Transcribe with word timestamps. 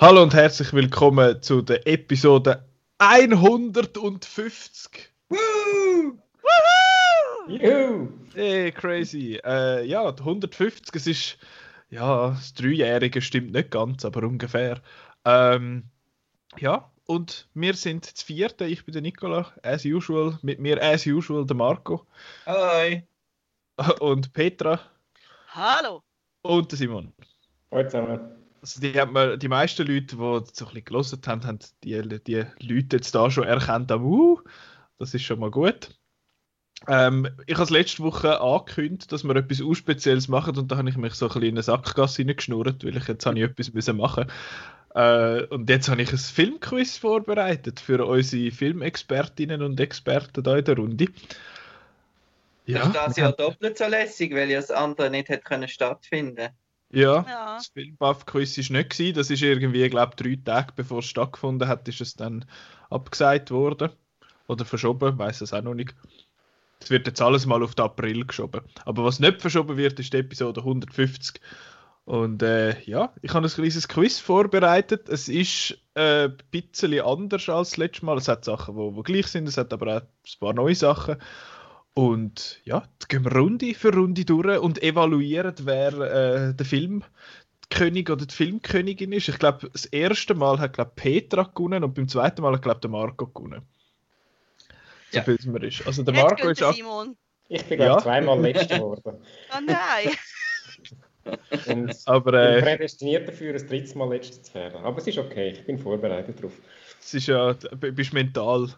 Hallo 0.00 0.22
und 0.22 0.32
herzlich 0.32 0.72
willkommen 0.72 1.42
zu 1.42 1.60
der 1.60 1.84
Episode 1.88 2.68
150. 2.98 5.12
Woo! 5.28 6.16
Juhu! 7.48 8.08
Hey, 8.32 8.70
crazy. 8.70 9.40
Äh, 9.44 9.84
ja, 9.86 10.06
150, 10.06 10.94
es 10.94 11.08
ist, 11.08 11.38
ja, 11.90 12.30
das 12.30 12.54
Dreijährige 12.54 13.20
stimmt 13.20 13.52
nicht 13.52 13.70
ganz, 13.70 14.04
aber 14.04 14.22
ungefähr. 14.26 14.80
Ähm, 15.24 15.84
ja, 16.58 16.90
und 17.06 17.48
wir 17.54 17.74
sind 17.74 18.12
das 18.12 18.22
vierte. 18.22 18.66
Ich 18.66 18.84
bin 18.84 18.92
der 18.92 19.02
Nicola, 19.02 19.52
as 19.62 19.84
usual. 19.84 20.38
Mit 20.42 20.60
mir, 20.60 20.82
as 20.82 21.06
usual, 21.06 21.46
der 21.46 21.56
Marco. 21.56 22.06
Hi. 22.46 23.02
Und 24.00 24.32
Petra. 24.32 24.80
Hallo. 25.48 26.02
Und 26.42 26.70
der 26.70 26.78
Simon. 26.78 27.12
Hallo 27.70 27.88
zusammen. 27.88 28.20
Also 28.60 28.80
die, 28.80 28.98
haben 28.98 29.14
wir, 29.14 29.36
die 29.36 29.48
meisten 29.48 29.86
Leute, 29.86 30.06
die 30.06 30.16
so 30.16 30.36
ein 30.36 30.44
bisschen 30.44 30.84
gelesen 30.84 31.20
haben, 31.26 31.44
haben 31.44 31.58
die, 31.84 32.20
die 32.24 32.44
Leute 32.60 32.96
jetzt 32.96 33.14
da 33.14 33.30
schon 33.30 33.44
erkannt, 33.44 33.90
aber 33.92 34.04
uh, 34.04 34.40
das 34.98 35.14
ist 35.14 35.22
schon 35.22 35.38
mal 35.38 35.50
gut. 35.50 35.97
Ähm, 36.88 37.28
ich 37.46 37.58
habe 37.58 37.72
letzte 37.72 38.02
Woche 38.02 38.40
angekündigt, 38.40 39.12
dass 39.12 39.22
wir 39.22 39.36
etwas 39.36 39.60
Unspezielles 39.60 40.26
machen 40.28 40.56
und 40.56 40.72
da 40.72 40.78
habe 40.78 40.88
ich 40.88 40.96
mich 40.96 41.14
so 41.14 41.26
ein 41.26 41.28
bisschen 41.28 41.42
in 41.42 41.54
eine 41.54 41.62
Sackgasse 41.62 42.22
reingeschnurrt, 42.22 42.82
weil 42.82 42.96
ich 42.96 43.06
jetzt 43.06 43.26
habe 43.26 43.38
ich 43.38 43.44
etwas 43.44 43.74
müssen 43.74 43.98
machen 43.98 44.24
äh, 44.94 45.42
Und 45.44 45.68
jetzt 45.68 45.90
habe 45.90 46.00
ich 46.00 46.10
ein 46.10 46.18
Filmquiz 46.18 46.96
vorbereitet 46.96 47.78
für 47.78 48.06
unsere 48.06 48.50
Filmexpertinnen 48.50 49.60
und 49.60 49.78
Experten 49.78 50.42
da 50.42 50.56
in 50.56 50.64
der 50.64 50.76
Runde. 50.76 51.08
Ja, 52.64 52.84
ist 52.84 52.94
das 52.94 53.16
ja 53.16 53.32
doppelt 53.32 53.76
so 53.76 53.86
lässig, 53.86 54.34
weil 54.34 54.50
ja 54.50 54.60
das 54.60 54.70
andere 54.70 55.10
nicht 55.10 55.28
hätte 55.28 55.44
können 55.44 55.68
stattfinden 55.68 56.48
ja, 56.90 57.24
Ja. 57.28 57.56
das 57.56 57.66
Filmbuff-Quiz 57.68 58.56
war 58.56 58.78
nicht. 58.78 58.90
Gewesen. 58.90 59.14
Das 59.14 59.30
ist 59.30 59.42
irgendwie, 59.42 59.88
glaube 59.90 60.12
ich, 60.16 60.22
drei 60.22 60.42
Tage 60.42 60.72
bevor 60.74 61.00
es 61.00 61.06
stattgefunden 61.06 61.68
hat, 61.68 61.86
ist 61.86 62.00
es 62.00 62.14
dann 62.14 62.46
abgesagt 62.88 63.50
worden. 63.50 63.90
Oder 64.46 64.64
verschoben, 64.64 65.18
weiß 65.18 65.42
es 65.42 65.52
auch 65.52 65.62
noch 65.62 65.74
nicht. 65.74 65.94
Es 66.80 66.90
wird 66.90 67.06
jetzt 67.06 67.20
alles 67.20 67.46
mal 67.46 67.62
auf 67.62 67.74
den 67.74 67.84
April 67.84 68.24
geschoben. 68.24 68.62
Aber 68.84 69.04
was 69.04 69.20
nicht 69.20 69.40
verschoben 69.40 69.76
wird, 69.76 69.98
ist 69.98 70.12
die 70.12 70.18
Episode 70.18 70.60
150. 70.60 71.40
Und 72.04 72.42
äh, 72.42 72.80
ja, 72.84 73.12
ich 73.20 73.34
habe 73.34 73.46
ein 73.46 73.52
kleines 73.52 73.86
Quiz 73.86 74.18
vorbereitet. 74.18 75.10
Es 75.10 75.28
ist 75.28 75.76
äh, 75.94 76.24
ein 76.24 76.38
bisschen 76.50 76.98
anders 77.02 77.48
als 77.50 77.70
das 77.70 77.76
letzte 77.76 78.06
Mal. 78.06 78.16
Es 78.16 78.28
hat 78.28 78.46
Sachen, 78.46 78.76
die 78.76 78.80
wo 78.80 79.02
gleich 79.02 79.26
sind, 79.26 79.46
es 79.46 79.58
hat 79.58 79.74
aber 79.74 79.98
auch 79.98 80.00
ein 80.00 80.40
paar 80.40 80.54
neue 80.54 80.74
Sachen. 80.74 81.16
Und 81.92 82.62
ja, 82.64 82.84
gehen 83.08 83.24
wir 83.24 83.32
Runde 83.32 83.74
für 83.74 83.92
Runde 83.92 84.24
durch 84.24 84.58
und 84.58 84.82
evaluieren, 84.82 85.54
wer 85.64 85.92
äh, 85.98 86.54
der 86.54 86.64
Filmkönig 86.64 88.08
oder 88.08 88.24
die 88.24 88.34
Filmkönigin 88.34 89.12
ist. 89.12 89.28
Ich 89.28 89.38
glaube, 89.38 89.68
das 89.70 89.84
erste 89.84 90.34
Mal 90.34 90.60
hat 90.60 90.74
glaub, 90.74 90.94
Petra 90.94 91.42
gewonnen 91.42 91.84
und 91.84 91.94
beim 91.94 92.08
zweiten 92.08 92.40
Mal 92.40 92.54
hat 92.54 92.62
glaube 92.62 92.80
der 92.80 92.88
Marco 92.88 93.26
gewonnen. 93.26 93.66
So 95.10 95.18
Ja. 95.18 95.22
viel 95.24 95.34
es 95.36 95.46
mir 95.46 95.62
ist. 95.62 95.86
Also 95.86 96.02
der 96.02 96.14
Marco 96.14 96.48
ist 96.48 96.62
ak- 96.62 96.74
Simon. 96.74 97.16
Ich 97.48 97.64
bin 97.64 97.78
Ja. 97.80 97.86
glaube 97.86 98.02
zweimal 98.02 98.40
Letzter 98.40 98.76
geworden. 98.78 99.16
Oh 99.56 99.60
nein. 99.64 100.10
Und 101.66 101.94
aber 102.06 102.32
bin 102.32 102.40
äh, 102.40 102.62
prädestiniert 102.62 103.28
dafür, 103.28 103.54
ein 103.54 103.66
drittes 103.66 103.94
Mal 103.94 104.08
Letzter 104.10 104.42
zu 104.42 104.54
werden. 104.54 104.84
Aber 104.84 104.98
es 104.98 105.06
ist 105.06 105.18
okay, 105.18 105.50
ich 105.50 105.64
bin 105.66 105.78
vorbereitet 105.78 106.38
darauf. 106.38 106.52
es 107.00 107.14
ist 107.14 107.26
ja, 107.26 107.54
du 107.54 107.92
bist 107.92 108.12
mental 108.12 108.68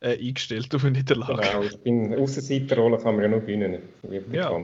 äh, 0.00 0.18
eingestellt 0.18 0.74
auf 0.74 0.84
eine 0.84 0.98
Niederlage. 0.98 1.40
Genau, 1.42 1.62
ich 1.62 1.78
bin 1.80 2.14
Außenseiterrolle, 2.14 2.98
kann 2.98 3.14
man 3.16 3.22
ja 3.24 3.28
nur 3.28 3.40
gewinnen. 3.40 3.82
Ja. 4.32 4.62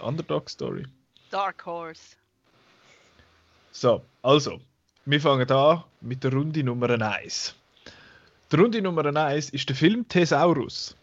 Underdog-Story. 0.00 0.84
Dark 1.30 1.64
Horse. 1.66 2.16
So, 3.72 4.02
also, 4.22 4.60
wir 5.04 5.20
fangen 5.20 5.50
an 5.50 5.84
mit 6.00 6.22
der 6.24 6.32
Runde 6.32 6.62
Nummer 6.62 6.90
1. 6.90 7.54
Die 8.52 8.56
Runde 8.56 8.82
Nummer 8.82 9.04
1 9.04 9.50
ist 9.50 9.68
der 9.68 9.76
Film 9.76 10.06
Thesaurus. 10.08 10.96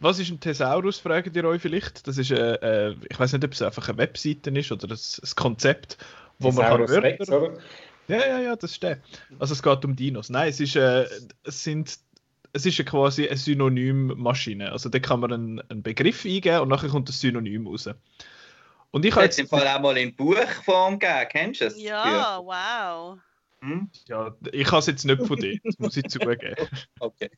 Was 0.00 0.18
ist 0.18 0.30
ein 0.30 0.38
Thesaurus, 0.38 0.98
fragt 0.98 1.34
ihr 1.34 1.44
euch 1.44 1.60
vielleicht? 1.60 2.06
Das 2.06 2.18
ist, 2.18 2.30
äh, 2.30 2.54
äh, 2.54 2.94
ich 3.08 3.18
weiß 3.18 3.32
nicht, 3.32 3.44
ob 3.44 3.52
es 3.52 3.62
einfach 3.62 3.88
eine 3.88 3.98
Webseite 3.98 4.50
ist 4.50 4.70
oder 4.70 4.86
ein, 4.88 4.92
ein 4.98 5.30
Konzept, 5.34 5.98
wo 6.38 6.52
man 6.52 6.66
kann 6.66 6.86
Thesaurus 6.86 7.02
Rex, 7.02 7.28
Wörter... 7.28 7.52
oder? 7.52 7.60
Ja, 8.06 8.26
ja, 8.26 8.40
ja, 8.40 8.56
das 8.56 8.72
ist 8.72 8.82
der. 8.82 8.98
Also 9.38 9.54
es 9.54 9.62
geht 9.62 9.84
um 9.84 9.96
Dinos. 9.96 10.30
Nein, 10.30 10.48
es 10.48 10.60
ist, 10.60 10.76
äh, 10.76 11.06
es 11.42 11.64
sind, 11.64 11.98
es 12.52 12.64
ist 12.64 12.78
ja 12.78 12.84
quasi 12.84 13.26
eine 13.26 13.36
Synonymmaschine. 13.36 14.72
Also 14.72 14.88
da 14.88 14.98
kann 14.98 15.20
man 15.20 15.32
einen, 15.32 15.60
einen 15.68 15.82
Begriff 15.82 16.24
eingeben 16.24 16.60
und 16.60 16.68
nachher 16.68 16.88
kommt 16.88 17.08
das 17.08 17.20
Synonym 17.20 17.66
raus. 17.66 17.88
Und 18.90 19.04
ich 19.04 19.14
habe 19.14 19.26
es 19.26 19.38
im 19.38 19.46
Fall 19.46 19.66
auch 19.68 19.80
mal 19.80 19.96
in 19.98 20.14
Buchform 20.14 20.98
gegeben, 20.98 21.28
kennst 21.30 21.60
du 21.60 21.66
es? 21.66 21.80
Ja, 21.80 22.40
wow. 22.42 23.18
Hm? 23.60 23.90
ja, 24.06 24.36
ich 24.52 24.68
habe 24.68 24.78
es 24.78 24.86
jetzt 24.86 25.04
nicht 25.04 25.26
von 25.26 25.36
dir, 25.36 25.58
das 25.64 25.78
muss 25.78 25.96
ich 25.96 26.04
zugeben. 26.04 26.54
Okay. 27.00 27.28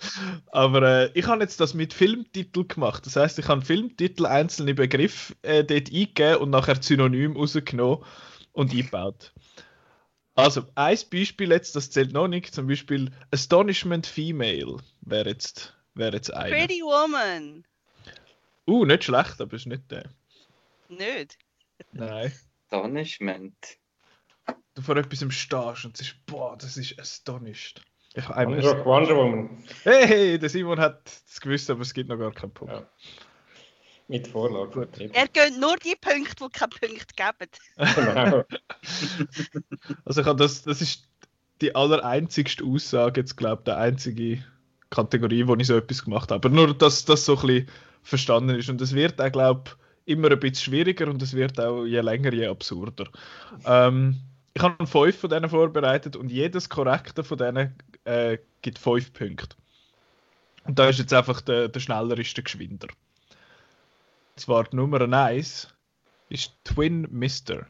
Aber 0.52 0.82
äh, 0.82 1.10
ich 1.14 1.26
habe 1.26 1.42
jetzt 1.42 1.60
das 1.60 1.72
mit 1.72 1.94
Filmtitel 1.94 2.66
gemacht. 2.66 3.06
Das 3.06 3.16
heißt, 3.16 3.38
ich 3.38 3.48
habe 3.48 3.62
Filmtitel 3.62 4.26
einzelne 4.26 4.74
Begriffe 4.74 5.34
äh, 5.42 5.64
dort 5.64 5.88
eingegeben 5.88 6.36
und 6.36 6.50
nachher 6.50 6.82
Synonym 6.82 7.36
rausgenommen 7.36 8.04
und 8.52 8.72
eingebaut. 8.72 9.32
Also, 10.34 10.66
ein 10.74 10.98
Beispiel 11.10 11.50
jetzt, 11.50 11.76
das 11.76 11.90
zählt 11.90 12.12
noch 12.12 12.28
nicht, 12.28 12.54
zum 12.54 12.66
Beispiel 12.66 13.10
Astonishment 13.30 14.06
Female 14.06 14.76
wäre 15.02 15.28
jetzt, 15.28 15.74
wäre 15.94 16.16
jetzt 16.16 16.32
einer. 16.32 16.56
Pretty 16.56 16.80
Woman. 16.82 17.64
Uh, 18.66 18.84
nicht 18.84 19.04
schlecht, 19.04 19.40
aber 19.40 19.56
ist 19.56 19.66
nicht 19.66 19.90
der. 19.90 20.10
Nicht. 20.88 21.38
Nein. 21.92 22.32
Astonishment. 22.70 23.79
Du 24.74 24.82
vor 24.82 24.96
etwas 24.96 25.18
stehst 25.34 25.84
und 25.84 25.96
sagst, 25.96 26.14
boah, 26.26 26.56
das 26.56 26.76
ist 26.76 26.98
astonished. 26.98 27.82
Ich 28.14 28.24
habe 28.28 28.36
einmal. 28.36 28.62
Wonder, 28.62 28.84
Wonder 28.84 29.16
Woman. 29.16 29.64
Hey, 29.82 30.06
hey, 30.06 30.38
der 30.38 30.48
Simon 30.48 30.80
hat 30.80 31.00
es 31.28 31.40
gewusst, 31.40 31.70
aber 31.70 31.82
es 31.82 31.94
gibt 31.94 32.08
noch 32.08 32.18
gar 32.18 32.32
keinen 32.32 32.52
Punkt. 32.52 32.74
Ja. 32.74 32.86
Mit 34.08 34.26
Vorlage. 34.26 34.70
Gut. 34.70 34.98
Er 34.98 35.28
gönnt 35.28 35.60
nur 35.60 35.76
die 35.76 35.94
Punkte, 36.00 36.34
die 36.44 36.48
keine 36.50 36.70
Punkte 36.70 37.14
geben. 37.14 37.94
Genau. 37.94 38.44
Also 40.04 40.22
ich 40.22 40.26
habe 40.26 40.38
das, 40.38 40.62
das 40.62 40.80
ist 40.80 41.08
die 41.60 41.74
allereinzigste 41.74 42.64
Aussage, 42.64 43.20
jetzt 43.20 43.36
glaube 43.36 43.62
der 43.64 43.76
einzige 43.76 44.42
Kategorie, 44.88 45.46
wo 45.46 45.54
ich 45.54 45.66
so 45.66 45.76
etwas 45.76 46.04
gemacht 46.04 46.30
habe. 46.32 46.48
Aber 46.48 46.54
nur, 46.54 46.74
dass 46.74 47.04
das 47.04 47.24
so 47.24 47.36
ein 47.36 47.46
bisschen 47.46 47.68
verstanden 48.02 48.56
ist. 48.56 48.68
Und 48.68 48.80
es 48.80 48.94
wird 48.94 49.20
auch, 49.20 49.30
glaube 49.30 49.70
immer 50.06 50.30
ein 50.30 50.40
bisschen 50.40 50.72
schwieriger 50.72 51.08
und 51.08 51.22
es 51.22 51.34
wird 51.34 51.60
auch 51.60 51.84
je 51.84 52.00
länger, 52.00 52.32
je 52.32 52.46
absurder. 52.46 53.06
Ähm, 53.64 54.20
ich 54.54 54.62
habe 54.62 54.86
fünf 54.86 55.18
von 55.18 55.30
denen 55.30 55.48
vorbereitet 55.48 56.16
und 56.16 56.30
jedes 56.30 56.68
korrekte 56.68 57.24
von 57.24 57.38
denen 57.38 57.74
äh, 58.04 58.38
gibt 58.62 58.78
fünf 58.78 59.12
Punkte. 59.12 59.56
Und 60.64 60.78
da 60.78 60.88
ist 60.88 60.98
jetzt 60.98 61.12
einfach 61.12 61.40
der, 61.40 61.68
der 61.68 61.80
schneller 61.80 62.18
ist 62.18 62.36
der 62.36 62.44
geschwinder. 62.44 62.88
Und 62.88 64.40
zwar 64.40 64.64
die 64.64 64.76
Nummer 64.76 65.00
1 65.00 65.68
ist 66.28 66.52
Twin 66.64 67.06
Mister. 67.10 67.66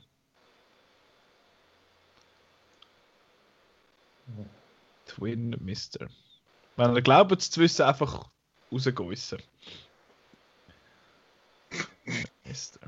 Twin 5.06 5.56
Mister. 5.60 6.08
Wenn 6.76 6.94
ihr 6.94 7.02
glaubt 7.02 7.40
zu 7.42 7.60
wissen, 7.60 7.82
einfach 7.82 8.30
rausgeissen. 8.72 9.42
Mister. 12.44 12.80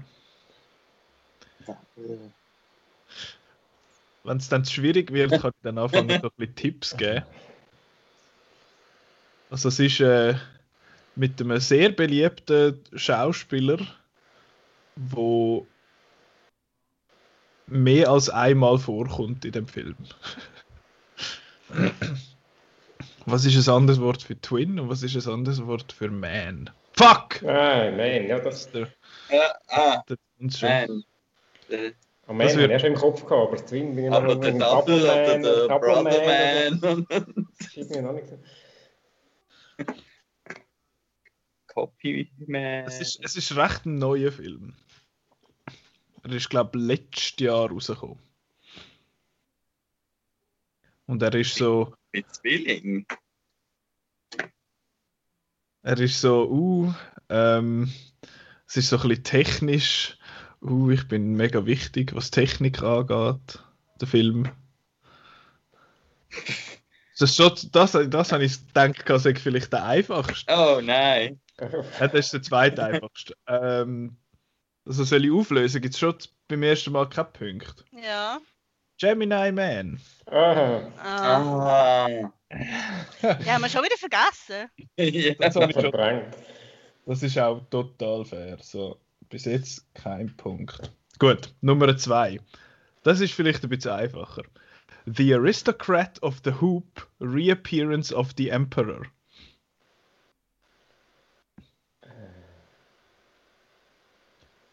Wenn 4.24 4.36
es 4.36 4.48
dann 4.48 4.64
schwierig 4.64 5.12
wird, 5.12 5.30
kann 5.40 5.52
ich 5.54 5.62
dann 5.62 5.78
anfangen, 5.78 6.20
so 6.20 6.28
ein 6.28 6.32
bisschen 6.36 6.54
Tipps 6.54 6.96
geben. 6.96 7.24
Also 9.50 9.68
es 9.68 9.78
ist 9.78 10.00
äh, 10.00 10.34
mit 11.14 11.40
einem 11.40 11.60
sehr 11.60 11.90
beliebten 11.90 12.80
Schauspieler, 12.94 13.78
wo 14.96 15.66
mehr 17.66 18.08
als 18.08 18.30
einmal 18.30 18.78
vorkommt 18.78 19.44
in 19.44 19.52
dem 19.52 19.68
Film. 19.68 19.96
Was 23.26 23.44
ist 23.44 23.68
ein 23.68 23.74
anderes 23.74 24.00
Wort 24.00 24.22
für 24.22 24.40
Twin 24.40 24.80
und 24.80 24.88
was 24.88 25.04
ist 25.04 25.14
ein 25.14 25.32
anderes 25.32 25.64
Wort 25.64 25.92
für 25.92 26.10
Man? 26.10 26.70
Fuck! 26.94 27.40
Nein, 27.40 27.96
man, 27.96 28.26
ja, 28.26 28.40
das, 28.40 28.68
Der, 28.72 28.88
Ja, 29.30 29.54
ah, 29.68 30.02
der, 30.08 30.16
man. 30.40 31.04
Äh, 31.68 31.92
oh 32.26 32.32
man, 32.32 32.46
Das 32.46 32.56
wird- 32.56 32.80
schon 32.80 32.92
im 32.92 32.98
Kopf 32.98 33.24
gehabt, 33.26 33.48
aber 33.48 33.56
das 33.56 33.66
Twin 33.66 33.94
bin 33.94 34.06
ich 34.06 34.12
Aber 34.12 34.34
noch 34.34 34.40
der 34.40 34.52
Double 34.52 35.02
oder 35.02 35.38
der 35.38 35.68
Double 35.68 36.02
Man, 36.02 36.80
Brother 36.80 36.96
Man. 36.96 37.48
Das 37.58 37.76
ist 37.76 37.90
mir 37.90 38.02
noch 38.02 38.12
nicht. 38.12 38.26
Copy 41.66 42.30
Man. 42.46 42.84
Es 42.86 43.00
ist, 43.00 43.20
es 43.24 43.36
ist 43.36 43.56
recht 43.56 43.86
ein 43.86 43.98
neuer 43.98 44.30
Film. 44.30 44.74
Er 46.22 46.32
ist, 46.32 46.50
glaube 46.50 46.78
ich, 46.78 46.84
letztes 46.84 47.34
Jahr 47.40 47.70
rausgekommen. 47.70 48.18
Und 51.06 51.22
er 51.22 51.34
ist 51.34 51.56
so, 51.56 51.94
Mit 52.12 52.32
Zwilling. 52.34 53.06
er 55.82 55.98
ist 55.98 56.20
so, 56.20 56.48
uh, 56.48 56.92
ähm, 57.28 57.92
es 58.66 58.76
ist 58.76 58.90
so 58.90 58.96
ein 58.98 59.08
bisschen 59.08 59.24
technisch, 59.24 60.18
uh, 60.62 60.90
ich 60.90 61.08
bin 61.08 61.34
mega 61.34 61.66
wichtig, 61.66 62.14
was 62.14 62.30
Technik 62.30 62.82
angeht, 62.82 63.58
der 64.00 64.08
Film. 64.08 64.50
Das, 67.18 67.30
ist 67.30 67.36
schon, 67.36 67.52
das, 67.72 67.92
das 67.92 68.32
habe 68.32 68.44
ich 68.44 68.66
gedacht, 68.66 69.02
das 69.06 69.22
sei 69.24 69.34
vielleicht 69.34 69.72
der 69.72 69.84
einfachste. 69.84 70.52
Oh 70.52 70.80
nein. 70.82 71.40
Ja, 71.60 72.08
das 72.08 72.26
ist 72.26 72.32
der 72.32 72.42
zweite 72.42 72.84
einfachste. 72.84 73.36
Ähm, 73.46 74.16
also 74.84 75.04
soll 75.04 75.24
ich 75.24 75.30
auflösen, 75.30 75.80
gibt 75.80 75.94
es 75.94 76.00
schon 76.00 76.16
beim 76.48 76.62
ersten 76.62 76.92
Mal 76.92 77.08
keine 77.08 77.28
Punkte. 77.28 77.84
Ja. 77.92 78.40
Gemini 78.98 79.52
Man. 79.52 80.00
Aha. 80.26 80.92
Ah. 80.98 82.06
Ah. 82.06 82.08
Ja, 83.22 83.54
haben 83.54 83.62
wir 83.62 83.68
schon 83.68 83.82
wieder 83.82 83.96
vergessen. 83.96 84.70
ja. 84.96 85.34
Das, 85.38 85.56
habe 85.56 85.72
ich 85.72 85.80
schon, 85.80 86.22
das 87.06 87.22
ist 87.22 87.38
auch 87.38 87.62
total 87.70 88.24
fair. 88.24 88.58
So, 88.60 89.00
bis 89.32 89.46
jetzt 89.46 89.94
kein 89.94 90.36
Punkt. 90.36 90.92
Gut, 91.18 91.54
Nummer 91.62 91.96
zwei. 91.96 92.38
Das 93.02 93.20
ist 93.20 93.32
vielleicht 93.32 93.64
ein 93.64 93.70
bisschen 93.70 93.92
einfacher. 93.92 94.42
The 95.06 95.34
Aristocrat 95.34 96.22
of 96.22 96.42
the 96.44 96.52
Hoop, 96.60 97.08
Reappearance 97.18 98.12
of 98.12 98.32
the 98.36 98.50
Emperor. 98.50 99.06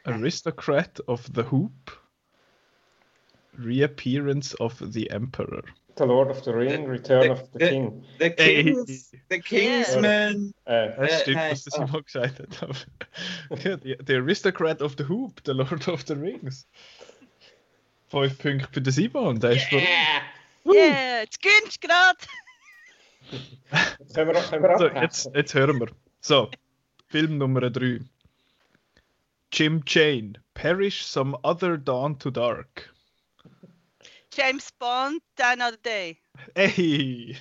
Aristocrat 0.05 0.99
of 1.07 1.25
the 1.33 1.43
Hoop, 1.43 1.97
Reappearance 3.57 4.55
of 4.55 4.77
the 4.91 5.09
Emperor. 5.09 5.63
The 5.99 6.05
Lord 6.05 6.29
of 6.31 6.43
the 6.45 6.51
Ring, 6.51 6.85
Return 6.87 7.29
of 7.29 7.41
the 7.51 7.59
the- 7.59 7.67
King. 7.69 8.05
The 8.19 8.29
Kings, 8.31 9.11
the 9.29 9.39
Kingsman. 9.41 10.53
Äh, 10.65 10.95
Das 10.97 11.21
stimmt, 11.21 11.35
nein, 11.37 11.51
was 11.51 11.63
das 11.65 11.77
immer 11.77 12.01
gesagt 12.01 12.39
hat. 12.39 12.63
aber- 12.63 13.57
Ja, 13.63 13.75
die- 13.77 13.97
The 14.07 14.15
Aristocrat 14.15 14.81
of 14.81 14.95
the 14.97 15.03
Hoop, 15.09 15.41
The 15.45 15.51
Lord 15.51 15.87
of 15.89 16.03
the 16.07 16.13
Rings. 16.13 16.67
Fünf 18.07 18.37
Punkte 18.39 18.67
für 18.71 18.81
den 18.81 18.93
Simon, 18.93 19.39
der 19.39 19.51
ist 19.51 19.65
voll. 19.69 19.81
Yeah, 20.65 21.21
jetzt 21.21 21.41
gönnst 21.41 21.83
du 21.83 21.87
gerade. 21.87 22.17
jetzt 23.99 24.15
können 24.15 24.33
wir, 24.33 24.41
können 24.41 24.63
wir 24.63 24.77
So, 24.77 24.85
abhaken. 24.85 25.01
jetzt, 25.03 25.29
jetzt 25.35 25.53
hören 25.53 25.79
wir. 25.79 25.87
So, 26.21 26.49
Film 27.07 27.37
Nummer 27.37 27.69
3. 27.69 27.99
Jim 29.51 29.83
Jane, 29.85 30.33
Perish 30.53 31.03
Some 31.03 31.37
Other 31.43 31.77
Dawn 31.77 32.17
to 32.19 32.29
Dark. 32.31 32.93
James 34.31 34.69
Bond, 34.79 35.21
Another 35.41 35.77
Day. 35.77 36.17
Ey! 36.55 37.37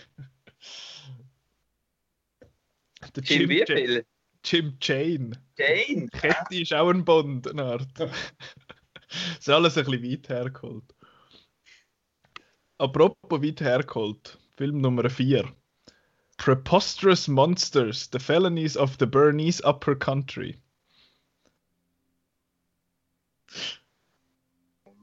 Der 3.15 3.23
Jim 3.25 3.41
Jim, 3.41 3.49
wie 3.51 3.59
Ja- 3.61 3.67
viel? 3.67 4.07
Jim 4.45 4.77
Jane. 4.81 5.33
Jane. 5.57 6.09
Kette 6.09 6.61
ist 6.61 6.73
auch 6.73 6.89
ein 6.91 7.05
Bond, 7.05 7.49
eine 7.49 7.65
Art. 7.65 7.89
ist 9.39 9.49
alles 9.49 9.77
ein 9.77 9.85
bisschen 9.85 10.03
weit 10.03 10.29
hergeholt. 10.29 10.95
Apropos 12.79 13.43
weit 13.43 13.61
hergeholt, 13.61 14.39
Film 14.57 14.81
Nummer 14.81 15.11
4. 15.11 15.53
Preposterous 16.39 17.27
Monsters, 17.29 18.09
The 18.13 18.19
Felonies 18.21 18.77
of 18.77 18.97
the 19.01 19.07
Bernese 19.07 19.63
Upper 19.65 19.97
Country. 19.97 20.57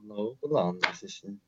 Noberland, 0.02 0.84
das 0.86 1.02
ist 1.02 1.24
ein... 1.24 1.40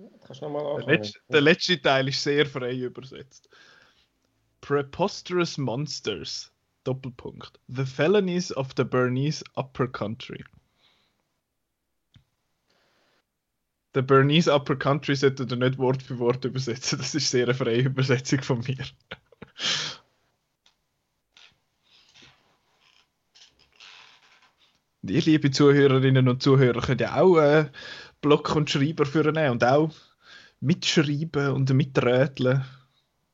Der 0.00 0.86
letzte, 0.86 1.20
der 1.28 1.40
letzte 1.42 1.80
Teil 1.80 2.08
ist 2.08 2.22
sehr 2.22 2.46
frei 2.46 2.74
übersetzt. 2.74 3.48
Preposterous 4.62 5.58
Monsters, 5.58 6.50
Doppelpunkt. 6.84 7.60
The 7.68 7.84
Felonies 7.84 8.56
of 8.56 8.68
the 8.76 8.84
Bernese 8.84 9.44
Upper 9.56 9.88
Country. 9.88 10.42
The 13.94 14.02
Bernese 14.02 14.48
Upper 14.48 14.76
Country 14.76 15.16
sollte 15.16 15.44
ihr 15.44 15.56
nicht 15.56 15.76
Wort 15.78 16.02
für 16.02 16.18
Wort 16.18 16.44
übersetzen. 16.44 16.98
Das 16.98 17.14
ist 17.14 17.30
sehr 17.30 17.44
eine 17.44 17.54
freie 17.54 17.82
Übersetzung 17.82 18.42
von 18.42 18.60
mir. 18.60 18.78
Und 25.02 25.10
ihr, 25.10 25.22
liebe 25.22 25.50
Zuhörerinnen 25.50 26.28
und 26.28 26.42
Zuhörer, 26.42 26.82
könnt 26.82 27.00
ja 27.00 27.18
auch 27.20 27.38
äh, 27.38 27.70
Block 28.20 28.54
und 28.54 28.70
Schreiber 28.70 29.06
führen 29.06 29.36
und 29.50 29.64
auch 29.64 29.90
mitschreiben 30.60 31.52
und 31.52 31.70
miträteln. 31.72 32.64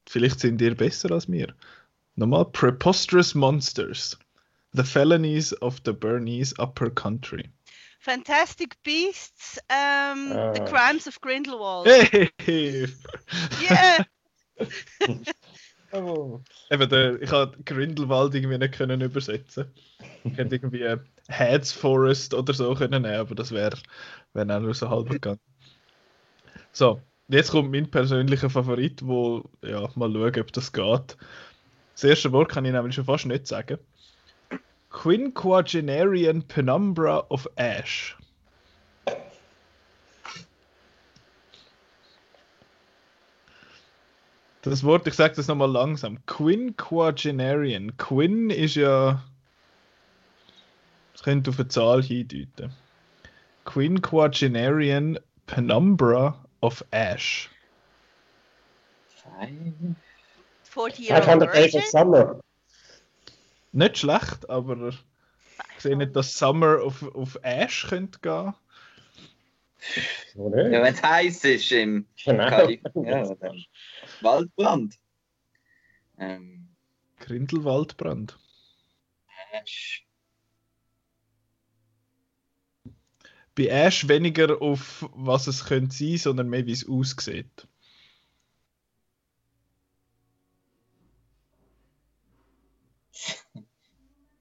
Vielleicht 0.08 0.40
sind 0.40 0.60
ihr 0.62 0.74
besser 0.76 1.10
als 1.10 1.28
mir. 1.28 1.54
Nochmal, 2.14 2.44
Preposterous 2.46 3.34
Monsters. 3.34 4.18
The 4.72 4.84
Felonies 4.84 5.60
of 5.62 5.80
the 5.84 5.92
Bernese 5.92 6.54
Upper 6.58 6.90
Country. 6.90 7.50
Fantastic 8.00 8.80
Beasts, 8.84 9.58
ähm, 9.68 10.28
The 10.54 10.60
Ah. 10.60 10.64
Crimes 10.66 11.08
of 11.08 11.20
Grindelwald. 11.20 11.88
Hey! 11.88 12.30
Yeah! 13.60 14.04
Oh. 15.92 16.40
Eben, 16.70 16.88
der, 16.88 17.22
ich 17.22 17.30
habe 17.30 17.56
Grindelwald 17.64 18.34
irgendwie 18.34 18.58
nicht 18.58 18.74
können 18.74 19.00
übersetzen. 19.00 19.66
Ich 20.24 20.36
hätte 20.36 20.56
irgendwie 20.56 20.96
Heads 21.28 21.72
Forest 21.72 22.34
oder 22.34 22.52
so 22.52 22.74
können 22.74 23.02
nehmen, 23.02 23.14
aber 23.16 23.34
das 23.34 23.52
wäre 23.52 23.78
wär 24.32 24.56
auch 24.56 24.60
nur 24.60 24.74
so 24.74 24.90
halb 24.90 25.10
gegangen. 25.10 25.40
So, 26.72 27.00
jetzt 27.28 27.50
kommt 27.50 27.70
mein 27.70 27.90
persönlicher 27.90 28.50
Favorit, 28.50 29.06
wo, 29.06 29.48
ja, 29.62 29.88
mal 29.94 30.12
schauen, 30.12 30.40
ob 30.40 30.52
das 30.52 30.72
geht. 30.72 31.16
Das 31.94 32.04
erste 32.04 32.32
Wort 32.32 32.50
kann 32.50 32.64
ich 32.64 32.72
nämlich 32.72 32.94
schon 32.94 33.04
fast 33.04 33.26
nicht 33.26 33.46
sagen. 33.46 33.78
Quinquagenarian 34.90 36.42
Penumbra 36.42 37.26
of 37.28 37.48
Ash. 37.56 38.16
Das 44.70 44.82
Wort, 44.82 45.06
ich 45.06 45.14
sage 45.14 45.34
das 45.36 45.46
nochmal 45.46 45.70
langsam. 45.70 46.18
Quinquagenarian. 46.26 47.96
Quin 47.98 48.50
ist 48.50 48.74
ja. 48.74 49.22
Das 51.12 51.22
könnte 51.22 51.50
auf 51.50 51.60
eine 51.60 51.68
Zahl 51.68 52.02
hindeuten. 52.02 52.72
Quinquagenarian 53.64 55.20
Penumbra 55.46 56.44
of 56.60 56.84
Ash. 56.90 57.48
Fein. 59.06 59.94
40 60.64 61.10
Year 61.10 61.16
Old 61.16 61.24
500 61.24 61.54
Days 61.54 61.74
of. 61.76 61.84
Summer. 61.84 62.40
Nicht 63.70 63.98
schlecht, 63.98 64.50
aber 64.50 64.88
ich 64.88 64.98
sehe 65.78 65.96
nicht, 65.96 66.16
dass 66.16 66.36
Summer 66.36 66.82
auf, 66.82 67.14
auf 67.14 67.38
Ash 67.42 67.86
könnte 67.88 68.18
gehen. 68.18 68.52
So 70.34 70.48
nicht? 70.48 70.72
Ja, 70.72 70.82
wenn 70.82 70.94
es 70.94 71.02
heiß 71.02 71.44
ist 71.44 71.70
im 71.70 72.06
Genau. 72.24 72.48
Kali 72.48 72.80
ja, 72.94 73.36
Waldbrand. 74.22 74.98
Ähm, 76.18 76.68
Grindelwaldbrand. 77.18 78.38
Ash. 79.52 80.06
Bei 83.54 83.66
Ash 83.66 84.08
weniger 84.08 84.60
auf 84.60 85.08
was 85.14 85.46
es 85.46 85.64
könnte 85.64 85.96
sein, 85.96 86.18
sondern 86.18 86.50
mehr 86.50 86.66
wie 86.66 86.72
es 86.72 86.88
aussieht. 86.88 87.68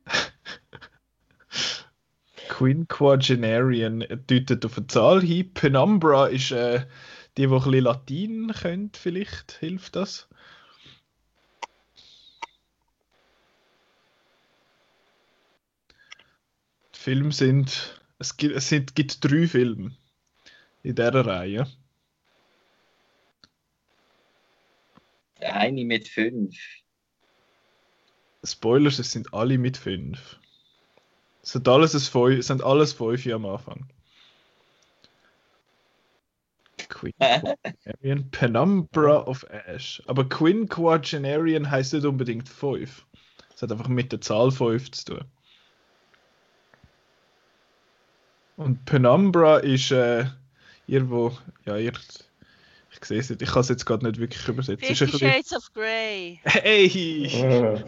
Quinquagenarian 2.50 4.04
deutet 4.28 4.66
auf 4.66 4.78
eine 4.78 4.88
Zahl 4.88 5.22
hin. 5.22 5.54
Penumbra 5.54 6.28
ist 6.28 6.52
äh, 6.52 6.86
die, 7.38 7.48
die 7.48 7.54
ein 7.54 7.60
bisschen 7.60 7.84
Latein 7.84 8.54
können, 8.54 8.92
vielleicht 8.94 9.52
hilft 9.54 9.96
das. 9.96 10.28
Die 16.94 17.00
Filme 17.00 17.32
sind. 17.32 18.02
Es 18.18 18.38
gibt, 18.38 18.56
es 18.56 18.70
sind, 18.70 18.96
gibt 18.96 19.24
drei 19.24 19.48
Filme 19.48 19.96
in 20.84 20.96
dieser 20.96 21.26
Reihe. 21.26 21.68
Eine 25.42 25.84
mit 25.84 26.08
fünf. 26.08 26.56
Spoilers, 28.44 29.00
es 29.00 29.12
sind 29.12 29.34
alle 29.34 29.58
mit 29.58 29.78
fünf. 29.78 30.40
Es 31.42 31.52
sind 31.52 31.68
alles, 31.68 31.94
ein 31.94 32.32
es 32.32 32.48
sind 32.48 32.64
alles 32.64 32.94
fünf 32.94 33.34
am 33.34 33.46
Anfang. 33.46 33.90
Quinquagenarian 36.90 38.30
Penumbra 38.32 39.18
of 39.28 39.44
Ash. 39.50 40.02
Aber 40.08 40.28
Quinquagenarian 40.28 41.70
heißt 41.70 41.94
nicht 41.94 42.06
unbedingt 42.06 42.48
fünf. 42.50 43.06
Es 43.54 43.62
hat 43.62 43.72
einfach 43.72 43.88
mit 43.88 44.12
der 44.12 44.22
Zahl 44.22 44.52
fünf 44.52 44.92
zu 44.92 45.06
tun. 45.06 45.26
Und 48.58 48.86
Penumbra 48.86 49.58
ist 49.58 49.92
äh, 49.92 50.26
ihr, 50.88 51.10
wo, 51.10 51.38
ja, 51.66 51.78
ihr, 51.78 51.92
Ich 52.92 53.04
sehe 53.06 53.20
es 53.20 53.30
nicht, 53.30 53.42
ich 53.42 53.50
kann 53.50 53.62
es 53.62 53.70
jetzt 53.70 53.86
gerade 53.86 54.06
nicht 54.06 54.20
wirklich 54.20 54.48
übersetzen. 54.48 54.88
Ist 54.88 55.00
Fifty 55.00 55.06
ein 55.06 55.12
bisschen- 55.12 55.32
Shades 55.32 55.54
of 55.54 55.74
Grey. 55.74 56.40
Hey! 56.44 57.28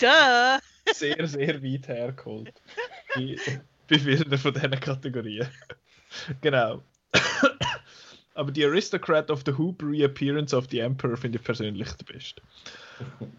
Duh! 0.00 0.58
Sehr, 0.92 1.26
sehr 1.26 1.62
weit 1.62 1.88
hergeholt. 1.88 2.52
Bei, 3.14 3.36
bei 3.88 3.98
vielen 3.98 4.36
von 4.38 4.52
diesen 4.52 4.70
Kategorien. 4.80 5.46
genau. 6.42 6.82
Aber 8.34 8.50
die 8.50 8.64
Aristocrat 8.64 9.30
of 9.30 9.42
the 9.44 9.52
Hoop 9.52 9.82
Reappearance 9.82 10.54
of 10.54 10.66
the 10.70 10.80
Emperor 10.80 11.16
finde 11.16 11.38
ich 11.38 11.44
persönlich 11.44 11.88
der 11.92 12.12
beste. 12.12 12.42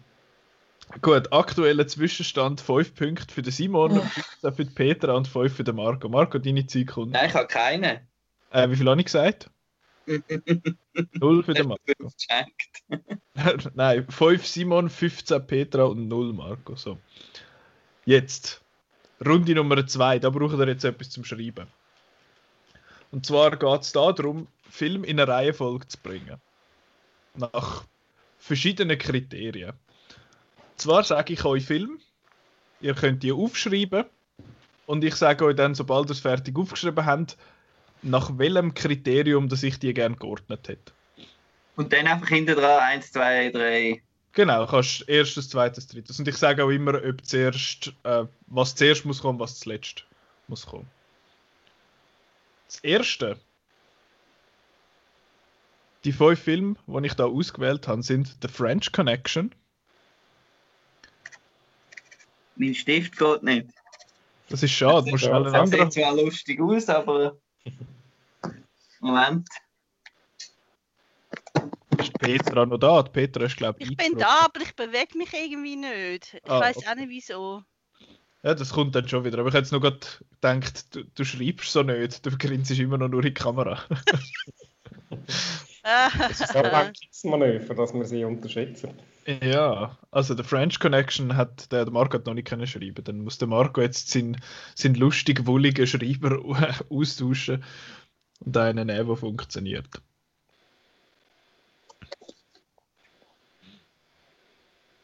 Gut, 1.00 1.32
aktueller 1.32 1.86
Zwischenstand 1.86 2.60
5 2.60 2.94
Punkte 2.94 3.34
für 3.34 3.42
den 3.42 3.52
Simon, 3.52 4.00
15 4.00 4.54
für 4.54 4.64
die 4.64 4.70
Petra 4.70 5.14
und 5.14 5.26
5 5.26 5.56
für 5.56 5.64
den 5.64 5.76
Marco. 5.76 6.08
Marco, 6.08 6.38
deine 6.38 6.66
Zeit 6.66 6.88
kommt. 6.88 7.12
Nein, 7.12 7.28
ich 7.28 7.34
habe 7.34 7.46
keine. 7.46 8.06
Äh, 8.50 8.68
wie 8.70 8.76
viel 8.76 8.88
habe 8.88 9.00
ich 9.00 9.06
gesagt? 9.06 9.50
0 10.06 11.42
für 11.42 11.54
den 11.54 11.68
Marco. 11.68 12.12
Nein, 13.74 14.06
5 14.08 14.46
Simon, 14.46 14.90
15 14.90 15.46
Petra 15.46 15.84
und 15.84 16.06
0 16.06 16.32
Marco. 16.34 16.76
So. 16.76 16.98
Jetzt. 18.04 18.60
Runde 19.24 19.54
Nummer 19.54 19.86
2. 19.86 20.18
Da 20.18 20.30
braucht 20.30 20.58
ihr 20.58 20.68
jetzt 20.68 20.84
etwas 20.84 21.10
zum 21.10 21.24
Schreiben. 21.24 21.66
Und 23.10 23.24
zwar 23.24 23.56
geht 23.56 23.80
es 23.80 23.92
darum, 23.92 24.48
Film 24.70 25.04
in 25.04 25.20
eine 25.20 25.30
Reihenfolge 25.30 25.86
zu 25.88 25.98
bringen. 25.98 26.40
Nach 27.36 27.84
verschiedenen 28.38 28.98
Kriterien. 28.98 29.72
Zwar 30.76 31.04
sage 31.04 31.32
ich 31.32 31.44
euch 31.44 31.64
Film, 31.64 32.00
ihr 32.80 32.94
könnt 32.94 33.22
die 33.22 33.32
aufschreiben 33.32 34.04
und 34.86 35.04
ich 35.04 35.14
sage 35.14 35.44
euch 35.44 35.56
dann, 35.56 35.74
sobald 35.74 36.08
ihr 36.08 36.12
es 36.12 36.20
fertig 36.20 36.56
aufgeschrieben 36.56 37.06
habt, 37.06 37.36
nach 38.02 38.36
welchem 38.36 38.74
Kriterium, 38.74 39.48
dass 39.48 39.62
ich 39.62 39.78
die 39.78 39.94
gerne 39.94 40.16
geordnet 40.16 40.68
hätte. 40.68 40.92
Und 41.76 41.92
dann 41.92 42.06
einfach 42.06 42.28
hinter 42.28 42.54
dran, 42.54 42.80
eins, 42.80 43.10
zwei, 43.10 43.50
drei. 43.50 44.02
Genau, 44.32 44.66
kannst 44.66 45.08
erstes, 45.08 45.48
zweites, 45.48 45.86
drittes. 45.86 46.18
Und 46.18 46.28
ich 46.28 46.36
sage 46.36 46.64
auch 46.64 46.70
immer, 46.70 47.00
ob 47.02 47.24
zuerst, 47.24 47.92
äh, 48.02 48.24
was 48.46 48.74
zuerst 48.74 49.04
muss 49.04 49.22
kommen, 49.22 49.38
was 49.38 49.60
zuletzt 49.60 50.04
muss 50.48 50.66
kommen. 50.66 50.88
Das 52.66 52.78
erste, 52.80 53.38
die 56.04 56.12
fünf 56.12 56.40
Filme, 56.40 56.76
die 56.86 57.06
ich 57.06 57.14
da 57.14 57.24
ausgewählt 57.24 57.88
habe, 57.88 58.02
sind 58.02 58.36
The 58.42 58.48
French 58.48 58.92
Connection. 58.92 59.54
Mein 62.56 62.74
Stift 62.74 63.16
geht 63.18 63.42
nicht. 63.42 63.68
Das 64.48 64.62
ist 64.62 64.72
schade, 64.72 65.10
musst 65.10 65.24
schnell 65.24 65.46
einen 65.46 65.52
Das 65.52 65.70
sieht 65.70 65.92
zwar 65.94 66.14
lustig 66.14 66.60
aus, 66.60 66.88
aber. 66.88 67.36
Moment. 69.00 69.48
Ist 71.98 72.12
Petra 72.18 72.66
noch 72.66 72.78
da? 72.78 73.02
Die 73.02 73.10
Petra 73.10 73.44
ist, 73.44 73.56
glaube 73.56 73.78
ich, 73.80 73.90
Ich 73.90 73.96
bin 73.96 74.18
da, 74.18 74.44
aber 74.44 74.60
ich 74.60 74.74
bewege 74.76 75.16
mich 75.16 75.32
irgendwie 75.32 75.76
nicht. 75.76 76.34
Ich 76.34 76.50
Ah, 76.50 76.60
weiß 76.60 76.76
okay. 76.76 76.86
auch 76.88 76.94
nicht 76.96 77.08
wieso. 77.08 77.62
Ja, 78.42 78.54
das 78.54 78.70
kommt 78.70 78.94
dann 78.94 79.08
schon 79.08 79.24
wieder. 79.24 79.38
Aber 79.38 79.48
ich 79.48 79.54
hätte 79.54 79.62
jetzt 79.64 79.72
noch 79.72 79.80
gerade 79.80 80.00
gedacht, 80.40 80.94
du, 80.94 81.04
du 81.04 81.24
schreibst 81.24 81.72
so 81.72 81.82
nicht. 81.82 82.24
Du 82.26 82.36
grinst 82.36 82.70
immer 82.72 82.98
noch 82.98 83.08
nur 83.08 83.20
in 83.20 83.28
die 83.28 83.34
Kamera. 83.34 83.82
Das 85.84 86.40
ist 86.40 86.56
ein 86.56 86.64
Ablenkungsmanöver, 86.64 87.74
dass 87.74 87.92
wir 87.92 88.04
sie 88.06 88.24
unterschätzen. 88.24 88.94
Ja, 89.42 89.98
also 90.10 90.34
der 90.34 90.44
French 90.44 90.80
Connection 90.80 91.36
hat 91.36 91.70
der, 91.72 91.84
der 91.84 91.92
Marco 91.92 92.14
hat 92.18 92.26
noch 92.26 92.34
nicht 92.34 92.48
können 92.48 92.66
schreiben. 92.66 93.04
Dann 93.04 93.20
muss 93.20 93.38
der 93.38 93.48
Marco 93.48 93.82
jetzt 93.82 94.10
seinen, 94.10 94.40
seinen 94.74 94.94
lustig 94.94 95.46
wulligen 95.46 95.86
Schreiber 95.86 96.38
austauschen 96.90 97.62
und 98.40 98.56
einen 98.56 98.86
nehmen, 98.86 99.06
der 99.06 99.16
funktioniert. 99.16 99.88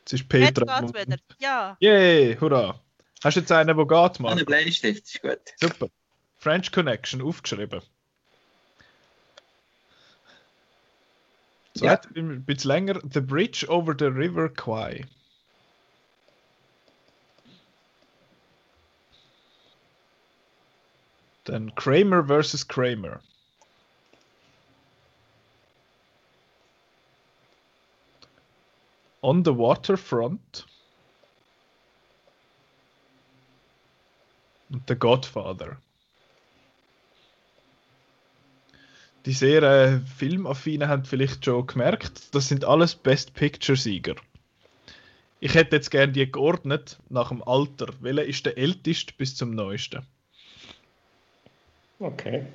Jetzt 0.01 0.13
ist 0.15 0.21
Jetzt 0.21 0.29
Petra. 0.29 0.81
geht's 0.81 0.95
wieder. 0.95 1.19
Ja. 1.39 1.77
Yay, 1.81 2.37
hurra. 2.41 2.81
Hast 3.23 3.37
du 3.37 3.41
jetzt 3.41 3.53
einen, 3.53 3.77
der 3.77 3.87
geht, 3.87 4.21
Marco? 4.21 4.45
Bleistift, 4.47 5.05
ist 5.05 5.23
gut. 5.23 5.41
Super. 5.61 5.89
French 6.39 6.73
Connection 6.73 7.21
aufgeschrieben. 7.21 7.83
Ja. 11.75 12.01
Zweit, 12.01 12.17
ein 12.17 12.45
bisschen 12.45 12.69
länger. 12.69 13.01
The 13.13 13.21
Bridge 13.21 13.67
over 13.69 13.95
the 13.99 14.07
River 14.07 14.49
Kwai. 14.49 15.05
Dann 21.45 21.75
Kramer 21.75 22.25
versus 22.25 22.67
Kramer. 22.67 23.21
On 29.23 29.45
the 29.45 29.57
Waterfront. 29.57 30.67
Und 34.71 34.87
The 34.87 34.95
Godfather. 34.95 35.79
Die 39.27 39.33
sehr 39.33 39.63
äh, 39.63 39.99
Filmaffinen 40.17 40.89
haben 40.89 41.05
vielleicht 41.05 41.45
schon 41.45 41.67
gemerkt, 41.67 42.35
das 42.35 42.49
sind 42.49 42.65
alles 42.65 42.95
Best 42.95 43.35
Picture-Sieger. 43.35 44.15
Ich 45.41 45.55
hätte 45.55 45.77
jetzt 45.77 45.91
gerne 45.91 46.13
die 46.13 46.31
geordnet 46.31 46.99
nach 47.09 47.29
dem 47.29 47.43
Alter. 47.43 47.89
Welcher 48.01 48.25
ist 48.25 48.47
der 48.47 48.59
älteste 48.59 49.13
bis 49.17 49.35
zum 49.37 49.55
neuesten? 49.55 50.07
Okay. 51.99 52.47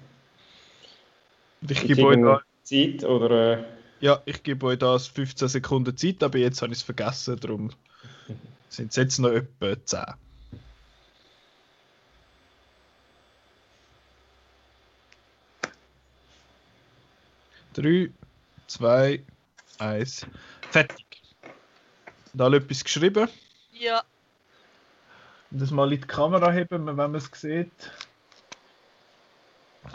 Und 1.61 1.71
ich 1.71 1.81
gebe 1.81 2.03
euch 2.03 2.21
da, 2.21 2.41
Zeit 2.63 3.03
oder. 3.03 3.59
Äh, 3.59 3.63
ja, 3.99 4.21
ich 4.25 4.43
gebe 4.43 4.65
euch 4.67 4.79
da 4.79 4.97
15 4.97 5.47
Sekunden 5.47 5.95
Zeit, 5.95 6.21
aber 6.23 6.37
jetzt 6.37 6.61
habe 6.61 6.73
ich 6.73 6.79
es 6.79 6.83
vergessen, 6.83 7.39
darum 7.39 7.71
sind 8.69 8.89
es 8.89 8.95
jetzt 8.95 9.19
noch 9.19 9.29
etwa 9.29 9.75
10. 9.83 9.99
Drei, 17.75 18.09
zwei, 18.67 19.21
eins, 19.79 20.25
fertig. 20.71 21.05
Und 22.33 22.41
alle 22.41 22.57
etwas 22.57 22.85
geschrieben. 22.85 23.27
Ja. 23.73 24.01
Und 25.51 25.61
das 25.61 25.71
mal 25.71 25.91
in 25.91 25.99
die 25.99 26.07
Kamera 26.07 26.51
heben, 26.51 26.87
wenn 26.87 26.95
man 26.95 27.15
es 27.15 27.29
sieht. 27.33 27.91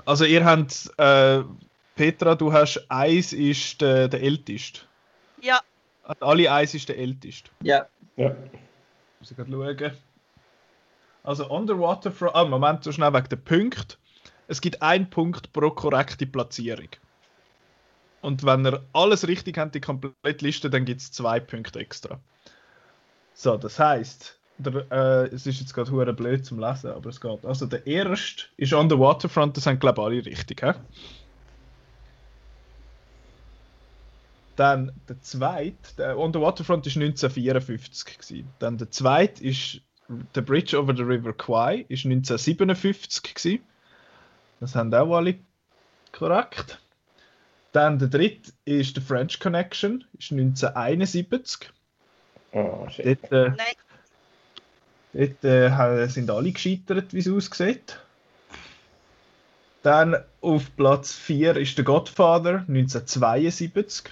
Also 0.04 0.26
ihr 0.26 0.44
habt, 0.44 0.90
äh, 0.98 1.42
Petra, 1.96 2.34
du 2.34 2.52
hast 2.52 2.84
eins 2.90 3.32
ist 3.32 3.80
der, 3.80 4.08
der 4.08 4.22
älteste. 4.22 4.80
Ja. 5.40 5.60
Also 6.04 6.26
alle 6.26 6.52
eins 6.52 6.74
ist 6.74 6.88
der 6.90 6.98
älteste. 6.98 7.50
Ja. 7.62 7.86
ja. 8.16 8.36
Muss 9.18 9.30
ich 9.30 9.36
gerade 9.38 9.50
schauen. 9.50 9.92
Also 11.22 11.48
Underwater 11.48 12.12
Front. 12.12 12.34
Ah, 12.34 12.44
Moment, 12.44 12.84
so 12.84 12.92
schnell 12.92 13.12
wegen 13.14 13.28
der 13.30 13.36
Punkte. 13.36 13.96
Es 14.48 14.60
gibt 14.60 14.82
einen 14.82 15.08
Punkt 15.08 15.52
pro 15.54 15.70
korrekte 15.70 16.26
Platzierung. 16.26 16.88
Und 18.22 18.44
wenn 18.44 18.66
ihr 18.66 18.84
alles 18.92 19.26
richtig 19.26 19.58
habt, 19.58 19.74
die 19.74 19.80
komplette 19.80 20.44
Liste, 20.44 20.70
dann 20.70 20.84
gibt 20.84 21.00
es 21.00 21.10
zwei 21.10 21.40
Punkte 21.40 21.78
extra. 21.78 22.20
So, 23.34 23.56
das 23.56 23.78
heisst, 23.78 24.38
der, 24.58 24.86
äh, 24.90 25.34
es 25.34 25.46
ist 25.46 25.60
jetzt 25.60 25.72
gerade 25.72 25.90
hure 25.90 26.12
blöd 26.12 26.44
zum 26.44 26.58
Lesen, 26.60 26.90
aber 26.90 27.08
es 27.08 27.20
geht. 27.20 27.44
Also 27.44 27.66
der 27.66 27.86
erste 27.86 28.44
ist 28.56 28.72
On 28.74 28.90
the 28.90 28.98
Waterfront, 28.98 29.56
das 29.56 29.64
sind 29.64 29.80
glaube 29.80 30.00
ich 30.00 30.06
alle 30.06 30.26
richtig, 30.26 30.62
hä? 30.62 30.74
Dann 34.56 34.92
der 35.08 35.20
zweite, 35.22 35.96
der 35.96 36.18
On 36.18 36.32
the 36.34 36.40
Waterfront 36.40 36.86
ist 36.86 36.96
1954 36.96 38.18
gewesen. 38.18 38.50
Dann 38.58 38.76
der 38.76 38.90
zweite 38.90 39.42
ist 39.42 39.80
The 40.34 40.40
Bridge 40.42 40.76
over 40.78 40.94
the 40.94 41.02
River 41.02 41.32
Kwai 41.32 41.86
ist 41.88 42.04
1957 42.04 43.34
gewesen. 43.34 43.64
Das 44.58 44.74
haben 44.74 44.92
auch 44.92 45.16
alle 45.16 45.38
korrekt. 46.12 46.78
Dann 47.72 47.98
der 47.98 48.08
dritte 48.08 48.52
ist 48.64 48.96
The 48.96 49.00
French 49.00 49.38
Connection, 49.38 50.04
ist 50.18 50.32
1971. 50.32 51.70
Oh, 52.52 52.88
shit. 52.88 53.18
Dort, 53.22 53.32
äh, 53.32 53.50
Nein. 55.12 55.30
dort 55.40 55.44
äh, 55.44 56.06
sind 56.08 56.30
alle 56.30 56.50
gescheitert, 56.50 57.12
wie 57.12 57.18
es 57.18 57.28
aussieht. 57.28 57.98
Dann 59.82 60.16
auf 60.40 60.74
Platz 60.76 61.14
4 61.14 61.56
ist 61.56 61.78
der 61.78 61.84
Godfather 61.84 62.64
1972. 62.68 64.10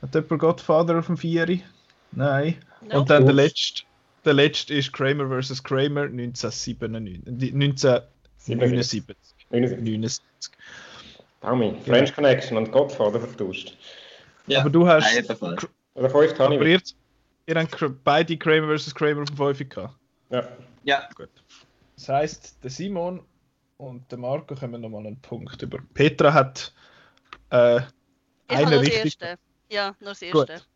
Hat 0.00 0.14
jemand 0.14 0.40
Godfather 0.40 0.98
auf 1.00 1.06
dem 1.06 1.16
4? 1.16 1.60
Nein. 2.12 2.54
No. 2.88 3.00
Und 3.00 3.10
dann 3.10 3.24
der 3.24 3.34
letzte, 3.34 3.82
der 4.24 4.34
letzte 4.34 4.74
ist 4.74 4.92
Kramer 4.92 5.42
vs. 5.42 5.62
Kramer 5.64 6.04
1997. 6.04 7.22
die- 7.26 7.52
1979. 7.52 9.16
79. 9.50 10.22
79. 11.40 11.40
Taumi, 11.40 11.74
French 11.84 12.14
Connection 12.14 12.56
und 12.56 12.72
Godfather 12.72 13.20
vertauscht. 13.20 13.76
ja. 14.46 14.60
Aber 14.60 14.70
du 14.70 14.86
hast. 14.86 15.16
Ebenfalls. 15.16 15.66
Oder 15.94 16.10
fünf 16.10 16.38
habe 16.38 16.54
Aber 16.54 16.66
ich. 16.66 16.94
ihr, 17.46 17.54
ihr 17.54 17.60
habt 17.60 18.04
beide 18.04 18.36
Kramer 18.36 18.76
vs. 18.78 18.94
Kramer 18.94 19.22
auf 19.22 19.28
dem 19.30 19.36
5 19.36 19.68
gehabt. 19.68 19.96
Ja. 20.30 20.48
Ja. 20.84 21.08
Gut. 21.14 21.30
Das 21.96 22.08
heisst, 22.08 22.62
der 22.62 22.70
Simon 22.70 23.22
und 23.78 24.10
der 24.10 24.18
Marco 24.18 24.54
kommen 24.54 24.80
nochmal 24.80 25.06
einen 25.06 25.20
Punkt 25.20 25.60
über. 25.62 25.78
Petra 25.94 26.32
hat 26.32 26.72
Äh, 27.50 27.76
Ich 27.76 27.82
habe 28.56 28.66
eine 28.66 28.70
nur 28.76 28.84
das 28.84 28.94
richtig. 28.94 29.20
erste. 29.22 29.38
Ja, 29.70 29.94
nur 30.00 30.10
das 30.10 30.20
Gut. 30.20 30.48
erste. 30.50 30.66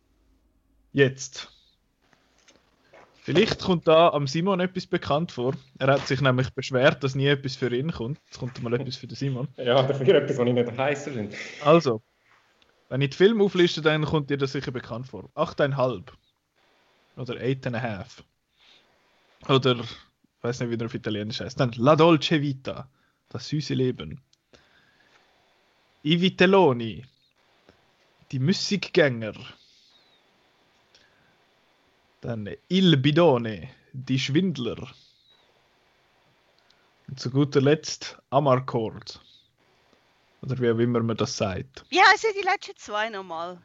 Jetzt. 0.93 1.49
Vielleicht 3.25 3.61
kommt 3.61 3.87
da 3.87 4.09
am 4.09 4.27
Simon 4.27 4.59
etwas 4.59 4.85
bekannt 4.85 5.31
vor. 5.31 5.55
Er 5.79 5.93
hat 5.93 6.09
sich 6.09 6.21
nämlich 6.21 6.51
beschwert, 6.51 7.05
dass 7.05 7.15
nie 7.15 7.29
etwas 7.29 7.55
für 7.55 7.73
ihn 7.73 7.93
kommt. 7.93 8.19
Jetzt 8.25 8.41
kommt 8.41 8.61
mal 8.61 8.75
etwas 8.75 8.97
für 8.97 9.07
den 9.07 9.15
Simon. 9.15 9.47
Ja, 9.57 9.81
dafür 9.81 10.17
etwas, 10.17 10.39
was 10.39 10.49
ich 10.49 10.53
nicht 10.53 10.77
heißer 10.77 11.13
finde. 11.13 11.37
Also, 11.65 12.03
wenn 12.89 13.01
ich 13.01 13.11
die 13.11 13.17
Filme 13.17 13.45
aufliste, 13.45 13.81
dann 13.81 14.05
kommt 14.05 14.29
dir 14.29 14.39
das 14.39 14.51
sicher 14.51 14.73
bekannt 14.73 15.07
vor. 15.07 15.31
8,5. 15.37 16.03
Oder 17.17 17.35
8,5. 17.35 18.25
Oder, 19.49 19.77
ich 19.79 20.43
weiß 20.43 20.59
nicht, 20.59 20.71
wie 20.71 20.77
der 20.77 20.87
auf 20.87 20.95
Italienisch 20.95 21.41
heißt. 21.43 21.61
Dann 21.61 21.71
La 21.77 21.95
Dolce 21.95 22.43
Vita. 22.43 22.91
Das 23.29 23.47
süße 23.47 23.75
Leben. 23.75 24.21
I 26.05 26.21
Vitelloni. 26.21 27.05
Die 28.33 28.41
Musikgänger. 28.41 29.35
Dann 32.23 32.49
Il 32.69 32.97
Bidone. 32.97 33.69
Die 33.93 34.19
Schwindler. 34.19 34.89
Und 37.09 37.19
zu 37.19 37.31
guter 37.31 37.61
Letzt 37.61 38.17
Amarcord. 38.31 39.21
Oder 40.41 40.59
wie 40.61 40.71
auch 40.71 40.79
immer 40.79 41.01
man 41.01 41.17
das 41.17 41.37
sagt. 41.37 41.85
Wie 41.91 42.01
heißen 42.01 42.31
die 42.41 42.45
letzten 42.45 42.77
zwei 42.77 43.11
nochmal? 43.11 43.59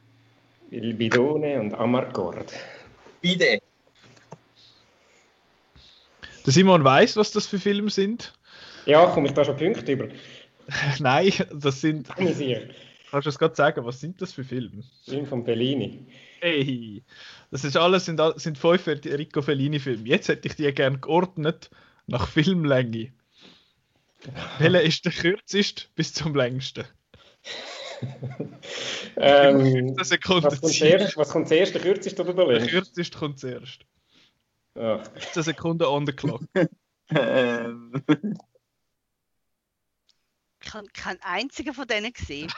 Il 0.72 0.96
Bidone 0.96 1.60
und 1.62 1.76
Amarcord. 1.76 2.52
Bide. 3.22 3.62
Der 6.46 6.54
Simon 6.54 6.84
weiß, 6.84 7.16
was 7.16 7.32
das 7.32 7.46
für 7.46 7.60
Filme 7.60 7.92
sind. 7.92 8.34
Ja, 8.88 9.06
komme 9.06 9.28
ich 9.28 9.34
da 9.34 9.46
schon 9.46 9.56
Punkte 9.56 9.92
über? 9.92 10.08
Nein, 11.00 11.32
das 11.54 11.82
sind. 11.82 12.10
Kannst 13.10 13.26
du 13.26 13.30
es 13.30 13.40
gerade 13.40 13.56
sagen, 13.56 13.86
was 13.86 14.00
sind 14.02 14.22
das 14.22 14.34
für 14.34 14.44
Filme? 14.44 14.84
Film 15.06 15.26
von 15.26 15.44
Bellini. 15.44 16.08
Hey, 16.42 17.04
das 17.52 17.64
ist 17.64 17.78
alles 17.78 18.06
sind, 18.06 18.20
all- 18.20 18.38
sind 18.38 18.58
fünf 18.58 18.86
Rico 18.88 19.42
Fellini-Filme. 19.42 20.08
Jetzt 20.08 20.28
hätte 20.28 20.48
ich 20.48 20.56
die 20.56 20.72
gerne 20.74 21.00
geordnet 21.00 21.70
nach 22.06 22.28
Filmlänge. 22.28 23.14
Welcher 24.60 24.82
ist 24.82 25.06
der 25.06 25.12
kürzeste 25.14 25.86
bis 25.96 26.14
zum 26.14 26.36
längsten? 26.36 26.86
Ähm, 29.16 29.60
15 29.98 30.04
Sekunden 30.04 30.44
was, 30.46 30.62
kommt 30.62 30.74
zuerst, 30.74 31.18
was 31.18 31.30
kommt 31.30 31.48
zuerst, 31.48 31.74
der 31.74 31.82
kürzeste 31.82 32.22
oder 32.22 32.34
der 32.36 32.46
Der 32.46 32.54
längste? 32.60 32.72
kürzeste 32.74 33.18
kommt 33.18 33.40
zuerst. 33.40 33.86
Ja. 34.76 35.00
15 35.04 35.42
Sekunden 35.44 35.84
on 35.88 36.06
the 36.06 36.12
clock. 36.14 36.44
Ähm, 37.10 38.04
Ich 40.64 40.74
habe 40.74 40.88
keinen 40.94 41.20
einzigen 41.22 41.74
von 41.74 41.88
denen 41.88 42.14
gesehen. 42.14 42.52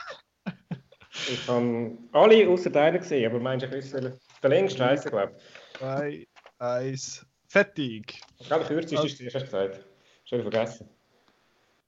Ich 1.12 1.48
habe 1.48 1.98
alle 2.12 2.48
außer 2.48 2.70
deiner 2.70 2.98
gesehen, 2.98 3.30
aber 3.30 3.40
meinst 3.40 3.66
du, 3.66 3.76
ich 3.76 3.92
welcher- 3.92 4.16
der 4.42 4.50
längste 4.50 4.84
heisst 4.84 5.06
glaube 5.10 5.36
2, 5.78 6.26
1, 6.58 7.26
fertig. 7.48 8.20
ich. 8.38 8.48
Der 8.48 8.58
kürzeste 8.60 9.06
ist 9.06 9.16
zuerst, 9.18 9.34
hast 9.34 9.42
du 9.42 9.46
gesagt. 9.46 9.84
Schon 10.24 10.42
vergessen. 10.42 10.88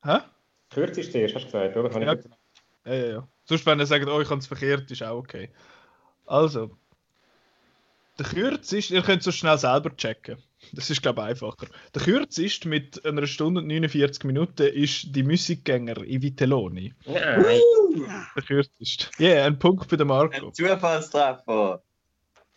Hä? 0.04 0.08
Der 0.18 0.22
kürzeste 0.70 1.12
zuerst, 1.12 1.34
hast 1.36 1.42
du 1.44 1.46
gesagt, 1.52 1.76
oder? 1.76 1.88
Kann 1.90 2.02
Ja. 2.02 2.14
ich 2.14 2.24
Ja, 2.84 2.94
ja, 2.94 3.06
ja. 3.06 3.28
Sonst, 3.44 3.64
wenn 3.66 3.78
er 3.78 3.86
sagt, 3.86 4.06
oh, 4.08 4.20
ich 4.20 4.28
habe 4.28 4.40
es 4.40 4.46
verkehrt, 4.48 4.90
ist 4.90 5.02
auch 5.04 5.18
okay. 5.18 5.50
Also, 6.26 6.76
der 8.18 8.26
kürzeste, 8.26 8.94
ihr 8.94 9.02
könnt 9.02 9.20
es 9.20 9.24
so 9.24 9.32
schnell 9.32 9.56
selber 9.58 9.96
checken. 9.96 10.42
Das 10.72 10.88
ist, 10.88 11.02
glaube 11.02 11.20
ich, 11.22 11.28
einfacher. 11.28 11.66
Der 11.94 12.02
kürzeste 12.02 12.68
mit 12.68 13.04
einer 13.04 13.26
Stunde 13.26 13.60
und 13.60 13.66
49 13.66 14.24
Minuten 14.24 14.68
ist 14.68 15.14
die 15.14 15.22
Musikgänger 15.22 15.98
in 16.04 16.22
Vitelloni. 16.22 16.94
Nein. 17.06 17.60
Der 18.36 18.42
kürzeste. 18.42 19.06
Ja, 19.18 19.28
yeah, 19.28 19.46
ein 19.46 19.58
Punkt 19.58 19.88
für 19.90 19.96
den 19.96 20.06
Marco. 20.06 20.46
ein 20.46 20.54
Zufallstreffer. 20.54 21.82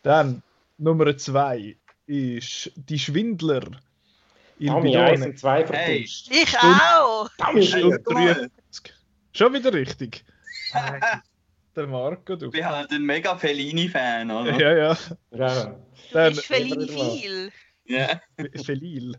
Dann 0.04 0.42
Nummer 0.78 1.18
2 1.18 1.76
ist 2.06 2.72
die 2.76 3.00
Schwindler. 3.00 3.64
Il 4.60 4.70
Ami 4.70 4.96
1 4.96 5.12
Bidone. 5.12 5.32
und 5.32 5.40
2 5.40 5.66
Hey. 5.68 5.98
Ich 6.04 6.58
auch! 6.60 7.30
Stunde 7.62 8.02
mal. 8.10 8.34
53. 8.34 8.94
Schon 9.34 9.54
wieder 9.54 9.74
richtig. 9.74 10.24
Der 11.76 11.88
Marco, 11.88 12.38
du. 12.38 12.46
Ich 12.46 12.52
bin 12.54 12.66
halt 12.66 12.90
ein 12.92 13.04
mega 13.04 13.36
Fellini-Fan, 13.38 14.32
oder? 14.32 14.58
Ja, 14.58 14.78
ja. 14.78 14.98
Ja. 15.32 15.66
Du 15.66 15.78
Dann 16.14 16.34
bist 16.34 16.46
Fellini 16.46 16.88
viel. 16.88 17.52
Ja. 17.86 18.22
Felil. 18.64 19.18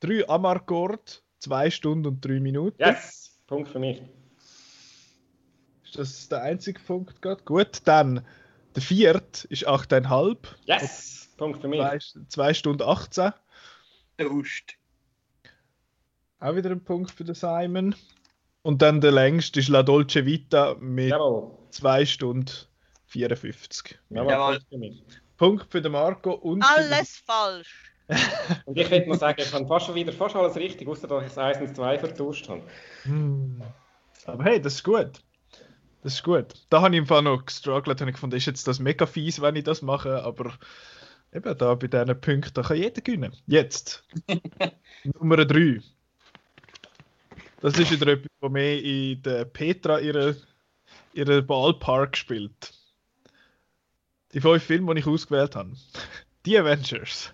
Drei 0.00 0.28
Amarcord, 0.28 1.22
zwei 1.38 1.70
Stunden 1.70 2.06
und 2.06 2.24
drei 2.24 2.40
Minuten. 2.40 2.82
Yes! 2.82 3.38
Punkt 3.46 3.68
für 3.68 3.78
mich. 3.78 4.02
Ist 5.84 5.98
das 5.98 6.28
der 6.28 6.42
einzige 6.42 6.80
Punkt 6.80 7.20
gerade? 7.20 7.42
Gut, 7.44 7.80
dann 7.84 8.24
der 8.74 8.82
vierte 8.82 9.46
ist 9.48 9.68
8,5. 9.68 10.38
Yes! 10.64 11.30
Punkt 11.36 11.60
für 11.60 11.68
mich. 11.68 11.80
Zwei, 11.80 11.98
zwei 12.28 12.54
Stunden 12.54 12.82
18. 12.82 13.32
Dust. 14.16 14.74
Auch 16.38 16.56
wieder 16.56 16.70
ein 16.70 16.82
Punkt 16.82 17.10
für 17.10 17.24
den 17.24 17.34
Simon. 17.34 17.94
Und 18.62 18.80
dann 18.80 19.00
der 19.00 19.12
längste 19.12 19.60
ist 19.60 19.68
La 19.68 19.82
Dolce 19.82 20.24
Vita 20.24 20.76
mit 20.78 21.10
Jawohl. 21.10 21.58
2 21.70 22.06
Stunden 22.06 22.50
54. 23.06 23.98
Jawohl, 24.10 24.30
Jawohl. 24.30 25.02
Punkt 25.42 25.72
für 25.72 25.82
den 25.82 25.90
Marco 25.90 26.34
und 26.34 26.62
Alles 26.62 27.20
falsch. 27.26 27.92
Und 28.64 28.78
ich 28.78 28.88
hätte 28.88 29.08
noch 29.08 29.16
sagen, 29.16 29.42
ich 29.42 29.52
habe 29.52 29.66
fast 29.66 29.86
schon 29.86 29.96
wieder 29.96 30.12
fast 30.12 30.36
alles 30.36 30.54
richtig, 30.54 30.86
außer 30.86 31.08
dass 31.08 31.22
ich 31.24 31.28
das 31.30 31.38
1 31.38 31.60
und 31.68 31.74
2 31.74 31.98
vertauscht 31.98 32.48
habe. 32.48 32.62
Hm. 33.02 33.60
Aber 34.26 34.44
hey, 34.44 34.60
das 34.60 34.74
ist 34.74 34.84
gut. 34.84 35.20
Das 36.04 36.14
ist 36.14 36.22
gut. 36.22 36.54
Da 36.70 36.82
habe 36.82 36.94
ich 36.94 36.98
im 37.00 37.06
Fall 37.06 37.22
noch 37.22 37.44
gestruggelt 37.44 38.00
und 38.00 38.06
ich 38.06 38.14
gefunden, 38.14 38.36
ist 38.36 38.46
jetzt 38.46 38.68
das 38.68 38.78
mega 38.78 39.04
fies, 39.04 39.42
wenn 39.42 39.56
ich 39.56 39.64
das 39.64 39.82
mache, 39.82 40.22
aber 40.22 40.52
eben 41.32 41.58
da 41.58 41.74
bei 41.74 41.88
diesen 41.88 42.20
Punkten 42.20 42.54
da 42.54 42.62
kann 42.62 42.76
jeder 42.76 43.00
gewinnen. 43.00 43.36
Jetzt. 43.48 44.04
Nummer 45.18 45.44
3. 45.44 45.80
Das 47.60 47.76
ist 47.76 47.90
wieder 47.90 48.12
etwas, 48.12 48.30
was 48.38 48.52
mehr 48.52 48.80
in 48.80 49.20
der 49.22 49.44
Petra 49.46 49.98
ihre, 49.98 50.36
ihre 51.14 51.42
Ballpark 51.42 52.16
spielt. 52.16 52.81
Die 54.34 54.40
fünf 54.40 54.62
Filme, 54.62 54.94
die 54.94 55.00
ich 55.00 55.06
ausgewählt 55.06 55.56
habe. 55.56 55.72
Die 56.46 56.58
Avengers. 56.58 57.32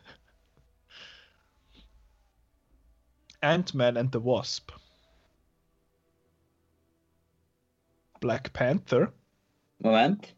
Ant-Man 3.40 3.96
and 3.96 4.12
the 4.12 4.18
Wasp. 4.18 4.72
Black 8.20 8.52
Panther, 8.52 9.12
Moment. 9.78 10.34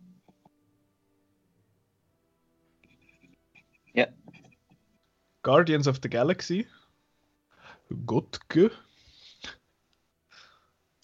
Ja. 3.94 4.06
Guardians 5.42 5.86
of 5.86 6.00
the 6.02 6.08
Galaxy, 6.08 6.66
Gotke 8.04 8.70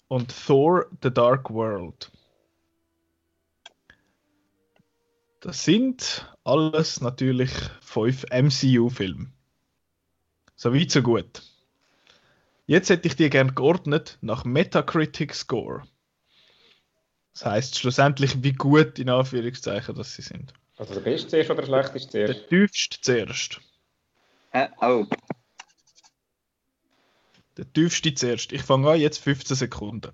und 0.07 0.29
Thor 0.29 0.85
The 1.01 1.09
Dark 1.09 1.49
World. 1.49 2.11
Das 5.47 5.63
sind 5.63 6.29
alles 6.43 6.99
natürlich 6.99 7.51
fünf 7.79 8.25
MCU-Filme. 8.29 9.31
So 10.57 10.73
weit, 10.73 10.91
so 10.91 11.01
gut. 11.01 11.41
Jetzt 12.65 12.89
hätte 12.89 13.07
ich 13.07 13.15
die 13.15 13.29
gern 13.29 13.55
geordnet 13.55 14.17
nach 14.19 14.43
Metacritic 14.43 15.33
Score. 15.33 15.83
Das 17.31 17.45
heißt 17.45 17.79
schlussendlich, 17.79 18.43
wie 18.43 18.51
gut 18.51 18.99
in 18.99 19.07
Anführungszeichen 19.07 19.95
das 19.95 20.15
sie 20.15 20.21
sind. 20.21 20.51
Also 20.75 20.95
der 20.95 20.99
beste 20.99 21.29
zuerst 21.29 21.49
oder 21.49 21.61
der 21.61 21.67
schlechteste 21.67 22.09
zuerst? 22.09 22.33
Der 22.33 22.47
tiefste 22.49 22.99
zuerst. 22.99 23.61
Äh, 24.51 24.67
oh. 24.81 25.05
Der 27.55 27.71
tiefste 27.71 28.13
zuerst. 28.13 28.51
Ich 28.51 28.63
fange 28.63 28.89
an, 28.89 28.99
jetzt 28.99 29.19
15 29.19 29.55
Sekunden. 29.55 30.11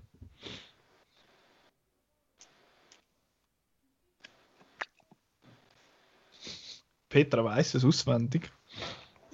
Petra 7.13 7.45
weiß 7.45 7.75
es 7.75 7.85
auswendig. 7.85 8.51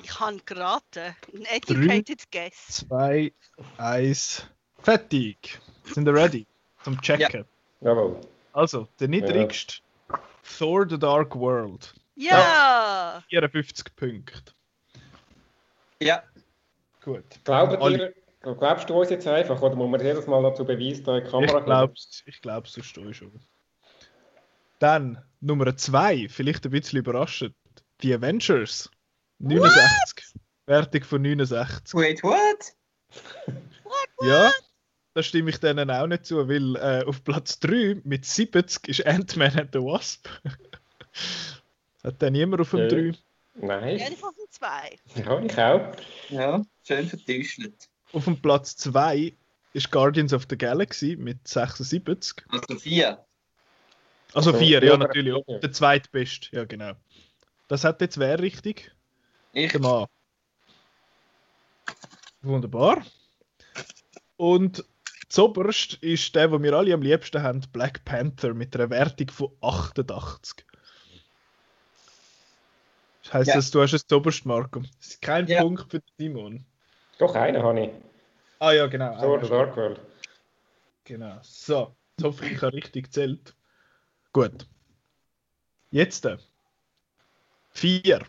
Ich 0.04 0.20
habe 0.20 0.38
geraten. 0.46 1.16
Ein 1.34 1.46
educated 1.46 2.30
guess. 2.30 2.86
2, 2.90 3.32
1, 3.78 4.46
fertig. 4.82 5.62
Sind 5.86 6.06
wir 6.06 6.14
ready 6.14 6.46
zum 6.84 7.00
Checken? 7.00 7.46
Jawohl. 7.80 8.20
Also, 8.52 8.90
der 9.00 9.08
niedrigste 9.08 9.76
Thor 10.58 10.86
The 10.90 11.00
Dark 11.00 11.34
World. 11.38 11.94
Ja! 12.16 13.24
54 13.30 13.96
Punkte. 13.96 14.52
Ja. 16.02 16.24
Gut. 17.02 17.24
Glaubt 17.46 17.82
ihr, 17.82 18.14
glaubst 18.42 18.90
du 18.90 19.00
uns 19.00 19.10
jetzt 19.10 19.26
einfach, 19.26 19.62
oder 19.62 19.78
muss 19.78 19.90
man 19.90 20.02
jedes 20.02 20.28
Mal 20.28 20.42
noch 20.42 20.54
zu 20.54 20.66
Beweis 20.66 21.02
da 21.02 21.18
in 21.18 21.24
die 21.24 21.32
Kamera 21.32 21.60
Ich 21.60 21.64
glaub's, 21.66 22.24
ich 22.26 22.42
glaub's, 22.42 22.74
so 22.74 22.84
stehe 22.84 23.12
ich 23.12 23.16
schon. 23.16 23.32
Dann 24.80 25.24
Nummer 25.40 25.78
2, 25.78 26.28
vielleicht 26.28 26.66
ein 26.66 26.72
bisschen 26.72 27.00
überraschend. 27.00 27.56
Die 28.02 28.14
Avengers. 28.14 28.90
69. 29.40 30.36
Wertung 30.66 31.04
von 31.04 31.22
69. 31.22 31.94
Wait, 31.94 32.24
what? 32.24 32.76
Ja, 34.22 34.52
da 35.14 35.24
stimme 35.24 35.50
ich 35.50 35.58
denen 35.60 35.90
auch 35.90 36.06
nicht 36.08 36.26
zu, 36.26 36.48
weil 36.48 36.76
äh, 36.76 37.04
auf 37.06 37.24
Platz 37.24 37.60
3 37.60 38.02
mit 38.04 38.26
70 38.26 38.88
ist 38.88 39.06
Ant-Man 39.06 39.58
and 39.58 39.70
the 39.74 39.80
Wasp. 39.80 40.28
Hat 42.04 42.22
der 42.22 42.32
niemand 42.32 42.62
auf 42.62 42.72
dem 42.72 42.80
Ja. 42.82 42.88
3? 42.88 42.98
Ja, 43.00 43.14
Nein. 43.56 43.96
ich 43.98 44.24
auf 44.24 44.36
dem 44.36 44.46
2. 44.50 45.00
Ja, 45.16 45.40
ich 45.42 45.58
auch. 45.58 45.96
Ja, 46.30 46.66
schön 46.86 47.08
vertäuscht. 47.10 47.60
Auf 48.14 48.26
dem 48.26 48.42
Platz 48.42 48.76
2 48.78 49.34
ist 49.74 49.92
Guardians 49.92 50.34
of 50.34 50.46
the 50.50 50.58
Galaxy 50.58 51.16
mit 51.18 51.48
76. 51.48 52.44
Also 52.50 52.76
vier. 52.80 53.26
Also 54.34 54.52
Also, 54.52 54.60
4, 54.64 54.84
ja, 54.84 54.92
ja, 54.92 54.98
natürlich. 54.98 55.34
ja. 55.48 55.58
Der 55.58 55.72
zweitbeste, 55.72 56.56
ja, 56.56 56.66
genau. 56.66 56.94
Das 57.70 57.84
hat 57.86 58.02
jetzt 58.02 58.18
wer 58.20 58.40
richtig? 58.40 58.92
Ich. 59.54 59.72
Der 59.72 59.80
Mann. 59.80 60.06
Wunderbar. 62.42 63.06
Und 64.38 64.84
zoberst 65.30 65.94
ist 65.96 66.34
der, 66.36 66.48
den 66.48 66.64
wir 66.64 66.74
alle 66.74 66.94
am 66.94 67.02
liebsten 67.02 67.42
haben, 67.44 67.62
Black 67.72 68.04
Panther 68.06 68.54
mit 68.54 68.76
einer 68.76 68.90
Wertung 68.90 69.30
von 69.30 69.52
88. 69.62 70.66
Das 73.24 73.34
heisst, 73.34 73.48
Ja. 73.50 73.56
dass 73.56 73.72
du 73.72 73.82
hast 73.82 73.94
es 73.94 74.08
zoberst, 74.08 74.46
Marco. 74.46 74.80
Das 74.80 75.08
ist 75.08 75.22
kein 75.22 75.46
Ja. 75.48 75.62
Punkt 75.62 75.92
für 75.92 76.02
Simon. 76.18 76.66
Doch, 77.20 77.36
einen 77.36 77.62
habe 77.62 77.82
ich. 77.82 77.92
Ah 78.60 78.72
ja, 78.72 78.88
genau. 78.88 79.14
So, 79.20 79.34
einer 79.34 79.42
der 79.42 79.50
Dark 79.50 79.78
World. 79.78 80.02
Genau. 81.04 81.38
So, 81.44 81.96
jetzt 82.18 82.26
hoffe 82.26 82.46
ich, 82.46 82.54
ich 82.54 82.62
habe 82.62 82.74
richtig 82.74 83.06
gezählt. 83.06 83.56
Gut. 84.34 84.68
Jetzt 85.92 86.26
äh, 86.26 86.38
vier. 87.72 88.26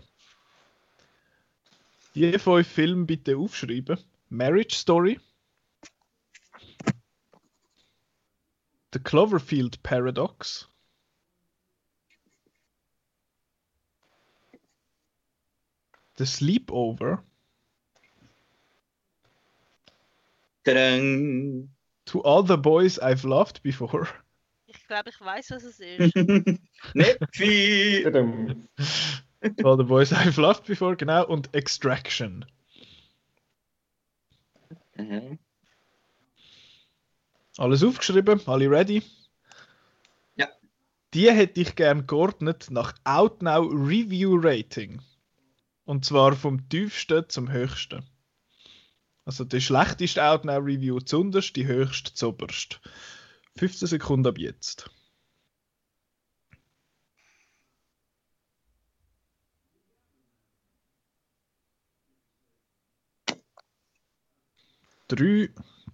Die 2.15 2.39
fünf 2.39 2.67
Filme 2.67 3.05
bitte 3.05 3.37
aufschreiben. 3.37 3.99
Marriage 4.29 4.75
Story. 4.75 5.19
The 8.93 8.99
Cloverfield 8.99 9.83
Paradox. 9.83 10.67
The 16.17 16.27
Sleepover. 16.27 17.23
Tadang. 20.65 21.69
To 22.07 22.21
All 22.23 22.43
the 22.43 22.57
Boys 22.57 22.99
I've 22.99 23.25
Loved 23.25 23.63
Before. 23.63 24.09
Ich 24.67 24.87
glaube, 24.87 25.11
ich 25.11 25.21
weiß, 25.21 25.51
was 25.53 25.65
es 25.65 25.81
ist. 25.81 26.15
Nepfi. 26.95 28.05
All 29.65 29.77
the 29.77 29.85
Boys 29.85 30.13
I've 30.13 30.41
Loved 30.41 30.67
Before, 30.67 30.97
genau. 30.97 31.27
Und 31.27 31.55
Extraction. 31.55 32.45
Mhm. 34.97 35.39
Alles 37.57 37.83
aufgeschrieben, 37.83 38.41
alle 38.47 38.71
ready? 38.71 39.03
Ja. 40.37 40.49
Die 41.15 41.31
hätte 41.31 41.61
ich 41.61 41.75
gern 41.75 42.07
geordnet 42.07 42.69
nach 42.71 42.95
Outnow 43.05 43.71
Review 43.73 44.39
Rating. 44.41 45.01
Und 45.85 46.05
zwar 46.05 46.37
vom 46.37 46.69
tiefsten 46.69 47.29
zum 47.29 47.51
höchsten. 47.51 48.05
Also 49.25 49.45
die 49.45 49.61
schlechteste 49.61 50.25
Outnow 50.25 50.59
Review 50.59 51.01
zuunterst, 51.01 51.57
die 51.57 51.67
höchste 51.67 52.15
zuoberst. 52.15 52.81
15 53.57 53.89
Sekunden 53.89 54.27
ab 54.27 54.39
jetzt. 54.39 54.91
Drei, 65.11 65.49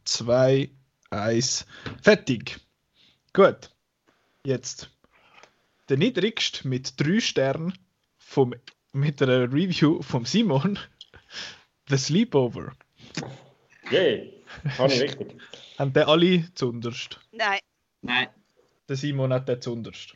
zwei, 0.05 0.69
eins, 1.09 1.67
fertig. 2.03 2.61
Gut. 3.33 3.71
Jetzt. 4.45 4.91
Der 5.89 5.97
niedrigste 5.97 6.69
mit 6.69 7.01
drei 7.01 7.21
Sternen 7.21 7.73
vom, 8.19 8.55
mit 8.93 9.23
einer 9.23 9.51
Review 9.51 10.03
vom 10.03 10.27
Simon. 10.27 10.79
The 11.89 11.97
Sleepover. 11.97 12.73
Yay. 13.91 14.45
Habe 14.77 14.93
ich 14.93 15.01
richtig. 15.01 15.41
Haben 15.79 15.95
den 15.95 16.05
alle 16.05 16.55
zunderst. 16.55 17.19
Nein. 17.33 17.61
Nein. 18.03 18.29
Der 18.87 18.97
Simon 18.97 19.33
hat 19.33 19.49
den 19.49 19.63
zunderst. 19.63 20.15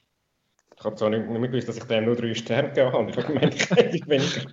Ich 0.77 0.85
habe 0.85 0.97
zwar 0.97 1.09
nicht, 1.09 1.27
nicht 1.27 1.41
mehr 1.41 1.49
gewusst, 1.49 1.71
dass 1.71 1.79
ich 1.79 1.85
dem 1.85 2.05
nur 2.05 2.17
drei 2.17 2.35
Sterne 2.35 2.69
gegeben 2.69 2.93
habe. 2.93 3.11
Ich 3.11 3.17
habe 3.17 3.33
gemeint, 3.33 3.55
ich 3.95 4.07
weniger. 4.07 4.51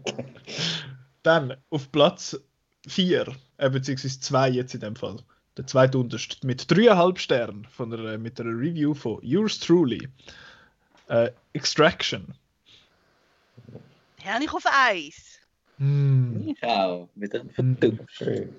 Dann 1.24 1.58
auf 1.70 1.92
Platz 1.92 2.40
4, 2.88 3.36
äh, 3.58 3.70
beziehungsweise 3.70 4.20
2 4.20 4.50
jetzt 4.50 4.74
in 4.74 4.82
dem 4.82 4.96
Fall. 4.96 5.18
Der 5.58 5.66
zweite 5.66 5.98
unterste 5.98 6.46
mit 6.46 6.62
3,5 6.64 7.18
Sternen 7.18 7.66
von 7.66 7.90
der, 7.90 8.18
mit 8.18 8.40
einer 8.40 8.52
Review 8.52 8.94
von 8.94 9.20
Yours 9.24 9.60
Truly. 9.60 10.08
Äh, 11.08 11.32
Extraction. 11.54 12.36
Ja, 14.24 14.40
ich 14.40 14.52
auf 14.52 14.66
1. 14.66 15.40
Hm. 15.78 16.48
Ich 16.48 16.64
auch. 16.64 17.10
Wieder 17.16 17.44
vertäuscht. 17.46 18.00
Schön. 18.10 18.56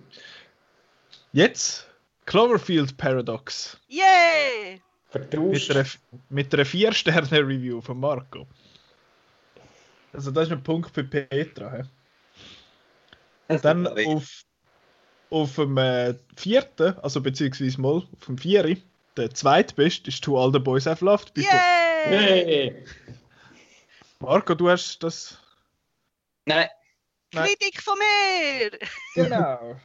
Jetzt 1.32 1.86
Cloverfield 2.26 2.96
Paradox. 2.96 3.78
Yay! 3.88 4.80
Mit 5.14 5.30
Vertauscht. 5.30 5.70
einer, 5.70 5.84
mit 6.30 6.52
einer 6.52 6.64
4-Sterne-Review 6.64 7.80
von 7.80 8.00
Marco. 8.00 8.46
Also 10.12 10.30
das 10.30 10.46
ist 10.46 10.52
ein 10.52 10.62
Punkt 10.62 10.90
für 10.90 11.04
Petra. 11.04 11.76
He? 11.76 11.82
Dann 13.48 13.86
auf, 13.86 14.42
auf 15.30 15.54
dem 15.56 15.76
äh, 15.78 16.14
vierten, 16.36 16.98
also 16.98 17.20
beziehungsweise 17.20 17.80
mal 17.80 18.02
auf 18.12 18.26
dem 18.26 18.38
vieri, 18.38 18.82
der 19.16 19.34
zweitbeste 19.34 20.08
ist 20.08 20.22
To 20.24 20.40
All 20.40 20.52
the 20.52 20.58
Boys 20.58 20.86
I've 20.86 21.04
Loved. 21.04 21.32
Yay! 21.36 21.44
Yay. 22.10 22.84
Marco, 24.20 24.54
du 24.54 24.68
hast 24.68 25.02
das. 25.02 25.38
Nein. 26.44 26.68
Nein. 27.32 27.46
Kritik 27.46 27.82
von 27.82 27.98
mir! 27.98 28.70
Genau. 29.14 29.76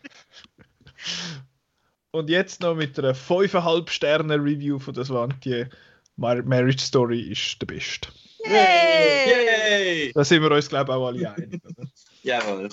Und 2.12 2.30
jetzt 2.30 2.62
noch 2.62 2.76
mit 2.76 2.97
einer 2.99 3.15
5,5 3.15 3.89
Sterne 3.89 4.36
Review 4.36 4.80
von 4.80 4.93
das 4.93 5.10
Wantier. 5.10 5.69
Mar 6.15 6.43
Marriage 6.43 6.84
Story 6.84 7.21
ist 7.21 7.60
der 7.60 7.65
beste. 7.65 8.10
Yay! 8.45 9.26
Yay! 9.26 10.12
Da 10.13 10.23
sind 10.23 10.43
wir 10.43 10.52
uns, 10.52 10.69
glaube 10.69 10.91
ich, 10.91 10.95
auch 10.95 11.08
alle 11.08 11.34
einig. 11.34 11.62
Oder? 11.65 11.88
Jawohl. 12.21 12.69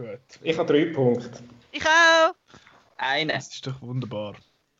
Gut. 0.00 0.18
Ich 0.42 0.56
habe 0.56 0.72
drei 0.72 0.86
Punkte. 0.86 1.42
Ich 1.72 1.84
auch! 1.84 2.34
Eine. 2.96 3.34
Das 3.34 3.52
ist 3.52 3.66
doch 3.66 3.82
wunderbar. 3.82 4.34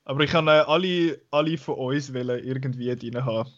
Aber 0.05 0.25
ich 0.25 0.31
kann 0.31 0.49
äh, 0.49 0.63
alle, 0.67 1.21
alle 1.31 1.59
von 1.59 1.75
uns 1.75 2.15
wollen 2.15 2.43
irgendwie 2.43 2.97
drin 2.97 3.23
haben. 3.23 3.51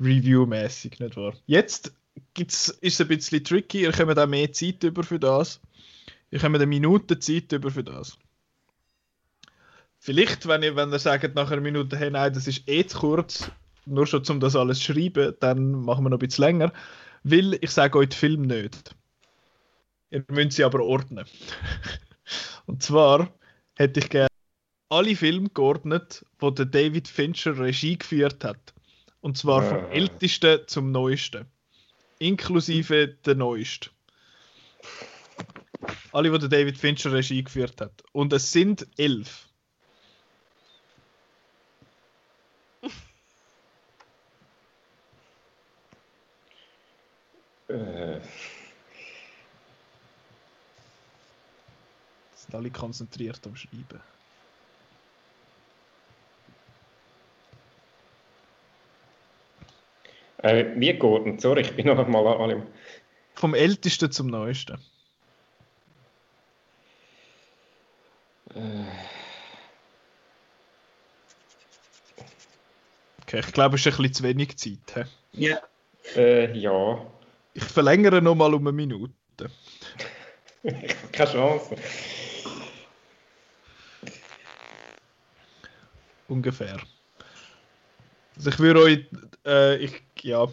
Review-mäßig, 0.00 0.98
nicht 0.98 1.16
wahr? 1.18 1.34
Jetzt 1.44 1.92
gibt's, 2.32 2.70
ist 2.70 2.94
es 2.94 3.00
ein 3.02 3.08
bisschen 3.08 3.44
tricky. 3.44 3.82
Ihr 3.82 3.92
kommt 3.92 4.18
auch 4.18 4.26
mehr 4.26 4.50
Zeit 4.50 4.82
über 4.82 5.02
für 5.02 5.18
das. 5.18 5.60
Ihr 6.30 6.40
kommt 6.40 6.56
eine 6.56 6.64
Minute 6.64 7.18
Zeit 7.18 7.52
über 7.52 7.70
für 7.70 7.84
das. 7.84 8.18
Vielleicht, 9.98 10.48
wenn 10.48 10.62
ihr, 10.62 10.74
wenn 10.74 10.90
ihr 10.90 10.98
sagt 10.98 11.34
nach 11.34 11.50
einer 11.50 11.60
Minute, 11.60 11.98
hey, 11.98 12.10
nein, 12.10 12.32
das 12.32 12.46
ist 12.46 12.66
eh 12.66 12.86
zu 12.86 12.98
kurz, 12.98 13.50
nur 13.84 14.06
schon 14.06 14.24
um 14.30 14.40
das 14.40 14.56
alles 14.56 14.78
zu 14.78 14.94
schreiben, 14.94 15.34
dann 15.38 15.72
machen 15.72 16.06
wir 16.06 16.08
noch 16.08 16.16
ein 16.16 16.26
bisschen 16.26 16.44
länger. 16.44 16.72
Weil 17.24 17.58
ich 17.60 17.70
sage 17.70 17.98
euch 17.98 18.08
die 18.08 18.16
Film 18.16 18.42
nicht. 18.42 18.96
Ihr 20.12 20.22
müsst 20.28 20.52
sie 20.52 20.64
aber 20.64 20.84
ordnen. 20.84 21.24
Und 22.66 22.82
zwar 22.82 23.32
hätte 23.76 24.00
ich 24.00 24.10
gerne 24.10 24.28
alle 24.90 25.16
Filme 25.16 25.48
geordnet, 25.48 26.24
wo 26.38 26.50
der 26.50 26.66
David 26.66 27.08
Fincher 27.08 27.58
Regie 27.58 27.96
geführt 27.96 28.44
hat. 28.44 28.74
Und 29.22 29.38
zwar 29.38 29.62
vom 29.62 29.78
Ah. 29.86 29.88
ältesten 29.90 30.60
zum 30.68 30.92
neuesten. 30.92 31.46
Inklusive 32.18 33.08
der 33.24 33.34
neuesten. 33.36 33.90
Alle, 36.12 36.30
wo 36.30 36.36
der 36.36 36.50
David 36.50 36.76
Fincher 36.76 37.10
Regie 37.12 37.42
geführt 37.42 37.80
hat. 37.80 38.02
Und 38.12 38.34
es 38.34 38.52
sind 38.52 38.86
elf. 38.98 39.48
Äh, 47.68 48.20
Sind 52.52 52.58
alle 52.60 52.70
konzentriert 52.70 53.40
am 53.46 53.56
Schreiben. 53.56 53.98
äh, 60.42 60.66
wie 60.76 60.98
geordnet? 60.98 61.40
Sorry, 61.40 61.62
ich 61.62 61.74
bin 61.74 61.86
noch 61.86 62.06
mal 62.08 62.26
an 62.26 62.40
allem. 62.42 62.66
Vom 63.36 63.54
ältesten 63.54 64.12
zum 64.12 64.26
neuesten. 64.26 64.78
Äh, 68.54 68.84
Okay, 73.22 73.40
ich 73.40 73.52
glaube, 73.54 73.76
es 73.76 73.86
ist 73.86 73.94
ein 73.94 73.96
bisschen 74.02 74.12
zu 74.12 74.22
wenig 74.24 74.58
Zeit. 74.58 74.94
hä? 74.94 75.04
Ja. 75.32 75.58
äh, 76.16 76.52
ja. 76.58 77.06
Ich 77.54 77.64
verlängere 77.64 78.20
noch 78.20 78.34
mal 78.34 78.52
um 78.52 78.66
eine 78.66 78.72
Minute. 78.76 79.14
Ich 80.62 80.72
habe 80.74 81.08
keine 81.12 81.32
Chance. 81.32 81.76
Ungefähr. 86.32 86.78
Also 88.36 88.50
ich 88.50 88.58
würde 88.58 88.80
euch, 88.80 89.06
äh, 89.46 89.76
ich, 89.76 90.02
ja. 90.22 90.48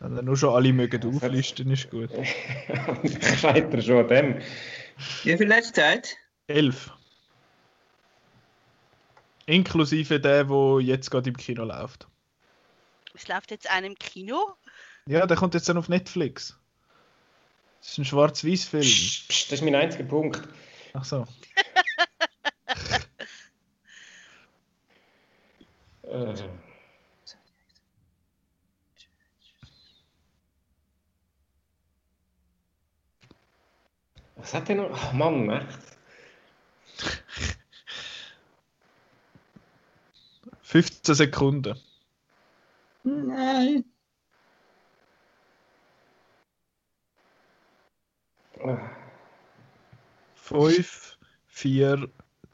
Wenn 0.00 0.16
ihr 0.16 0.22
nur 0.22 0.36
schon 0.36 0.54
alle 0.54 0.72
mögen 0.72 1.04
auflisten, 1.14 1.70
ist 1.70 1.90
gut. 1.90 2.10
ich 3.02 3.38
scheitere 3.38 3.82
schon 3.82 3.98
an 3.98 4.08
dem. 4.08 4.42
Wie 5.24 5.36
viel 5.36 5.48
letzte 5.48 5.74
Zeit? 5.74 6.16
Elf. 6.46 6.90
Inklusive 9.46 10.20
der, 10.20 10.44
der 10.44 10.80
jetzt 10.80 11.10
gerade 11.10 11.30
im 11.30 11.36
Kino 11.36 11.64
läuft. 11.64 12.06
Es 13.14 13.28
läuft 13.28 13.50
jetzt 13.50 13.70
einer 13.70 13.86
im 13.86 13.98
Kino. 13.98 14.54
Ja, 15.06 15.26
der 15.26 15.36
kommt 15.36 15.54
jetzt 15.54 15.68
dann 15.68 15.78
auf 15.78 15.88
Netflix. 15.88 16.57
Das 17.80 17.90
ist 17.90 17.98
ein 17.98 18.04
Schwarz-Weiß-Film. 18.04 18.82
Das 18.82 19.52
ist 19.52 19.62
mein 19.62 19.74
einziger 19.74 20.04
Punkt. 20.04 20.48
Ach 20.94 21.04
so. 21.04 21.24
Äh. 26.02 26.34
Was 34.36 34.54
hat 34.54 34.68
der 34.68 34.76
noch? 34.76 34.90
Ach 34.92 35.12
Mann, 35.12 35.50
echt? 35.50 35.78
15 40.62 41.14
Sekunden. 41.14 41.78
Nein. 43.02 43.84
5, 50.34 51.18
4, 51.46 52.08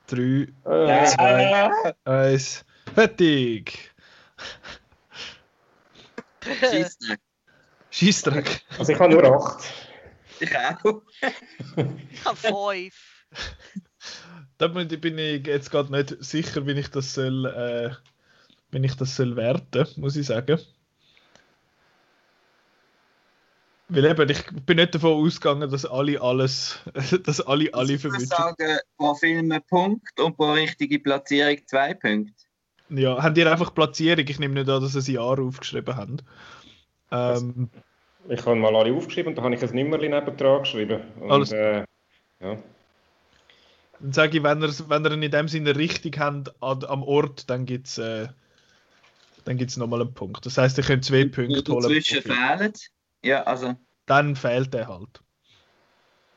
3, 0.06 0.20
Äh, 0.64 1.06
Zwei. 1.06 1.94
1. 2.04 2.64
Fertig! 2.94 3.94
Scheissdreck. 6.42 7.20
Scheissdreck. 7.90 8.62
Also 8.78 8.92
ich 8.92 9.00
habe 9.00 9.14
nur 9.14 9.24
8. 9.24 9.64
Ich 10.40 10.56
auch. 10.56 11.02
Ich 12.10 12.24
habe 12.24 12.36
fünf. 12.36 13.24
Da 14.58 14.68
bin 14.68 14.88
bin 15.00 15.18
ich 15.18 15.46
jetzt 15.46 15.70
gerade 15.70 15.90
nicht 15.90 16.16
sicher, 16.22 16.66
wie 16.66 16.72
ich 16.72 16.88
das 16.90 17.14
soll, 17.14 17.46
äh, 17.46 17.90
wie 18.70 18.84
ich 18.84 18.96
das 18.96 19.16
soll 19.16 19.36
werten, 19.36 19.86
muss 19.96 20.16
ich 20.16 20.26
sagen. 20.26 20.60
Weil 23.94 24.04
eben, 24.06 24.28
ich 24.30 24.42
bin 24.66 24.76
nicht 24.76 24.94
davon 24.94 25.24
ausgegangen, 25.24 25.70
dass 25.70 25.86
alle 25.86 26.20
alles, 26.20 26.78
dass 27.24 27.40
alle 27.40 27.72
alle 27.72 27.92
ich 27.94 28.02
würde 28.04 28.16
verwünschen. 28.18 28.26
sagen, 28.28 28.78
pro 28.96 29.14
Film 29.14 29.52
ein 29.52 29.62
Punkt 29.68 30.18
und 30.20 30.36
pro 30.36 30.52
richtige 30.52 30.98
Platzierung 30.98 31.58
zwei 31.66 31.94
Punkte. 31.94 32.32
Ja, 32.90 33.22
haben 33.22 33.34
die 33.34 33.44
einfach 33.44 33.74
Platzierung? 33.74 34.26
Ich 34.28 34.38
nehme 34.38 34.54
nicht 34.54 34.68
an, 34.68 34.82
dass 34.82 34.92
sie 34.92 35.12
ein 35.12 35.14
Jahr 35.14 35.38
aufgeschrieben 35.38 35.96
haben. 35.96 36.16
Ähm, 37.10 37.70
Ich 38.28 38.44
habe 38.44 38.56
mal 38.56 38.74
alle 38.74 38.92
aufgeschrieben 38.94 39.30
und 39.30 39.38
da 39.38 39.42
habe 39.42 39.54
ich 39.54 39.62
ein 39.62 39.70
Nimmerli 39.74 40.08
nebendran 40.08 40.60
geschrieben. 40.62 41.00
Und, 41.20 41.30
Alles- 41.30 41.52
Äh, 41.52 41.84
ja. 42.40 42.56
dann 44.00 44.12
sage 44.12 44.36
ich, 44.38 44.42
wenn 44.42 44.62
ihr, 44.62 44.68
wenn 44.88 45.04
ihr 45.04 45.12
in 45.12 45.30
dem 45.30 45.48
Sinne 45.48 45.76
richtig 45.76 46.18
habt 46.18 46.52
an, 46.62 46.84
am 46.84 47.02
Ort, 47.02 47.48
dann 47.48 47.64
gibt 47.64 47.86
es 47.86 47.98
äh, 47.98 48.28
dann 49.44 49.58
gibt's 49.58 49.76
nochmal 49.76 50.00
einen 50.00 50.14
Punkt. 50.14 50.44
Das 50.46 50.56
heißt, 50.58 50.78
ihr 50.78 50.84
könnt 50.84 51.04
zwei 51.04 51.24
Punkte 51.26 51.70
holen. 51.72 51.82
Dazwischen 51.82 52.22
fehlen. 52.22 52.72
Ja, 53.24 53.42
also. 53.42 53.74
Dann 54.06 54.36
fehlt 54.36 54.74
er 54.74 54.88
halt. 54.88 55.20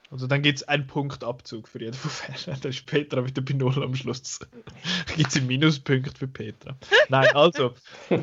Also 0.10 0.26
dann 0.26 0.41
gibt 0.41 0.60
es 0.60 0.67
einen 0.67 0.88
Punkt 0.88 1.23
Abzug 1.23 1.67
für 1.67 1.82
jeden 1.82 1.93
von 1.93 2.10
Fällen. 2.10 2.60
Dann 2.62 2.71
ist 2.71 2.86
Petra 2.86 3.26
wieder 3.26 3.41
bei 3.41 3.54
Null 3.54 3.84
am 3.84 3.93
Schluss. 3.93 4.39
gibt 5.15 5.30
es 5.30 5.36
einen 5.36 5.47
Minuspunkt 5.47 6.17
für 6.17 6.28
Petra. 6.28 6.78
Nein, 7.10 7.28
also, 7.36 7.73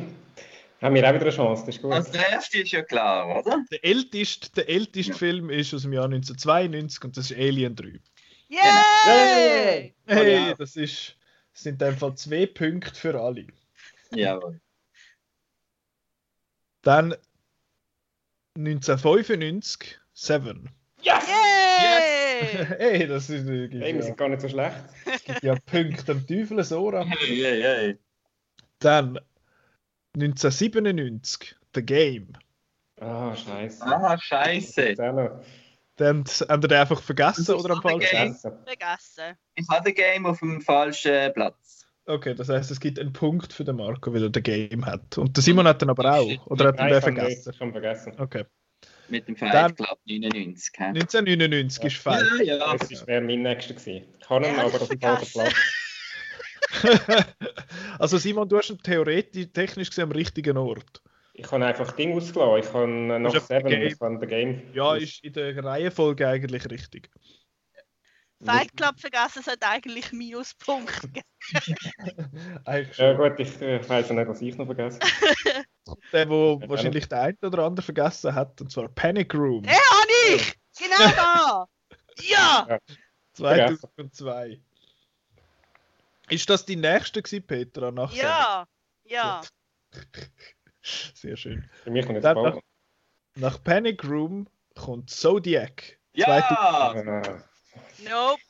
Haben 0.84 0.96
wir 0.96 1.08
auch 1.08 1.14
wieder 1.14 1.22
eine 1.22 1.30
Chance, 1.30 1.64
das 1.64 1.76
ist 1.76 1.82
gut. 1.82 1.92
Also 1.92 2.12
der 2.12 2.28
erste 2.28 2.58
ist 2.58 2.72
ja 2.72 2.82
klar, 2.82 3.38
oder? 3.38 3.64
der 3.70 3.82
älteste, 3.82 4.50
der 4.52 4.68
älteste 4.68 5.14
Film 5.14 5.48
ist 5.48 5.72
aus 5.72 5.80
dem 5.80 5.94
Jahr 5.94 6.04
1992 6.04 7.04
und 7.04 7.16
das 7.16 7.30
ist 7.30 7.38
Alien 7.38 7.74
3. 7.74 8.00
Yay! 8.48 9.94
Hey, 10.06 10.34
ja. 10.34 10.54
das 10.54 10.76
ist, 10.76 11.16
das 11.52 11.62
sind 11.62 11.82
einfach 11.82 12.14
zwei 12.16 12.44
Punkte 12.44 12.94
für 12.94 13.18
alle. 13.18 13.46
Jawohl. 14.10 14.60
Dann 16.82 17.14
1995, 18.56 19.98
Seven. 20.12 20.70
Yay! 21.02 21.14
hey, 22.78 23.06
das 23.06 23.28
ist 23.28 23.48
äh, 23.48 23.68
Hey, 23.68 23.80
wir 23.80 23.96
ja, 23.96 24.02
sind 24.02 24.16
gar 24.16 24.28
nicht 24.28 24.42
so 24.42 24.48
schlecht. 24.48 24.76
gibt 25.26 25.42
ja 25.42 25.56
Punkte 25.66 26.12
am 26.12 26.26
Teufel, 26.26 26.62
Sora. 26.62 27.04
Hey, 27.04 27.36
hey, 27.36 27.62
hey. 27.62 27.98
Dann 28.78 29.18
1997, 30.14 31.56
The 31.74 31.82
Game. 31.82 32.32
Ah, 33.00 33.34
scheiße. 33.34 33.84
Ah, 33.84 34.16
scheiße. 34.16 34.94
Dann 35.96 36.24
haben 36.24 36.62
wir 36.62 36.68
den 36.68 36.78
einfach 36.78 37.02
vergessen 37.02 37.54
oder 37.54 37.74
am 37.74 37.82
falschen? 37.82 38.34
Vergessen. 38.34 39.36
Ich 39.56 39.68
habe 39.68 39.84
den 39.84 39.94
Game 39.94 40.26
auf 40.26 40.38
dem 40.38 40.60
falschen 40.60 41.32
Platz. 41.32 41.73
Okay, 42.06 42.34
das 42.34 42.48
heißt, 42.50 42.70
es 42.70 42.80
gibt 42.80 42.98
einen 42.98 43.12
Punkt 43.12 43.52
für 43.52 43.64
den 43.64 43.76
Marco, 43.76 44.12
weil 44.12 44.24
er 44.24 44.30
den 44.30 44.42
Game 44.42 44.84
hat. 44.84 45.16
Und 45.16 45.36
der 45.36 45.42
Simon 45.42 45.66
hat 45.66 45.80
den 45.80 45.88
aber 45.90 46.14
auch. 46.18 46.46
Oder 46.46 46.68
hat 46.68 46.78
er 46.78 46.88
den 46.88 46.98
ich 46.98 47.02
habe 47.02 47.12
nicht, 47.12 47.20
vergessen? 47.20 47.52
ich 47.54 47.60
habe 47.60 47.72
vergessen. 47.72 48.12
Okay. 48.18 48.44
Mit 49.08 49.28
dem 49.28 49.36
Fight 49.36 49.76
Club 49.76 49.98
99. 50.06 50.72
hä? 50.76 50.84
1999 50.84 51.84
ist 51.84 51.96
falsch. 51.96 52.28
Ja, 52.40 52.56
ja. 52.56 52.76
Das 52.76 53.06
wäre 53.06 53.20
mein 53.22 53.42
nächster 53.42 53.74
gewesen. 53.74 54.06
Ich 54.18 54.26
kann 54.26 54.44
ihn, 54.44 54.54
Ja, 54.54 54.62
aber 54.62 54.72
das 54.72 54.82
auf 54.82 54.88
dem 54.88 55.00
falschen 55.00 55.26
vergessen. 55.32 55.56
Platz. 56.80 57.26
also 57.98 58.18
Simon, 58.18 58.48
du 58.48 58.58
hast 58.58 58.70
ihn 58.70 58.78
theoretisch, 58.82 59.46
technisch 59.52 59.90
gesehen 59.90 60.04
am 60.04 60.12
richtigen 60.12 60.56
Ort. 60.56 61.02
Ich 61.34 61.50
habe 61.50 61.64
einfach 61.64 61.92
Ding 61.92 62.12
ausgelassen. 62.12 62.58
Ich 62.68 62.72
habe 62.72 63.20
noch 63.20 63.30
Ist 63.34 63.40
auf 63.40 63.46
Seven, 63.46 63.68
Game. 63.68 63.82
ich 63.82 64.00
habe 64.00 64.18
den 64.18 64.28
Game. 64.28 64.62
Ja, 64.72 64.94
ist 64.94 65.24
in 65.24 65.32
der 65.32 65.64
Reihenfolge 65.64 66.28
eigentlich 66.28 66.70
richtig. 66.70 67.10
Fight 68.44 68.76
Club 68.76 69.00
vergessen, 69.00 69.40
es 69.40 69.46
hat 69.46 69.62
eigentlich 69.62 70.12
Minuspunkt 70.12 71.00
gegeben. 71.00 71.26
Eigentlich 72.64 72.98
Ja 72.98 73.12
gut, 73.14 73.38
ich 73.38 73.60
äh, 73.60 73.86
weiß 73.86 74.08
ja 74.08 74.14
nicht, 74.14 74.28
was 74.28 74.40
ich 74.40 74.56
noch 74.56 74.66
vergessen 74.66 75.00
Der, 76.12 76.28
wo 76.28 76.60
wahrscheinlich 76.66 77.08
der 77.08 77.20
eine 77.20 77.38
oder 77.42 77.64
andere 77.64 77.84
vergessen 77.84 78.34
hat, 78.34 78.60
und 78.60 78.70
zwar 78.70 78.88
Panic 78.88 79.34
Room. 79.34 79.62
Den 79.62 79.72
habe 79.72 80.34
ich! 80.34 80.54
Genau 80.78 81.10
da! 81.14 81.66
Ja! 82.22 82.78
2002. 83.34 84.60
Ist 86.30 86.48
das 86.48 86.64
die 86.64 86.76
nächste 86.76 87.22
gewesen, 87.22 87.46
Petra? 87.46 87.90
Nach 87.90 88.12
Ja! 88.12 88.66
Ja! 89.04 89.42
Sehr 90.82 91.36
schön. 91.36 91.68
Für 91.82 91.90
mich 91.90 92.06
kommt 92.06 92.16
jetzt 92.16 92.24
Dann 92.24 92.34
bald. 92.34 92.60
Nach 93.36 93.62
Panic 93.62 94.04
Room 94.04 94.46
kommt 94.74 95.10
Zodiac. 95.10 95.98
Ja! 96.14 96.92
Äh, 96.94 97.40
Nope! 97.98 98.40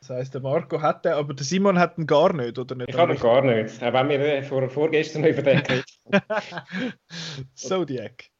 Das 0.00 0.10
heißt, 0.10 0.34
der 0.34 0.40
Marco 0.40 0.80
hat 0.80 1.04
den, 1.04 1.12
aber 1.12 1.34
der 1.34 1.44
Simon 1.44 1.78
hat 1.78 1.98
ihn 1.98 2.06
gar 2.06 2.32
nicht, 2.32 2.58
oder 2.58 2.74
nicht? 2.74 2.88
ich 2.88 2.96
habe 2.96 3.12
ihn 3.12 3.20
gar 3.20 3.42
nicht. 3.42 3.82
Auch 3.82 3.92
wenn 3.92 4.08
wir 4.08 4.42
vor, 4.44 4.68
vorgestern 4.68 5.24
über 5.24 5.42
den 5.42 5.62
geredet 5.62 5.84
haben. 6.30 6.92
Zodiac. 7.54 8.30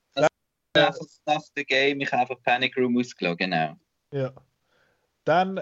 Einfach 0.73 0.97
nach 1.27 1.43
dem 1.57 1.65
Game, 1.67 2.01
ich 2.01 2.13
habe 2.13 2.37
Panic 2.37 2.77
Room 2.77 2.97
ausgelassen, 2.97 3.37
genau. 3.37 3.77
Ja. 4.13 4.33
Dann 5.25 5.61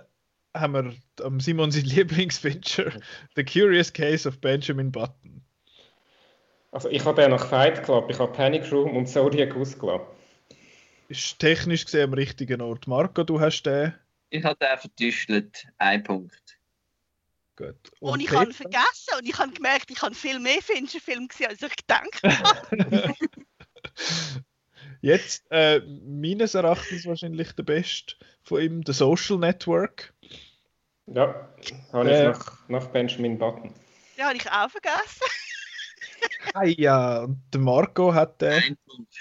haben 0.54 0.72
wir 0.74 0.94
am 1.24 1.40
Simon 1.40 1.70
sein 1.72 1.84
Lieblingsfeature, 1.84 3.00
The 3.34 3.44
Curious 3.44 3.92
Case 3.92 4.28
of 4.28 4.40
Benjamin 4.40 4.92
Button. 4.92 5.44
Also 6.70 6.90
ich 6.90 7.04
habe 7.04 7.20
den 7.20 7.30
nach 7.30 7.46
Fight 7.46 7.82
Club, 7.82 8.10
ich 8.10 8.18
habe 8.18 8.32
Panic 8.32 8.70
Room 8.70 8.96
und 8.96 9.06
Zodiac 9.06 9.56
ausgelassen. 9.56 10.06
Ist 11.08 11.38
technisch 11.38 11.84
gesehen 11.86 12.04
am 12.04 12.12
richtigen 12.14 12.60
Ort. 12.60 12.86
Marco, 12.86 13.24
du 13.24 13.40
hast 13.40 13.62
den. 13.62 13.94
Ich 14.30 14.44
habe 14.44 14.56
den 14.56 14.78
vertüstelt. 14.78 15.66
Ein 15.78 16.02
Punkt. 16.02 16.58
Gut. 17.56 17.74
Und, 18.00 18.20
ich 18.20 18.26
Petra? 18.26 18.40
habe 18.42 18.52
vergessen 18.52 19.14
und 19.18 19.26
ich 19.26 19.36
habe 19.38 19.52
gemerkt, 19.52 19.90
ich 19.90 20.00
habe 20.02 20.14
viel 20.14 20.38
mehr 20.38 20.60
Fincher-Film 20.62 21.26
gesehen, 21.28 21.48
als 21.48 21.62
ich 21.62 21.74
gedacht 21.76 22.22
habe. 22.22 23.14
Jetzt, 25.00 25.44
äh, 25.50 25.80
meines 25.80 26.54
Erachtens 26.54 27.06
wahrscheinlich 27.06 27.52
der 27.52 27.62
beste 27.62 28.14
von 28.42 28.60
ihm, 28.60 28.82
The 28.84 28.92
Social 28.92 29.38
Network. 29.38 30.12
Ja, 31.06 31.48
habe 31.92 32.10
Äh. 32.10 32.30
ich 32.30 32.36
nach, 32.38 32.68
nach 32.68 32.86
Benjamin 32.88 33.38
Button. 33.38 33.72
Den 34.16 34.24
habe 34.24 34.36
ich 34.36 34.50
auch 34.50 34.70
vergessen. 34.70 35.22
Ah 36.52 36.64
ja, 36.64 37.20
und 37.22 37.40
der 37.52 37.60
Marco 37.60 38.12
hat 38.12 38.40
den. 38.42 38.52
Ein 38.52 38.76
Punkt. 38.86 39.14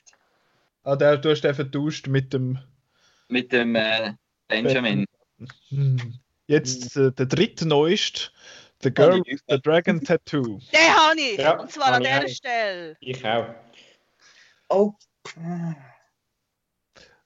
Ah, 0.87 0.95
der, 0.95 1.17
du 1.17 1.31
hast 1.31 1.41
den 1.41 1.53
vertauscht 1.53 2.07
mit 2.07 2.31
dem. 2.31 2.57
Mit 3.27 3.51
dem 3.51 3.75
äh, 3.75 4.13
Benjamin. 4.47 5.05
Jetzt 6.47 6.95
äh, 6.95 7.11
der 7.11 7.25
dritte 7.25 7.67
neueste, 7.67 8.31
The 8.81 8.91
Girl 8.91 9.21
with 9.25 9.43
the 9.49 9.59
Dragon 9.59 10.01
Tattoo. 10.01 10.61
Den 10.71 10.95
habe 10.95 11.19
ich! 11.19 11.37
Ja, 11.39 11.59
und 11.59 11.69
zwar 11.69 11.87
habe 11.87 11.97
an 11.97 12.03
dieser 12.03 12.23
auch. 12.23 12.29
Stelle. 12.29 12.97
Ich 13.01 13.25
auch. 13.25 13.53
Oh. 14.69 14.93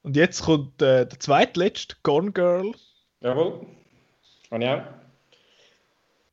Und 0.01 0.15
jetzt 0.15 0.41
kommt 0.41 0.81
äh, 0.81 1.05
der 1.05 1.19
zweitletzte, 1.19 1.97
Gone 2.01 2.31
Girl. 2.31 2.73
Jawohl. 3.19 3.67
Und 4.49 4.61
ja. 4.63 4.99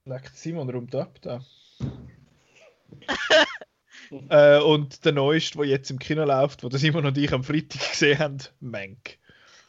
Leckt 0.07 0.35
Simon 0.35 0.71
rum 0.71 0.89
ab 0.95 1.19
da. 1.21 1.41
äh, 4.29 4.61
und 4.61 5.05
der 5.05 5.13
neueste, 5.13 5.59
der 5.59 5.67
jetzt 5.67 5.91
im 5.91 5.99
Kino 5.99 6.25
läuft, 6.25 6.63
wo 6.63 6.69
der 6.69 6.79
Simon 6.79 7.07
und 7.07 7.19
ich 7.19 7.33
am 7.33 7.45
Freitag 7.45 7.81
gesehen 7.91 8.19
haben, 8.19 8.39
Mank. 8.61 9.19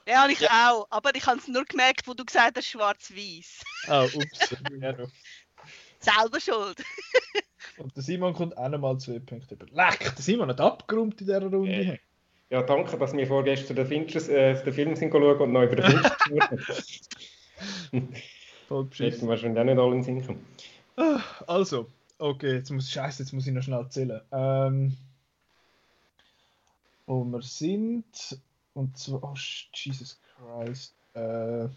Ja, 0.07 0.27
ich 0.27 0.49
auch. 0.49 0.87
Aber 0.89 1.13
ich 1.13 1.25
habe 1.25 1.37
es 1.37 1.47
nur 1.47 1.65
gemerkt, 1.65 2.07
wo 2.07 2.13
du 2.13 2.25
gesagt 2.25 2.57
hast, 2.57 2.67
schwarz-weiß. 2.67 3.63
Ah, 3.87 4.05
ups. 4.05 4.55
ja. 4.81 4.95
Selber 5.99 6.39
schuld. 6.39 6.83
Und 7.77 7.95
der 7.95 8.03
Simon 8.03 8.33
kommt 8.33 8.57
auch 8.57 8.69
nochmal 8.69 8.97
zwei 8.97 9.19
Punkte 9.19 9.55
über. 9.55 9.65
Leck, 9.67 10.15
der 10.15 10.23
Simon 10.23 10.49
hat 10.49 10.59
abgeräumt 10.59 11.19
in 11.21 11.27
dieser 11.27 11.41
Runde. 11.41 11.83
Ja. 11.83 11.93
Ja, 12.51 12.63
danke, 12.63 12.97
dass 12.97 13.13
wir 13.13 13.27
vorgestern 13.27 13.75
den, 13.75 13.85
Finchers, 13.85 14.27
äh, 14.27 14.63
den 14.63 14.73
Film 14.73 14.95
sind 14.95 15.11
schauen 15.11 15.37
und 15.37 15.51
noch 15.51 15.63
über 15.63 15.75
den 15.75 15.85
Fincher 15.85 16.17
gesprochen 16.59 18.15
Voll 18.67 18.89
Hätten 18.97 19.27
wahrscheinlich 19.27 19.59
auch 19.59 19.65
nicht 19.65 19.77
alle 19.77 19.95
in 19.95 20.01
den 20.01 20.03
Sinn 20.03 20.25
kommen. 20.25 20.45
Ah, 20.95 21.21
Also, 21.45 21.87
okay, 22.19 22.55
jetzt 22.55 22.69
muss 22.69 22.91
Scheiße, 22.91 23.23
jetzt 23.23 23.33
muss 23.33 23.47
ich 23.47 23.53
noch 23.53 23.63
schnell 23.63 23.79
erzählen. 23.79 24.21
Ähm, 24.31 24.97
wo 27.05 27.23
wir 27.23 27.41
sind, 27.41 28.39
und 28.73 28.97
zwar, 28.97 29.23
oh 29.23 29.35
Jesus 29.73 30.19
Christ. 30.37 30.93
Äh, 31.13 31.67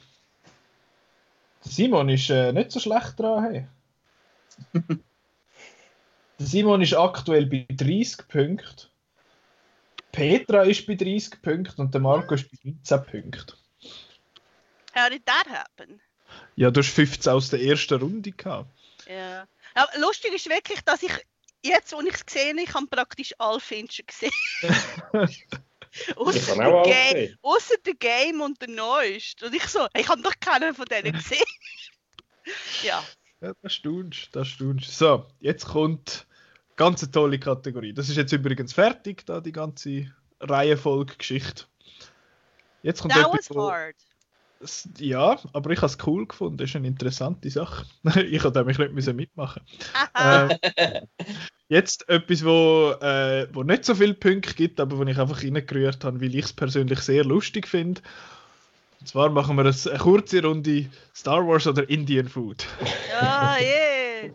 Simon 1.62 2.08
ist 2.08 2.28
äh, 2.28 2.52
nicht 2.52 2.72
so 2.72 2.80
schlecht 2.80 3.18
dran. 3.18 3.44
Hey. 3.44 3.66
Simon 6.38 6.82
ist 6.82 6.94
aktuell 6.94 7.46
bei 7.46 7.66
30 7.70 8.28
Punkten. 8.28 8.88
Petra 10.10 10.62
ist 10.62 10.86
bei 10.86 10.94
30 10.94 11.40
Punkten 11.40 11.80
und 11.80 11.94
der 11.94 12.00
Marco 12.00 12.34
ist 12.34 12.50
bei 12.50 12.58
19 12.64 13.04
Punkten. 13.04 13.56
How 14.94 15.08
did 15.08 15.24
that 15.24 15.48
happen? 15.48 16.00
Ja, 16.56 16.70
du 16.70 16.80
hast 16.80 16.90
15 16.90 17.32
aus 17.32 17.48
der 17.48 17.62
ersten 17.62 17.98
Runde 17.98 18.32
gehabt. 18.32 18.68
Ja. 19.08 19.46
Aber 19.74 19.98
lustig 19.98 20.32
ist 20.34 20.48
wirklich, 20.48 20.80
dass 20.82 21.02
ich 21.02 21.12
jetzt, 21.62 21.92
wo 21.92 22.00
ich 22.00 22.14
es 22.14 22.26
gesehen 22.26 22.58
habe, 22.58 22.62
ich 22.62 22.74
habe 22.74 22.86
praktisch 22.86 23.34
alle 23.38 23.60
Fincher 23.60 24.02
gesehen. 24.04 24.32
Auch 26.16 26.32
der, 26.32 26.58
alles 26.58 26.86
Ga 26.86 27.12
gesehen. 27.12 27.38
ausser 27.42 27.74
der 27.84 27.94
Game 27.94 28.40
und 28.40 28.60
der 28.60 28.68
Neueste. 28.68 29.46
Und 29.46 29.54
ich 29.54 29.64
so, 29.64 29.86
ich 29.94 30.08
habe 30.08 30.22
doch 30.22 30.32
keinen 30.40 30.74
von 30.74 30.86
denen 30.86 31.12
gesehen. 31.12 31.44
ja. 32.82 33.02
Ja, 33.42 33.52
das 33.60 33.74
staunst, 33.74 34.28
das 34.32 34.48
staunst. 34.48 34.96
So, 34.96 35.26
jetzt 35.40 35.66
kommt 35.66 36.26
ganz 36.76 37.02
eine 37.02 37.12
tolle 37.12 37.38
Kategorie. 37.38 37.92
Das 37.92 38.08
ist 38.08 38.16
jetzt 38.16 38.32
übrigens 38.32 38.72
fertig, 38.72 39.26
da 39.26 39.40
die 39.40 39.52
ganze 39.52 40.10
Reihenfolge-Geschichte. 40.40 41.64
Jetzt 42.82 43.02
kommt 43.02 43.14
That 43.14 43.26
etwas, 43.26 43.50
was 43.50 43.56
hard. 43.56 43.96
Ja, 44.98 45.38
aber 45.52 45.70
ich 45.70 45.78
habe 45.78 45.86
es 45.86 45.98
cool 46.06 46.26
gefunden. 46.26 46.56
Das 46.56 46.70
ist 46.70 46.76
eine 46.76 46.88
interessante 46.88 47.50
Sache. 47.50 47.86
ich 48.30 48.44
habe 48.44 48.58
nämlich 48.58 48.78
nicht 48.78 49.12
mitmachen. 49.14 49.62
Haha. 49.92 50.58
äh, 50.76 51.02
jetzt 51.68 52.08
etwas, 52.08 52.44
wo, 52.44 52.92
äh, 53.00 53.48
wo 53.52 53.62
nicht 53.62 53.84
so 53.84 53.94
viele 53.94 54.14
Punkte 54.14 54.54
gibt, 54.54 54.78
aber 54.78 54.98
wo 54.98 55.04
ich 55.04 55.18
einfach 55.18 55.42
reingerührt 55.42 56.04
habe, 56.04 56.20
weil 56.20 56.34
ich 56.34 56.44
es 56.44 56.52
persönlich 56.52 57.00
sehr 57.00 57.24
lustig 57.24 57.66
finde. 57.66 58.02
Und 59.00 59.08
zwar 59.08 59.30
machen 59.30 59.56
wir 59.56 59.64
eine, 59.64 59.98
kurze 59.98 60.42
Runde 60.42 60.86
Star 61.14 61.46
Wars 61.46 61.66
oder 61.66 61.88
Indian 61.90 62.28
Food. 62.28 62.64
Ja, 63.10 63.56
yeah. 63.60 64.32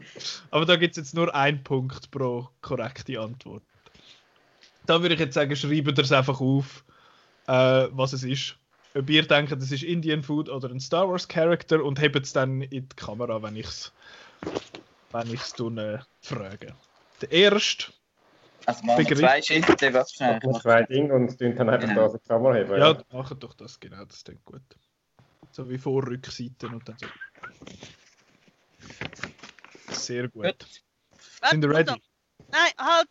Aber 0.51 0.65
da 0.65 0.75
gibt 0.75 0.91
es 0.91 0.97
jetzt 0.97 1.15
nur 1.15 1.33
einen 1.33 1.63
Punkt 1.63 2.11
pro 2.11 2.49
korrekte 2.61 3.19
Antwort. 3.19 3.63
Da 4.85 5.01
würde 5.01 5.13
ich 5.13 5.19
jetzt 5.19 5.35
sagen, 5.35 5.55
schreibt 5.55 5.97
ihr 5.97 6.03
es 6.03 6.11
einfach 6.11 6.41
auf, 6.41 6.83
äh, 7.47 7.87
was 7.91 8.13
es 8.13 8.23
ist. 8.23 8.57
Ob 8.97 9.09
ihr 9.09 9.27
denkt, 9.27 9.51
es 9.51 9.71
ist 9.71 9.83
Indian 9.83 10.23
Food 10.23 10.49
oder 10.49 10.69
ein 10.69 10.79
Star 10.79 11.07
Wars 11.09 11.27
Character 11.27 11.83
und 11.83 11.99
hebt 12.01 12.15
es 12.17 12.33
dann 12.33 12.61
in 12.61 12.87
die 12.89 12.95
Kamera, 12.95 13.41
wenn 13.43 13.55
ich 13.55 13.67
es 13.67 13.91
wenn 15.11 15.31
ich's 15.33 15.53
tun, 15.53 15.77
äh, 15.77 15.99
frage. 16.21 16.75
Der 17.21 17.31
erste, 17.31 17.91
Also 18.65 18.83
machen 18.85 18.97
wir 18.99 19.05
Begriff. 19.05 19.19
zwei 19.19 19.41
Schritte, 19.41 19.93
was 19.93 20.13
schnell. 20.13 20.39
Und 20.43 20.61
zwei 20.61 20.83
Dinge 20.83 21.13
und 21.13 21.37
tun 21.37 21.55
dann 21.55 21.69
einfach 21.69 21.87
Genau. 21.87 22.01
da 22.01 22.09
so 22.09 22.17
zusammenheben. 22.17 22.79
ja, 22.79 23.03
macht 23.11 23.43
doch 23.43 23.53
das, 23.53 23.79
genau, 23.79 24.03
das 24.05 24.23
klingt 24.23 24.43
gut. 24.45 24.61
So 25.51 25.69
wie 25.69 25.77
Vor-, 25.77 26.05
Rückseiten 26.07 26.73
und 26.73 26.87
dann 26.89 26.97
so. 26.99 27.07
Sehr 29.93 30.27
gut. 30.27 30.43
Gut. 30.43 30.83
Sind 31.49 31.63
ihr 31.63 31.69
ready? 31.69 32.01
Nein, 32.51 32.71
halt. 32.77 33.07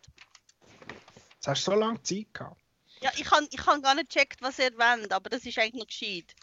Jetzt 1.35 1.47
hast 1.47 1.67
du 1.67 1.71
so 1.71 1.77
lange 1.77 2.01
Zeit 2.03 2.33
gehabt. 2.33 2.61
Ja, 3.01 3.11
ich 3.15 3.29
habe 3.29 3.47
ich 3.51 3.65
han 3.65 3.81
gar 3.81 3.95
nicht 3.95 4.09
gecheckt, 4.09 4.41
was 4.41 4.59
ihr 4.59 4.71
wollt, 4.77 5.11
aber 5.11 5.29
das 5.29 5.45
ist 5.45 5.57
eigentlich 5.59 5.73
noch 5.75 5.87
gescheit. 5.87 6.35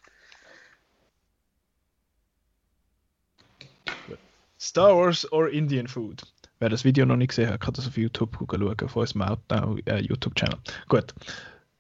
Star 4.58 4.96
Wars 4.96 5.30
or 5.32 5.48
Indian 5.50 5.86
Food? 5.86 6.22
Wer 6.58 6.68
das 6.70 6.84
Video 6.84 7.04
noch 7.04 7.16
nicht 7.16 7.28
gesehen 7.28 7.50
hat, 7.50 7.60
kann 7.60 7.74
das 7.74 7.86
auf 7.86 7.96
YouTube 7.96 8.36
schauen, 8.38 8.80
auf 8.80 8.96
unserem 8.96 9.78
äh, 9.84 10.00
YouTube-Channel. 10.00 10.58
Gut. 10.88 11.12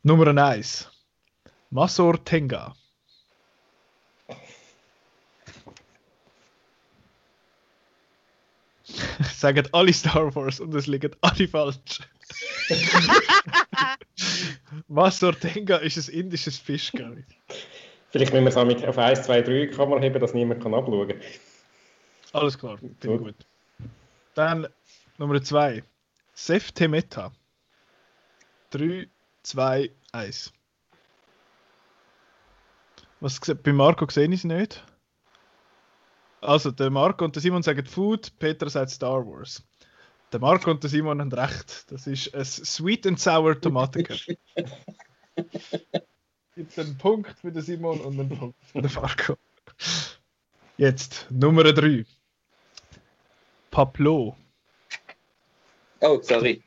Nummer 0.02 0.26
1. 0.44 0.90
Masor 1.70 2.22
Tenga. 2.24 2.74
Sagen 9.34 9.66
alle 9.72 9.92
Star 9.92 10.34
Wars 10.34 10.60
und 10.60 10.74
es 10.74 10.86
liegen 10.86 11.14
alle 11.20 11.48
falsch. 11.48 12.00
Masor 14.88 15.38
Tenga 15.38 15.76
ist 15.76 16.08
ein 16.08 16.14
indisches 16.14 16.58
Fischgericht. 16.58 17.28
Vielleicht 18.10 18.32
müssen 18.32 18.44
wir 18.44 18.50
es 18.50 18.56
auch 18.56 18.64
mit 18.64 18.84
auf 18.84 18.96
1, 18.96 19.22
2, 19.22 19.42
3 19.42 19.66
Kamera 19.68 20.00
heben, 20.00 20.20
dass 20.20 20.34
niemand 20.34 20.62
kann 20.62 20.74
abschauen 20.74 21.08
kann. 21.08 21.20
Alles 22.32 22.58
klar, 22.58 22.78
ich 22.82 23.06
Gut. 23.06 23.20
gut. 23.20 23.34
Dann 24.34 24.66
Nummer 25.18 25.42
2. 25.42 25.82
Seftemeta. 26.34 27.32
3, 28.70 29.08
2, 29.42 29.90
1. 30.12 30.52
Was 33.20 33.40
bei 33.40 33.72
Marco 33.72 34.08
sehe 34.10 34.26
ich 34.26 34.34
es 34.34 34.44
nicht. 34.44 34.84
Also, 36.44 36.70
der 36.70 36.90
Marco 36.90 37.24
und 37.24 37.34
der 37.34 37.42
Simon 37.42 37.62
sagen 37.62 37.86
Food, 37.86 38.38
Peter 38.38 38.68
sagt 38.68 38.90
Star 38.90 39.26
Wars. 39.26 39.62
Der 40.32 40.40
Marco 40.40 40.70
und 40.70 40.82
der 40.82 40.90
Simon 40.90 41.20
haben 41.20 41.32
recht. 41.32 41.90
Das 41.90 42.06
ist 42.06 42.34
ein 42.34 42.44
Sweet 42.44 43.06
and 43.06 43.20
Sour 43.20 43.60
Tomatencurry. 43.60 44.38
Gibt 46.54 46.78
einen 46.78 46.98
Punkt 46.98 47.38
für 47.38 47.50
den 47.50 47.62
Simon 47.62 48.00
und 48.00 48.20
einen 48.20 48.28
Punkt 48.28 48.56
für 48.64 48.82
den 48.82 48.92
Marco. 48.94 49.36
Jetzt 50.76 51.26
Nummer 51.30 51.64
3. 51.64 52.04
Pablo. 53.70 54.36
Oh, 56.00 56.20
sorry. 56.22 56.62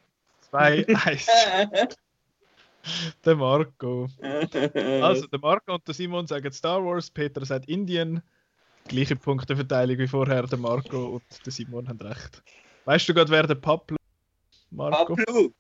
2, 0.50 0.88
1. 0.88 1.28
Der 3.26 3.36
Marco. 3.36 4.08
Also, 4.22 5.28
der 5.28 5.40
Marco 5.40 5.74
und 5.74 5.86
der 5.88 5.94
Simon 5.94 6.26
sagen 6.26 6.52
Star 6.52 6.84
Wars, 6.84 7.12
Peter 7.12 7.46
sagt 7.46 7.68
Indien. 7.68 8.22
Gleiche 8.88 9.16
Punkteverteilung 9.16 9.98
wie 9.98 10.08
vorher, 10.08 10.44
der 10.44 10.58
Marco 10.58 11.16
und 11.16 11.24
der 11.46 11.52
Simon 11.52 11.88
haben 11.88 12.00
recht. 12.02 12.42
Weißt 12.86 13.08
du 13.10 13.14
gerade, 13.14 13.30
wer 13.32 13.46
der 13.46 13.56
Pablo 13.56 13.98
Marco? 14.72 15.16
Pablo. 15.16 15.54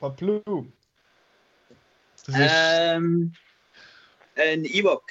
Pablo. 0.00 0.66
Das 2.26 2.34
ist, 2.38 2.52
Ähm, 2.52 3.32
ein 4.36 4.64
Ewok. 4.64 5.04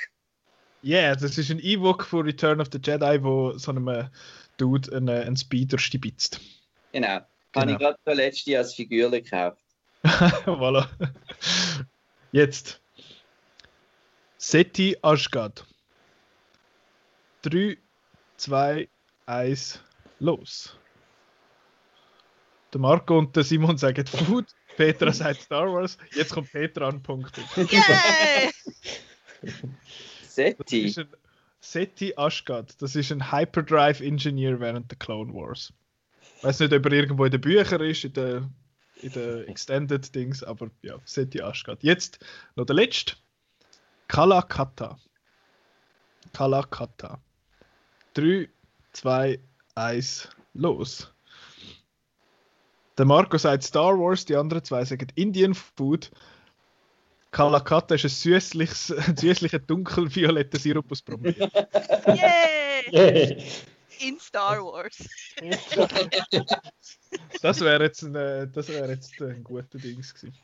yeah, 0.84 1.16
das 1.16 1.38
ist 1.38 1.50
ein 1.52 1.60
Ewok 1.60 2.04
von 2.06 2.26
Return 2.26 2.62
of 2.62 2.68
the 2.72 2.80
Jedi, 2.82 3.22
wo 3.24 3.58
so 3.58 3.72
einem 3.72 4.10
Dude 4.58 4.96
einen, 4.96 5.10
einen 5.10 5.38
Speeder 5.38 5.78
stibitzt. 5.78 6.40
Genau. 6.94 7.08
Habe 7.08 7.28
Genau. 7.54 7.72
ich 7.74 7.78
gerade 7.80 8.00
der 8.06 8.16
letzte 8.16 8.58
als 8.58 8.74
Figur 8.76 9.10
gekauft. 9.12 9.58
voilà. 10.46 10.88
Jetzt. 12.32 12.80
Seti 14.38 14.96
Ashgad. 15.02 15.66
3, 17.50 17.78
2, 18.38 18.90
1, 19.26 19.82
los. 20.20 20.78
Der 22.74 22.82
Marco 22.82 23.18
und 23.18 23.36
der 23.36 23.44
Simon 23.44 23.78
sagen 23.78 24.06
Food, 24.06 24.48
Petra 24.76 25.14
sagt 25.14 25.42
Star 25.44 25.72
Wars. 25.72 25.98
Jetzt 26.14 26.34
kommt 26.34 26.52
Petra 26.52 26.90
an 26.90 27.02
Punkte. 27.02 27.42
Seti. 30.28 30.94
ein 31.00 31.08
Seti 31.62 32.14
Ashgad. 32.18 32.82
Das 32.82 32.96
ist 32.96 33.12
ein 33.12 33.32
Hyperdrive 33.32 34.02
Engineer 34.02 34.60
während 34.60 34.92
der 34.92 34.98
Clone 34.98 35.34
Wars. 35.34 35.72
Ich 36.38 36.44
weiß 36.44 36.60
nicht, 36.60 36.74
ob 36.74 36.86
er 36.86 36.92
irgendwo 36.92 37.26
in 37.26 37.32
den 37.32 37.42
Büchern 37.42 37.82
ist, 37.82 38.04
in 38.04 38.14
den, 38.14 38.54
in 39.02 39.12
den 39.14 39.48
Extended 39.48 40.14
Dings, 40.14 40.44
aber 40.44 40.70
ja, 40.82 40.98
Seti 41.06 41.40
Ashgad. 41.40 41.82
Jetzt 41.82 42.20
noch 42.56 42.66
der 42.66 42.76
letzte. 42.76 43.16
Kalakata. 44.10 45.00
Kalakata. 46.34 47.20
3, 48.18 48.50
2, 48.94 49.40
1, 49.76 50.30
los. 50.54 51.14
Der 52.98 53.06
Marco 53.06 53.38
sagt 53.38 53.64
Star 53.64 53.98
Wars, 54.00 54.26
die 54.26 54.36
anderen 54.36 54.64
zwei 54.64 54.84
sagen 54.84 55.08
Indian 55.14 55.54
Food. 55.54 56.10
Kalakata 57.30 57.94
ist 57.94 58.06
ein 58.06 58.10
süßliches, 58.10 58.88
süßlicher 59.16 59.60
dunkelvioletter 59.60 60.58
Sirup 60.58 60.92
aus 60.92 61.04
Brombeeren. 61.04 61.52
Yay! 62.08 62.90
Yay. 62.90 63.44
In 64.00 64.20
Star 64.20 64.64
Wars. 64.64 65.08
Das 67.42 67.62
wäre 67.62 67.84
jetzt, 67.84 68.04
ein, 68.04 68.16
äh, 68.16 68.48
das 68.48 68.68
wär 68.68 68.90
jetzt 68.90 69.22
ein 69.22 69.44
guter 69.44 69.78
Dings 69.78 70.14
gewesen. 70.14 70.38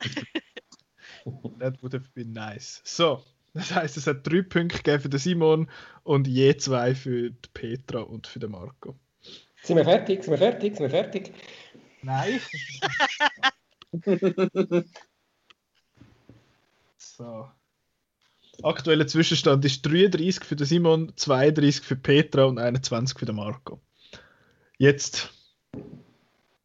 That 1.59 1.81
would 1.81 1.93
have 1.93 2.09
been 2.13 2.33
nice. 2.33 2.81
So, 2.83 3.23
das 3.53 3.73
heißt, 3.73 3.97
es 3.97 4.07
hat 4.07 4.25
drei 4.25 4.41
Punkte 4.41 4.77
gegeben 4.77 5.01
für 5.01 5.09
den 5.09 5.19
Simon 5.19 5.69
und 6.03 6.27
je 6.27 6.57
zwei 6.57 6.95
für 6.95 7.29
die 7.29 7.49
Petra 7.53 7.99
und 8.01 8.27
für 8.27 8.39
den 8.39 8.51
Marco. 8.51 8.95
Sind 9.61 9.77
wir 9.77 9.85
fertig? 9.85 10.23
Sind 10.23 10.31
wir 10.31 10.37
fertig? 10.37 10.75
Sind 10.75 10.83
wir 10.83 10.89
fertig? 10.89 11.31
Nein. 12.01 12.39
so. 16.97 17.47
Aktueller 18.61 19.07
Zwischenstand 19.07 19.65
ist 19.65 19.81
33 19.83 20.43
für 20.43 20.55
den 20.55 20.67
Simon, 20.67 21.13
32 21.15 21.85
für 21.85 21.95
Petra 21.95 22.45
und 22.45 22.59
21 22.59 23.17
für 23.17 23.25
den 23.25 23.35
Marco. 23.35 23.81
Jetzt, 24.77 25.33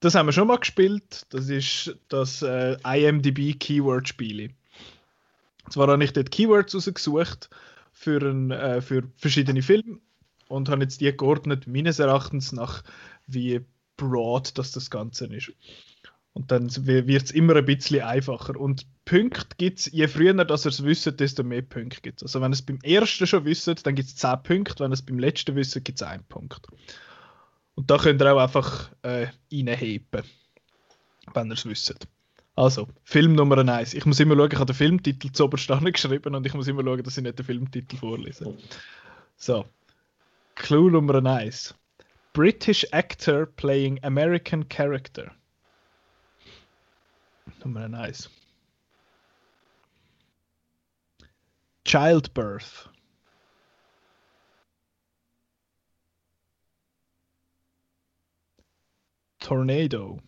das 0.00 0.14
haben 0.14 0.26
wir 0.26 0.32
schon 0.32 0.48
mal 0.48 0.58
gespielt. 0.58 1.26
Das 1.30 1.48
ist 1.48 1.96
das 2.08 2.42
äh, 2.42 2.76
IMDb 2.84 3.58
Keyword 3.58 4.08
Spiel. 4.08 4.50
Zwar 5.70 5.88
habe 5.88 6.04
ich 6.04 6.12
dort 6.12 6.30
Keywords 6.30 6.74
rausgesucht 6.74 7.50
für, 7.92 8.20
ein, 8.22 8.50
äh, 8.50 8.80
für 8.80 9.04
verschiedene 9.16 9.62
Filme 9.62 9.98
und 10.48 10.68
habe 10.68 10.82
jetzt 10.82 11.00
die 11.00 11.16
geordnet, 11.16 11.66
meines 11.66 11.98
Erachtens 11.98 12.52
nach, 12.52 12.82
wie 13.26 13.60
broad 13.96 14.56
das 14.56 14.72
das 14.72 14.90
Ganze 14.90 15.26
ist. 15.26 15.52
Und 16.32 16.52
dann 16.52 16.70
wird 16.86 17.24
es 17.24 17.30
immer 17.32 17.56
ein 17.56 17.64
bisschen 17.64 18.02
einfacher. 18.02 18.58
Und 18.58 18.86
Punkte 19.04 19.56
gibt 19.56 19.80
es, 19.80 19.92
je 19.92 20.06
früher 20.06 20.32
dass 20.44 20.64
ihr 20.64 20.70
es 20.70 20.84
wisst, 20.84 21.18
desto 21.18 21.42
mehr 21.42 21.62
Punkte 21.62 22.00
gibt 22.00 22.22
es. 22.22 22.28
Also 22.28 22.40
wenn 22.40 22.52
ihr 22.52 22.54
es 22.54 22.62
beim 22.62 22.78
ersten 22.82 23.26
schon 23.26 23.44
wisst, 23.44 23.66
dann 23.86 23.94
gibt 23.96 24.08
es 24.08 24.16
10 24.16 24.42
Punkte. 24.44 24.84
Wenn 24.84 24.92
ihr 24.92 24.94
es 24.94 25.02
beim 25.02 25.18
letzten 25.18 25.56
wisst, 25.56 25.74
gibt 25.84 26.00
es 26.00 26.06
1 26.06 26.22
Punkt. 26.28 26.66
Und 27.74 27.90
da 27.90 27.98
könnt 27.98 28.22
ihr 28.22 28.32
auch 28.32 28.40
einfach 28.40 28.90
äh, 29.02 29.28
reinheben, 29.52 30.22
wenn 31.34 31.48
ihr 31.48 31.54
es 31.54 31.66
wisst. 31.66 32.06
Also, 32.58 32.88
Film 33.04 33.36
Nummer 33.36 33.56
1. 33.56 33.94
Ich 33.94 34.04
muss 34.04 34.18
immer 34.18 34.34
schauen, 34.34 34.50
ich 34.50 34.58
habe 34.58 34.66
den 34.66 34.74
Filmtitel 34.74 35.30
zu 35.30 35.44
oberst 35.44 35.68
geschrieben 35.68 36.34
und 36.34 36.44
ich 36.44 36.54
muss 36.54 36.66
immer 36.66 36.82
schauen, 36.82 37.04
dass 37.04 37.16
ich 37.16 37.22
nicht 37.22 37.38
den 37.38 37.46
Filmtitel 37.46 37.96
vorlese. 37.96 38.58
So. 39.36 39.64
Clue 40.56 40.90
Nummer 40.90 41.24
1. 41.24 41.76
British 42.32 42.84
actor 42.90 43.46
playing 43.46 44.02
American 44.02 44.68
character. 44.68 45.30
Nummer 47.64 47.96
1. 47.96 48.28
Childbirth. 51.84 52.88
Tornado. 59.38 60.18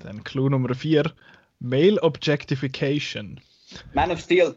Dann 0.00 0.24
Clue 0.24 0.50
Nummer 0.50 0.74
4. 0.74 1.12
Male 1.60 2.02
Objectification. 2.02 3.40
Man 3.92 4.10
of 4.10 4.20
Steel. 4.20 4.56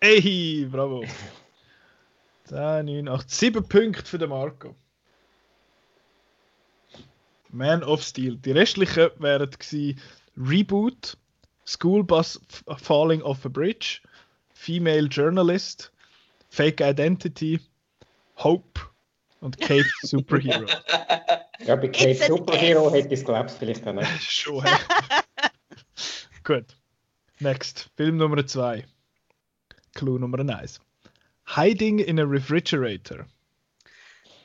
Hey, 0.00 0.66
bravo. 0.70 1.04
10, 2.44 2.86
9, 2.86 3.08
8, 3.08 3.30
7 3.30 3.68
Punkte 3.68 4.04
für 4.04 4.18
den 4.18 4.30
Marco. 4.30 4.74
Man 7.50 7.82
of 7.82 8.02
Steel. 8.02 8.36
Die 8.36 8.52
restlichen 8.52 9.10
wären 9.18 9.50
gewesen 9.50 10.00
Reboot, 10.36 11.16
School 11.66 12.02
Bus 12.02 12.40
Falling 12.78 13.22
Off 13.22 13.44
a 13.44 13.48
Bridge, 13.48 14.00
Female 14.54 15.06
Journalist, 15.06 15.92
Fake 16.48 16.80
Identity, 16.80 17.60
Hope 18.36 18.89
und 19.40 19.58
Cape 19.58 19.88
Superhero. 20.02 20.66
Ja, 21.66 21.76
bei 21.76 21.88
Cape 21.88 22.12
It's 22.12 22.26
Superhero 22.26 22.90
hätte 22.90 23.08
ich 23.08 23.20
es, 23.20 23.24
glaube 23.24 23.50
ich, 23.50 23.52
vielleicht 23.52 23.86
auch 23.86 23.92
nicht. 23.92 24.08
Schon. 24.22 24.64
Gut. 26.42 26.64
Next. 27.38 27.90
Film 27.96 28.16
Nummer 28.16 28.46
2. 28.46 28.86
Clue 29.94 30.18
Nummer 30.18 30.38
1. 30.38 30.80
Hiding 31.54 31.98
in 31.98 32.18
a 32.18 32.24
refrigerator. 32.24 33.26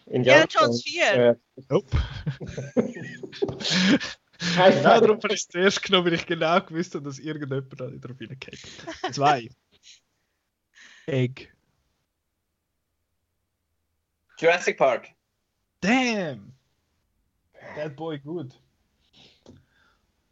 Indiana 0.08 0.46
Jones 0.50 0.84
4. 0.84 1.14
Äh, 1.14 1.36
Nope. 1.70 1.98
Genau 4.58 5.00
darum 5.00 5.18
habe 5.18 5.34
ich 5.34 5.42
es 5.42 5.48
zuerst 5.48 5.82
genommen, 5.84 6.08
weil 6.08 6.14
ich 6.16 6.26
genau 6.26 6.60
gewusst 6.62 6.96
habe, 6.96 7.06
dass 7.06 7.20
irgendjemand 7.20 7.72
da 7.80 7.88
drauf 7.88 8.18
hineingeht. 8.18 8.60
Zwei. 9.12 9.50
Egg. 11.08 11.55
Jurassic 14.38 14.78
Park. 14.78 15.10
Damn! 15.82 16.54
That 17.76 17.96
boy 17.96 18.18
good. 18.18 18.54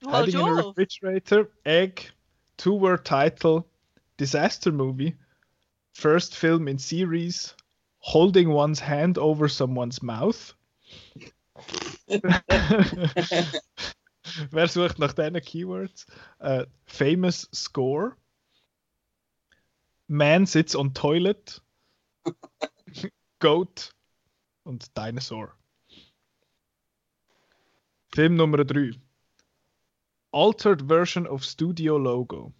Oh, 0.06 0.26
du 0.26 0.32
Hiding 0.32 0.39
in 0.39 0.47
a 0.47 0.68
refrigerator, 0.68 1.49
egg, 1.66 2.10
two-word 2.58 3.06
title, 3.06 3.68
disaster 4.18 4.72
movie, 4.72 5.16
first 5.93 6.36
film 6.36 6.68
in 6.68 6.78
series, 6.78 7.56
holding 7.99 8.49
one's 8.49 8.80
hand 8.80 9.18
over 9.18 9.47
someone's 9.47 10.04
mouth. 10.04 10.54
Wer 14.51 14.68
sucht 14.68 14.99
nach 14.99 15.14
diesen 15.14 15.41
Keywords? 15.41 16.06
Äh, 16.39 16.66
famous 16.86 17.47
score. 17.54 18.18
Man 20.08 20.45
sits 20.45 20.76
on 20.76 20.93
toilet. 20.93 21.62
Goat 23.44 23.94
und 24.64 24.98
Dinosaur. 24.98 25.54
Film 28.16 28.38
Nummer 28.38 28.64
3. 28.64 28.94
Altered 30.32 30.88
version 30.88 31.28
of 31.28 31.44
studio 31.44 31.98
logo. 31.98 32.54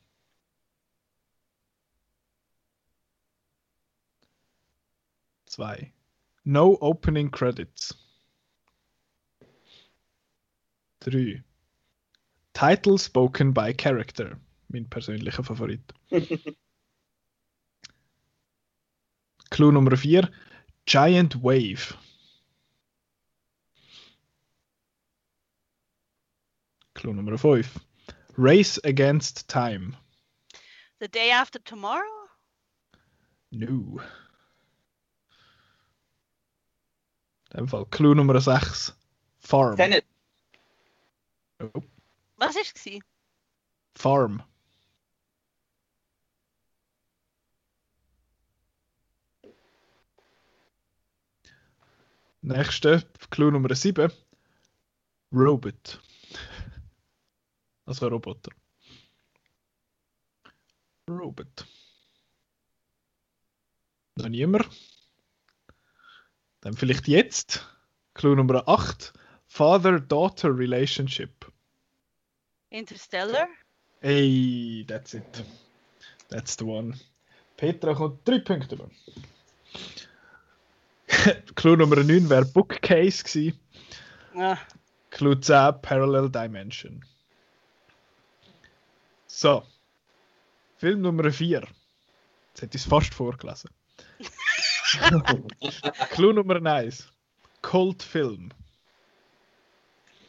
Zwei. 5.46 5.94
No 6.44 6.78
opening 6.82 7.32
credits. 7.32 7.94
Drei. 11.00 11.46
Title 12.52 12.98
spoken 12.98 13.54
by 13.54 13.72
character. 13.74 14.38
Mein 14.68 14.90
persönlicher 14.90 15.46
Favorit. 15.46 15.94
Clue 19.50 19.72
Nummer 19.72 19.96
4. 19.96 20.30
Giant 20.86 21.36
Wave. 21.36 21.96
Clue 26.96 27.14
Nummer 27.14 27.38
5. 27.38 27.80
Race 28.38 28.80
Against 28.84 29.48
Time. 29.48 29.96
The 31.00 31.08
day 31.08 31.32
after 31.32 31.60
tomorrow? 31.60 32.08
No. 33.52 34.00
In 37.52 37.58
dem 37.58 37.68
Fall 37.68 37.86
Clue 37.86 38.16
Nummer 38.16 38.40
6. 38.40 38.94
Farm. 39.40 39.78
Tenet. 39.78 40.06
Oh, 41.60 41.84
Was 42.40 42.56
ist 42.56 42.88
es? 42.88 43.00
Farm. 43.96 44.42
Nächste, 52.46 53.02
Clue 53.30 53.54
Nummer 53.54 53.74
7. 53.74 54.12
Robot. 55.32 56.02
Also 57.86 58.08
Roboter. 58.10 58.52
Robot. 61.10 61.66
Noch 64.16 64.28
niemand? 64.28 64.68
Dann 66.60 66.74
vielleicht 66.74 67.08
jetzt. 67.08 67.66
Clue 68.14 68.36
Nummer 68.36 68.68
8. 68.68 69.14
Father-Daughter 69.48 70.50
Relationship. 70.58 71.50
Interstellar? 72.72 73.48
Hey, 74.02 74.84
that's 74.86 75.14
it. 75.14 75.46
That's 76.28 76.58
the 76.58 76.66
one. 76.66 77.00
Petra 77.56 77.94
kommt 77.94 78.28
drei 78.28 78.40
Punkte 78.40 78.76
über. 78.76 78.90
Clue 81.56 81.78
Nummer 81.78 81.98
9 81.98 82.30
wäre 82.30 82.46
Bookcase 82.46 83.24
gewesen. 83.24 83.60
Ah, 84.36 84.58
Clue 85.10 85.40
10 85.40 85.82
Parallel 85.82 86.30
Dimension. 86.30 87.04
So. 89.28 89.64
Film 90.78 91.02
Nummer 91.02 91.32
4. 91.32 91.62
Jetzt 91.62 92.62
hätte 92.62 92.78
ich 92.78 92.84
es 92.84 92.90
fast 92.90 93.14
vorgelesen. 93.14 93.70
Clue 96.12 96.34
Nummer 96.34 96.64
1. 96.64 97.08
Kultfilm. 97.62 98.52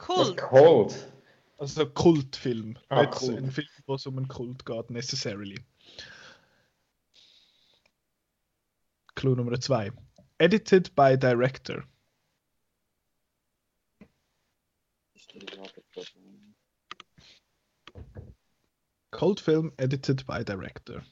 Cool. 0.07 0.37
Cold. 0.37 1.13
Also 1.59 1.87
Kultfilm. 1.87 2.79
Ah, 2.89 3.03
nicht 3.03 3.13
Kult. 3.13 3.39
ein 3.39 3.51
Film, 3.51 3.69
wo 3.87 3.95
es 3.95 4.07
um 4.07 4.19
einen 4.19 4.29
Kult 4.29 4.65
geht, 4.67 4.91
necessarily. 4.91 5.65
Clue 9.15 9.37
Nummer 9.37 9.59
2. 9.59 9.93
Edited 10.41 10.95
by 10.95 11.17
Director. 11.17 11.85
Kultfilm 19.13 19.71
edited 19.79 20.27
by 20.27 20.43
Director. 20.43 21.03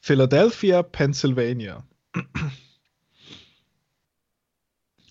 Philadelphia, 0.00 0.82
Pennsylvania. 0.82 1.84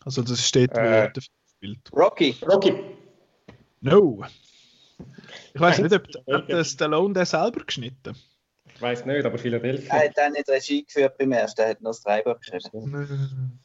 Also 0.05 0.23
das 0.23 0.47
steht, 0.47 0.71
wo 0.73 0.79
Äh. 0.79 1.11
der 1.11 1.21
Film 1.21 1.35
spielt. 1.45 1.91
Rocky. 1.93 2.35
Rocky. 2.41 2.73
No. 3.81 4.23
Ich 5.53 5.59
weiß 5.59 5.79
nicht, 5.79 5.93
ob 5.93 6.07
hat 6.33 6.47
der 6.49 6.63
Stallone 6.63 7.13
den 7.13 7.25
selber 7.25 7.65
geschnitten. 7.65 8.15
Ich 8.79 8.83
weiß 8.83 9.05
nicht, 9.05 9.25
aber 9.25 9.35
Er 9.35 9.39
Philadelphia. 9.39 9.91
hat 9.93 10.17
auch 10.17 10.29
nicht 10.31 10.47
Regie 10.47 10.85
geführt 10.85 11.17
beim 11.17 11.33
ersten, 11.33 11.59
er 11.59 11.69
hat 11.71 11.81
noch 11.81 11.89
das 11.91 11.99
Drehbuch 12.01 12.39
geschrieben. 12.39 13.59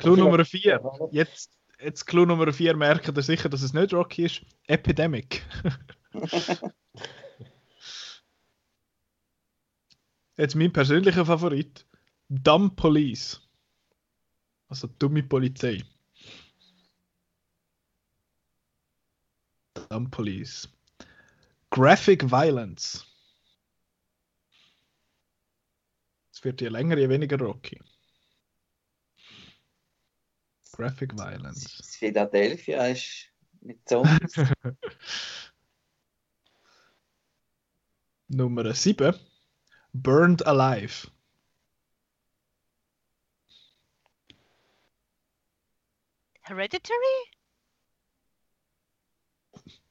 Clue 0.00 0.16
Nummer 0.16 0.44
Philadelphia- 0.44 0.80
4. 0.80 1.08
Jetzt, 1.12 1.52
jetzt 1.80 2.04
Clue 2.04 2.26
Nummer 2.26 2.52
4 2.52 2.74
merkt 2.76 3.06
ihr 3.06 3.22
sicher, 3.22 3.48
dass 3.48 3.62
es 3.62 3.72
nicht 3.72 3.94
Rocky 3.94 4.24
ist. 4.24 4.42
Epidemic. 4.66 5.44
jetzt 10.36 10.56
mein 10.56 10.72
persönlicher 10.72 11.24
Favorit. 11.24 11.86
Dumb 12.28 12.74
Police. 12.74 13.40
Also 14.68 14.88
dumme 14.98 15.22
Polizei. 15.22 15.84
Dumb 19.90 20.10
Police. 20.10 20.68
Graphic 21.70 22.28
Violence. 22.30 23.06
Es 26.32 26.33
wird 26.44 26.60
je 26.60 26.70
länger, 26.70 26.98
je 26.98 27.08
weniger 27.08 27.38
Rocky. 27.38 27.80
Graphic 30.72 31.12
Violence. 31.12 31.76
Das 31.76 31.96
Philadelphia 31.96 32.86
ist 32.86 33.30
mit 33.60 33.88
Zombies. 33.88 34.34
Nummer 38.28 38.74
7. 38.74 39.14
Burned 39.92 40.44
Alive. 40.46 41.08
Hereditary? 46.40 47.30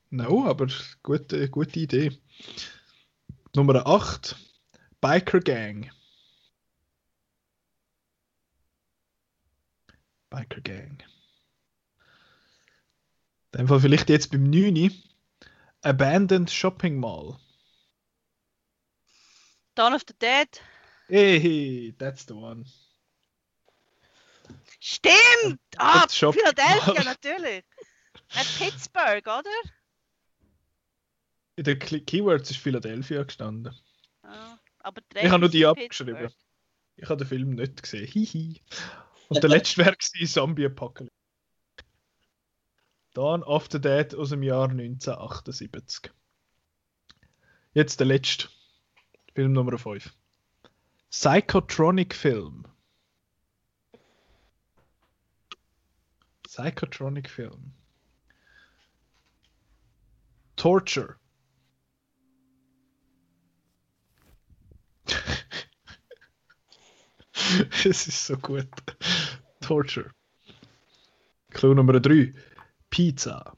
No, 0.09 0.45
aber 0.45 0.67
gute, 1.01 1.49
gute 1.49 1.79
Idee. 1.79 2.11
Nummer 3.55 3.87
8. 3.87 4.35
Biker 5.01 5.39
Gang. 5.39 5.89
Biker 10.33 10.61
Gang. 10.61 11.03
In 13.51 13.59
dem 13.59 13.67
Fall 13.67 13.79
vielleicht 13.81 14.09
jetzt 14.09 14.31
beim 14.31 14.49
9. 14.49 14.91
Abandoned 15.83 16.49
Shopping 16.49 16.97
Mall. 16.99 17.37
Dawn 19.75 19.93
of 19.93 20.01
the 20.07 20.15
Dead? 20.19 20.47
Hey, 21.07 21.93
that's 21.99 22.25
the 22.27 22.33
one. 22.33 22.65
Stimmt! 24.79 25.59
Ah, 25.77 26.07
Philadelphia, 26.09 27.03
natürlich. 27.03 27.63
Pittsburgh, 28.57 29.27
oder? 29.27 29.43
In 31.55 31.63
den 31.63 31.77
Key- 31.77 32.01
Keywords 32.01 32.49
ist 32.49 32.57
Philadelphia 32.59 33.21
gestanden. 33.23 33.75
Aber 34.79 35.01
Ich 35.15 35.29
habe 35.29 35.41
nur 35.41 35.49
die 35.49 35.61
Pittsburgh. 35.63 36.15
abgeschrieben. 36.15 36.33
Ich 36.95 37.09
habe 37.09 37.17
den 37.23 37.27
Film 37.27 37.49
nicht 37.51 37.83
gesehen. 37.83 38.07
Hihi. 38.07 38.61
Und 39.35 39.43
der 39.43 39.49
letzte 39.49 39.77
wäre 39.77 39.95
gewesen 39.95 40.27
Zombie 40.27 40.65
Apocalypse. 40.65 41.15
Dawn 43.13 43.43
the 43.71 43.79
Dead 43.79 44.13
aus 44.15 44.29
dem 44.29 44.43
Jahr 44.43 44.69
1978. 44.69 46.11
Jetzt 47.73 47.99
der 47.99 48.07
letzte. 48.07 48.49
Film 49.35 49.53
Nummer 49.53 49.77
5. 49.77 50.13
Psychotronic 51.09 52.13
Film. 52.13 52.67
Psychotronic 56.43 57.29
Film. 57.29 57.73
Torture. 60.55 61.17
es 67.85 68.07
ist 68.07 68.25
so 68.25 68.37
gut. 68.37 68.67
Torture. 69.61 70.11
Clue 71.51 71.75
Nummer 71.75 71.99
3. 71.99 72.33
Pizza. 72.89 73.55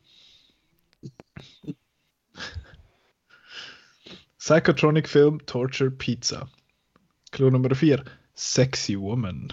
Psychotronic 4.38 5.08
Film 5.08 5.46
Torture 5.46 5.92
Pizza. 5.92 6.48
Clue 7.32 7.52
Nummer 7.52 7.74
4. 7.74 8.04
Sexy 8.36 9.00
Woman. 9.00 9.52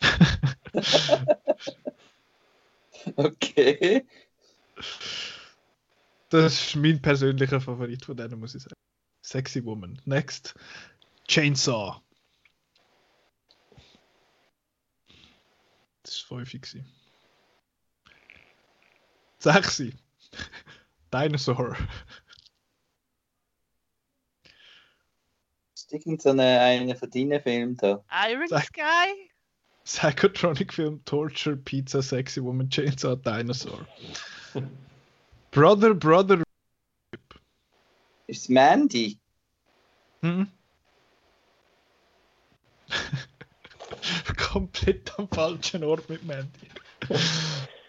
Okay. 3.16 4.04
Das 6.28 6.52
ist 6.52 6.76
mein 6.76 7.00
persönlicher 7.00 7.60
Favorit 7.60 8.04
von 8.04 8.16
denen, 8.16 8.38
muss 8.38 8.54
ich 8.54 8.62
sagen. 8.62 8.74
Sexy 9.22 9.64
Woman. 9.64 10.00
Next. 10.04 10.54
Chainsaw. 11.26 12.02
Das 16.08 16.30
war 16.30 16.38
häufig. 16.38 16.62
gewesen. 16.62 16.86
Sexy. 19.40 19.92
Dinosaur. 21.12 21.76
Das 25.74 25.82
ist 25.84 25.92
irgend 25.92 26.22
so 26.22 26.30
eine, 26.30 26.60
einer 26.60 26.96
von 26.96 27.10
deinen 27.10 27.40
Filmen 27.42 27.76
da. 27.76 28.02
Iron 28.30 28.48
Sag- 28.48 28.64
Sky? 28.66 29.30
Psychotronic 29.84 30.72
Film 30.72 31.02
Torture 31.04 31.56
Pizza 31.56 32.02
Sexy 32.02 32.42
Woman 32.42 32.68
Chainsaw 32.70 33.16
Dinosaur. 33.16 33.86
Brother, 35.50 35.94
Brother. 35.94 36.42
Ist 38.26 38.50
Mandy? 38.50 39.18
Hm? 40.22 40.50
Komplett 44.58 45.16
am 45.16 45.28
falschen 45.28 45.84
Ort 45.84 46.08
mit 46.08 46.24
Mandy. 46.24 46.68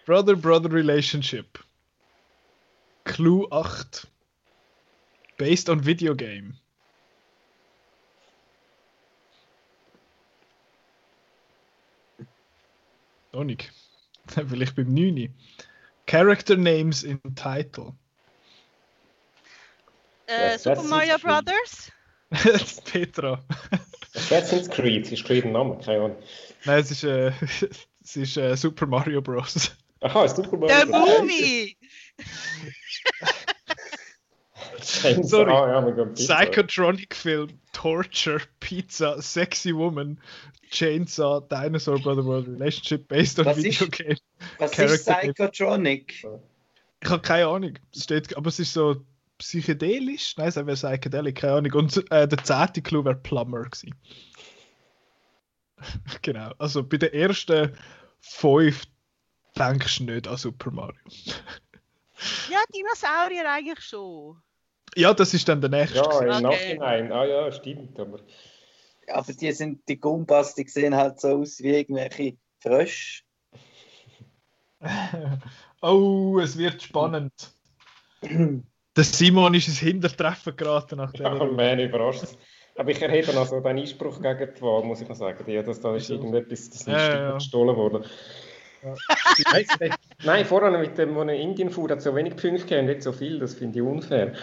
Brother 0.06 0.36
Brother 0.36 0.72
Relationship. 0.72 1.58
Clue 3.06 3.48
8. 3.52 4.08
Based 5.40 5.68
on 5.68 5.84
video 5.84 6.14
game. 6.14 6.54
Noch 13.34 13.46
nicht. 13.46 13.72
Vielleicht 14.28 14.76
beim 14.76 14.94
9. 14.94 15.34
Character 16.06 16.56
Names 16.56 17.02
in 17.02 17.20
Title. 17.34 17.94
Äh, 20.28 20.60
Super 20.60 20.84
Mario. 20.84 21.18
Brothers? 21.18 21.92
Das 22.30 22.62
ist 22.62 22.86
Petra. 22.86 23.44
Assassin's 24.16 24.70
Creed, 24.70 25.12
ist 25.12 25.24
Creed 25.26 25.46
ein 25.46 25.52
Name? 25.52 25.78
Keine 25.84 26.04
Ahnung. 26.04 26.18
Nein, 26.66 26.80
es 26.80 26.92
ist, 26.92 27.04
äh, 27.04 27.32
es 28.04 28.16
ist 28.16 28.38
äh, 28.38 28.56
Super 28.56 28.86
Mario 28.86 29.22
Bros. 29.22 29.72
Aha, 30.02 30.26
ist 30.26 30.36
Super 30.38 30.58
The 30.68 30.86
Mario. 30.90 31.22
Movie! 31.24 31.78
Sorry. 34.82 35.24
Sorry. 35.24 35.52
Ah, 35.52 35.88
ja. 35.90 36.06
Psychotronic 36.06 37.16
Film, 37.16 37.50
Torture, 37.74 38.42
Pizza, 38.60 39.22
Sexy 39.22 39.74
Woman, 39.76 40.20
Chainsaw, 40.72 41.42
Dinosaur 41.42 42.00
Brother 42.00 42.24
World 42.26 42.48
Relationship 42.48 43.08
based 43.08 43.40
on 43.40 43.46
Was 43.46 43.58
Video 43.58 43.86
ist- 43.86 43.92
Game. 43.92 44.18
Was 44.58 44.72
ist 44.72 44.76
Character- 45.06 45.14
Psychotronic? 45.34 46.26
Ich 47.02 47.10
habe 47.10 47.22
keine 47.22 47.48
Ahnung. 47.48 47.74
Es 47.94 48.04
steht, 48.04 48.36
aber 48.36 48.48
es 48.50 48.60
ist 48.60 48.74
so 48.74 48.98
psychedelisch. 49.40 50.38
Nein, 50.38 50.50
es 50.50 50.56
wäre 50.56 50.74
psychedelic, 50.74 51.38
keine 51.38 51.54
Ahnung. 51.54 51.74
Und 51.74 52.12
äh, 52.12 52.28
der 52.28 52.44
zehnte 52.44 52.82
Clou 52.82 53.04
wäre 53.04 53.16
Plumber 53.16 53.64
gewesen. 53.64 53.96
genau. 56.22 56.52
Also 56.60 56.84
bei 56.84 56.98
den 56.98 57.14
ersten 57.14 57.76
fünf 58.20 58.84
denkst 59.58 59.98
du 59.98 60.04
nicht 60.04 60.28
an 60.28 60.38
Super 60.38 60.72
Mario. 60.72 61.00
Ja, 62.50 62.58
Dinosaurier 62.76 63.50
eigentlich 63.50 63.80
schon. 63.80 64.42
Ja, 64.98 65.14
das 65.14 65.34
ist 65.34 65.48
dann 65.48 65.62
der 65.62 65.70
nächste. 65.70 66.00
Ja, 66.00 66.20
im 66.20 66.30
Okay. 66.30 66.42
Nachhinein. 66.42 67.12
Ah 67.14 67.24
ja, 67.24 67.50
stimmt. 67.50 67.98
Aber 67.98 68.20
Aber 69.08 69.32
die 69.32 69.52
sind, 69.54 69.88
die 69.88 69.98
Gumpas, 69.98 70.54
die 70.54 70.68
sehen 70.68 70.94
halt 70.94 71.22
so 71.22 71.30
aus 71.30 71.60
wie 71.60 71.70
irgendwelche 71.70 72.36
Frösche. 72.60 73.24
oh, 75.82 76.40
es 76.44 76.58
wird 76.58 76.82
spannend. 76.82 77.54
Der 79.00 79.06
Simon 79.06 79.54
ist 79.54 79.70
ins 79.70 79.80
Hintertreffen 79.80 80.58
geraten 80.58 80.98
nach 80.98 81.14
der. 81.14 81.28
Ja, 81.28 81.34
man, 81.46 81.80
überrascht. 81.80 82.26
Aber 82.76 82.92
ich 82.92 83.02
erhebe 83.02 83.32
noch 83.34 83.48
so 83.48 83.62
den 83.62 83.78
Einspruch 83.78 84.22
gegen 84.22 84.54
die 84.54 84.62
Wahl, 84.62 84.84
muss 84.84 85.00
ich 85.00 85.08
noch 85.08 85.16
sagen. 85.16 85.50
Ja, 85.50 85.64
dass 85.64 85.80
da 85.80 85.96
ist 85.96 86.10
irgendetwas, 86.10 86.70
das 86.70 86.82
ist 86.82 86.88
Ja, 86.88 87.14
ja. 87.14 87.32
gestohlen 87.32 87.78
worden. 87.78 88.04
Nein, 89.54 89.94
Nein, 90.26 90.46
vorher 90.46 90.78
mit 90.78 90.98
dem, 90.98 91.16
wo 91.16 91.22
in 91.22 91.30
Indien 91.30 91.70
fuhr, 91.70 91.90
hat 91.90 92.02
so 92.02 92.14
wenig 92.14 92.36
Punkte 92.36 92.64
gegeben, 92.64 92.88
nicht 92.88 93.02
so 93.02 93.14
viel. 93.14 93.40
Das 93.40 93.54
finde 93.54 93.80
ich 93.80 93.86
unfair. 93.86 94.34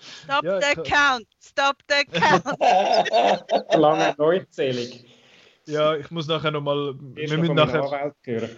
Stop 0.00 0.42
Ja, 0.44 0.60
the 0.60 0.74
count! 0.74 1.28
Stop 1.40 1.76
the 1.88 2.04
count! 2.18 3.74
Lange 3.80 4.12
Neuzählung. 4.18 5.04
Ja, 5.66 5.94
ich 5.94 6.10
muss 6.10 6.26
nachher 6.26 6.50
nochmal. 6.50 6.96
Wir 6.98 7.38
müssen 7.38 7.54
nachher. 7.54 8.12
Hören. 8.24 8.50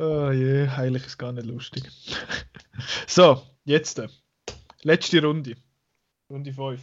Oh 0.00 0.30
je, 0.30 0.68
heilig 0.68 1.04
ist 1.06 1.18
gar 1.18 1.32
nicht 1.32 1.48
lustig. 1.48 1.82
so, 3.08 3.42
jetzt. 3.64 3.98
äh, 3.98 4.06
Letzte 4.82 5.20
Runde. 5.20 5.56
Runde 6.30 6.52
5. 6.52 6.80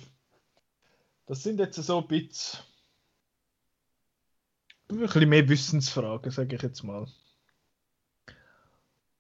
Das 1.26 1.42
sind 1.42 1.62
jetzt 1.62 1.82
so 1.82 2.02
ein 2.02 2.08
bisschen. 2.08 2.60
Ein 4.90 4.98
bisschen 4.98 5.30
mehr 5.30 5.48
Wissensfragen, 5.48 6.30
sage 6.30 6.58
ich 6.58 6.62
jetzt 6.62 6.84
mal. 6.84 7.08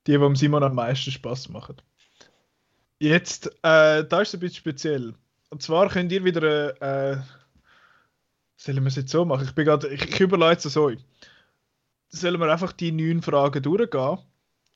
Die, 0.07 0.11
die 0.11 0.17
dem 0.17 0.35
Simon 0.35 0.63
am 0.63 0.75
meisten 0.75 1.11
Spaß 1.11 1.47
machen. 1.47 1.77
Jetzt, 2.99 3.47
äh, 3.63 4.03
da 4.03 4.21
ist 4.21 4.27
es 4.27 4.33
ein 4.33 4.39
bisschen 4.41 4.57
speziell. 4.57 5.15
Und 5.51 5.63
zwar 5.63 5.87
könnt 5.87 6.11
ihr 6.11 6.25
wieder. 6.25 7.13
Äh, 7.13 7.23
sollen 8.57 8.83
wir 8.83 8.87
es 8.87 8.97
jetzt 8.97 9.11
so 9.11 9.23
machen? 9.23 9.45
Ich, 9.45 9.55
bin 9.55 9.65
ich, 9.89 10.01
ich 10.01 10.19
überlege 10.19 10.51
jetzt 10.51 10.63
so. 10.63 10.91
Sollen 12.15 12.39
wir 12.39 12.51
einfach 12.51 12.71
die 12.71 12.91
neun 12.93 13.21
Fragen 13.21 13.61
durchgehen? 13.61 14.19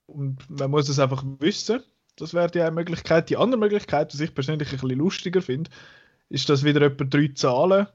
Und 0.06 0.50
man 0.50 0.70
muss 0.70 0.88
es 0.88 0.98
einfach 0.98 1.24
wissen. 1.38 1.82
Das 2.16 2.34
wäre 2.34 2.50
die 2.50 2.60
eine 2.60 2.72
Möglichkeit. 2.72 3.30
Die 3.30 3.38
andere 3.38 3.58
Möglichkeit, 3.58 4.12
was 4.12 4.20
ich 4.20 4.34
persönlich 4.34 4.68
ein 4.68 4.78
bisschen 4.78 4.98
lustiger 4.98 5.40
finde, 5.40 5.70
ist, 6.28 6.48
dass 6.50 6.64
wieder 6.64 6.82
etwa 6.82 7.04
drei 7.04 7.28
Zahlen, 7.34 7.86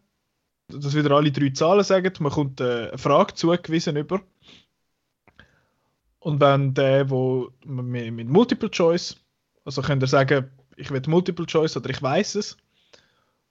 dass 0.68 0.96
wieder 0.96 1.12
alle 1.12 1.32
drei 1.32 1.50
Zahlen 1.50 1.84
sagen, 1.84 2.12
man 2.20 2.32
kommt 2.32 2.60
äh, 2.60 2.90
eine 2.90 2.98
Frage 2.98 3.36
zugewiesen 3.36 3.98
über. 3.98 4.22
Und 6.20 6.42
wenn 6.42 6.74
der, 6.74 7.08
wo 7.12 7.52
mit, 7.66 8.12
mit 8.14 8.28
Multiple 8.28 8.72
Choice, 8.72 9.16
also 9.64 9.84
könnt 9.84 10.02
ihr 10.02 10.08
sagen, 10.08 10.50
ich 10.76 10.90
will 10.90 11.04
Multiple 11.06 11.46
Choice 11.46 11.78
oder 11.78 11.92
ich 11.92 12.02
weiß 12.02 12.36
es. 12.36 12.58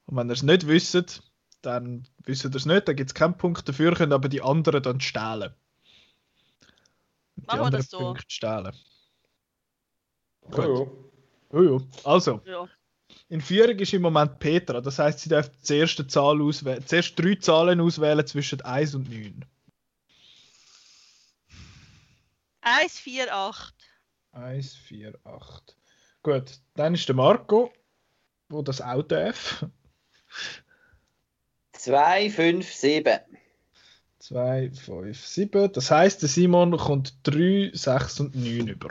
Und 0.07 0.17
wenn 0.17 0.29
ihr 0.29 0.33
es 0.33 0.43
nicht 0.43 0.67
wisst, 0.67 1.23
dann 1.63 2.09
wisst 2.25 2.45
ihr 2.45 2.53
es 2.53 2.67
nicht, 2.67 2.89
dann 2.89 2.97
gibt 2.97 3.11
es 3.11 3.15
keinen 3.15 3.37
Punkt 3.37 3.69
dafür, 3.69 3.95
könnt 3.95 4.13
aber 4.13 4.29
die 4.29 4.43
anderen 4.43 4.83
dann 4.83 5.01
stehlen. 5.01 5.55
Machen 7.37 7.61
wir 7.61 7.71
das 7.71 7.91
so. 7.91 7.99
Punkte 7.99 8.25
stehlen. 8.29 8.73
Oh, 10.53 10.61
oh. 10.63 11.11
Jojo. 11.53 11.87
Also, 12.05 12.41
Ja. 12.45 12.69
in 13.29 13.41
Führung 13.41 13.79
ist 13.79 13.93
im 13.93 14.03
Moment 14.03 14.39
Petra. 14.39 14.81
Das 14.81 14.99
heißt, 14.99 15.21
sie 15.21 15.29
darf 15.29 15.51
die 15.69 15.77
erste 15.77 16.07
Zahl 16.07 16.41
auswählen, 16.43 16.85
zuerst 16.87 17.19
drei 17.19 17.35
Zahlen 17.37 17.81
auswählen 17.81 18.27
zwischen 18.27 18.61
1 18.63 18.95
und 18.95 19.09
9. 19.11 19.45
1, 22.61 22.99
4, 22.99 23.35
8. 23.35 23.75
1, 24.33 24.75
4, 24.75 25.19
8. 25.25 25.77
Gut, 26.23 26.59
dann 26.75 26.95
ist 26.95 27.07
der 27.09 27.15
Marco, 27.15 27.73
wo 28.49 28.63
das 28.63 28.81
auch 28.81 29.03
darf. 29.03 29.67
2, 31.73 32.31
5, 32.31 32.73
7. 32.73 33.21
2, 34.29 34.71
5, 34.71 35.27
7. 35.27 35.73
Das 35.75 35.91
heißt, 35.91 36.23
der 36.23 36.31
Simon 36.31 36.79
kommt 36.79 37.13
3, 37.25 37.73
6 37.75 38.21
und 38.21 38.35
9 38.35 38.69
über. 38.69 38.89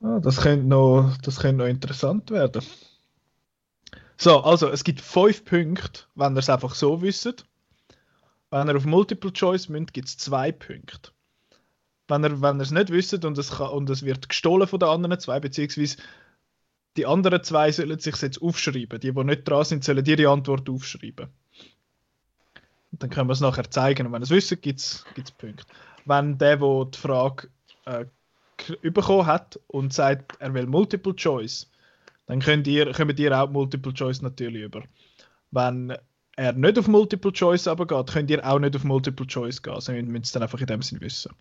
Ah, 0.00 0.18
das, 0.18 0.38
könnte 0.40 0.66
noch, 0.66 1.16
das 1.22 1.38
könnte 1.38 1.62
noch 1.62 1.70
interessant 1.70 2.32
werden. 2.32 2.64
So, 4.16 4.40
also 4.40 4.68
es 4.68 4.82
gibt 4.82 5.00
5 5.00 5.44
Punkte, 5.44 6.00
wenn 6.16 6.34
ihr 6.34 6.40
es 6.40 6.50
einfach 6.50 6.74
so 6.74 7.00
wisst. 7.00 7.46
Wenn 8.50 8.68
ihr 8.68 8.76
auf 8.76 8.84
Multiple 8.84 9.32
Choice 9.32 9.68
müsst, 9.68 9.92
gibt 9.92 10.08
es 10.08 10.18
2 10.18 10.50
Punkte. 10.50 11.12
Wenn 12.08 12.24
ihr, 12.24 12.42
wenn 12.42 12.58
ihr 12.58 12.62
es 12.62 12.72
nicht 12.72 12.90
wisst 12.90 13.24
und 13.24 13.38
es, 13.38 13.52
kann, 13.52 13.70
und 13.70 13.88
es 13.88 14.04
wird 14.04 14.28
gestohlen 14.28 14.66
von 14.66 14.80
den 14.80 14.88
anderen 14.88 15.20
zwei, 15.20 15.38
beziehungsweise 15.38 15.96
die 16.96 17.06
anderen 17.06 17.42
zwei 17.42 17.72
sollen 17.72 17.98
sich 17.98 18.16
jetzt 18.16 18.40
aufschreiben. 18.40 19.00
Die, 19.00 19.12
die 19.12 19.24
nicht 19.24 19.48
dran 19.48 19.64
sind, 19.64 19.84
sollen 19.84 20.04
ihre 20.04 20.28
Antwort 20.30 20.68
aufschreiben. 20.68 21.28
Und 22.92 23.02
dann 23.02 23.10
können 23.10 23.28
wir 23.28 23.32
es 23.32 23.40
nachher 23.40 23.68
zeigen. 23.70 24.06
Und 24.06 24.12
wenn 24.12 24.22
ihr 24.22 24.24
es 24.24 24.30
wisst, 24.30 24.62
gibt 24.62 24.78
es 24.78 25.04
Punkte. 25.38 25.64
Wenn 26.04 26.38
der, 26.38 26.58
der 26.58 26.84
die 26.84 26.98
Frage 26.98 27.48
äh, 27.86 28.04
bekommen 28.82 29.26
hat 29.26 29.58
und 29.66 29.92
sagt, 29.92 30.36
er 30.38 30.54
will 30.54 30.66
Multiple 30.66 31.16
Choice, 31.16 31.70
dann 32.26 32.40
könnt 32.40 32.66
ihr, 32.66 32.92
kommt 32.92 33.18
ihr 33.18 33.38
auch 33.38 33.50
Multiple 33.50 33.92
Choice 33.92 34.22
natürlich 34.22 34.62
über. 34.62 34.84
Wenn 35.50 35.96
er 36.36 36.52
nicht 36.52 36.78
auf 36.78 36.88
Multiple 36.88 37.32
Choice 37.32 37.66
aber 37.66 37.86
geht, 37.86 38.12
könnt 38.12 38.30
ihr 38.30 38.46
auch 38.46 38.58
nicht 38.58 38.76
auf 38.76 38.84
Multiple 38.84 39.26
Choice 39.26 39.62
gehen. 39.62 39.74
Also 39.74 39.92
ihr 39.92 40.02
müsst 40.02 40.26
es 40.26 40.32
dann 40.32 40.42
einfach 40.42 40.60
in 40.60 40.66
dem 40.66 40.82
Sinn 40.82 41.00
wissen. 41.00 41.32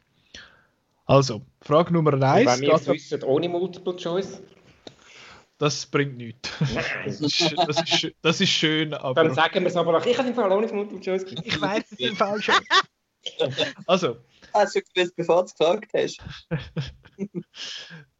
Also, 1.06 1.42
Frage 1.62 1.92
Nummer 1.94 2.14
Und 2.14 2.24
1. 2.24 2.62
wenn 2.62 2.64
ihr 2.64 2.74
es 2.74 2.88
wisst, 2.88 3.24
ohne 3.24 3.50
Multiple 3.50 3.96
Choice, 3.96 4.42
Das 5.64 5.86
bringt 5.86 6.18
nichts. 6.18 6.52
Das 7.06 7.22
ist, 7.22 7.56
das, 7.56 7.82
ist, 7.82 8.12
das 8.22 8.42
ist 8.42 8.50
schön, 8.50 8.94
aber. 8.94 9.24
dann 9.24 9.34
sagen 9.34 9.62
wir 9.62 9.68
es 9.68 9.78
aber 9.78 9.94
noch. 9.94 10.06
Ich 10.06 10.18
habe 10.18 10.28
im 10.28 10.36
Fall 10.36 10.52
ohne 10.52 10.68
Multiple 10.68 11.00
Choice 11.00 11.24
gegeben. 11.24 11.44
ich 11.46 11.62
weiß 11.62 11.84
es 11.90 12.00
im 12.00 12.16
Fall 12.18 12.42
schon. 12.42 12.56
Also, 13.88 14.18
Hast 14.54 14.76
du 14.76 14.82
gewusst, 14.82 15.16
bevor 15.16 15.38
du 15.38 15.46
es 15.46 15.56
gefragt 15.56 15.92
hast? 15.94 16.20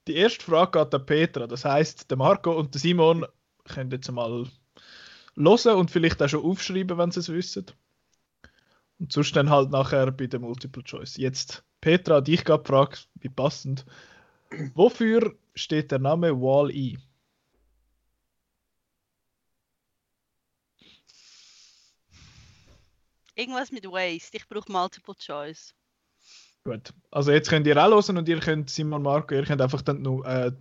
die 0.08 0.16
erste 0.16 0.46
Frage 0.46 0.80
geht 0.80 0.96
an 0.96 1.06
Petra. 1.06 1.46
Das 1.46 1.66
heißt, 1.66 2.10
der 2.10 2.16
Marco 2.16 2.58
und 2.58 2.74
der 2.74 2.80
Simon 2.80 3.26
können 3.66 3.92
jetzt 3.92 4.10
mal 4.10 4.48
hören 5.36 5.76
und 5.76 5.92
vielleicht 5.92 6.24
auch 6.24 6.30
schon 6.30 6.46
aufschreiben, 6.46 6.98
wenn 6.98 7.12
sie 7.12 7.20
es 7.20 7.28
wissen. 7.28 7.66
Und 9.00 9.12
sonst 9.12 9.36
dann 9.36 9.50
halt 9.50 9.70
nachher 9.72 10.10
bei 10.12 10.28
der 10.28 10.40
Multiple 10.40 10.86
Choice. 10.86 11.18
Jetzt, 11.18 11.66
Petra, 11.82 12.22
dich 12.22 12.46
gerade 12.46 12.64
gefragt, 12.64 13.10
wie 13.16 13.28
passend. 13.28 13.86
Wofür 14.76 15.36
steht 15.56 15.92
der 15.92 16.00
Name 16.00 16.32
Wall-E? 16.32 16.96
Irgendwas 23.36 23.72
mit 23.72 23.86
Waste. 23.86 24.38
Ich 24.38 24.48
brauche 24.48 24.72
Multiple 24.72 25.16
Choice. 25.16 25.74
Gut. 26.66 26.94
Also 27.12 27.32
jetzt 27.32 27.50
könnt 27.50 27.68
ihr 27.68 27.78
auch 27.78 27.90
hören 27.90 28.18
und 28.18 28.30
ihr 28.30 28.40
könnt 28.40 28.70
Simon 28.70 29.04
Marco, 29.04 29.36
ihr 29.36 29.44
könnt 29.44 29.62
einfach 29.62 29.82
dann 29.82 30.02
nur 30.02 30.26
äh, 30.26 30.52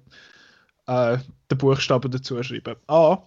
äh, 0.86 1.18
den 1.50 1.58
Buchstaben 1.58 2.10
dazu 2.10 2.42
schreiben. 2.42 2.76
A. 2.88 3.22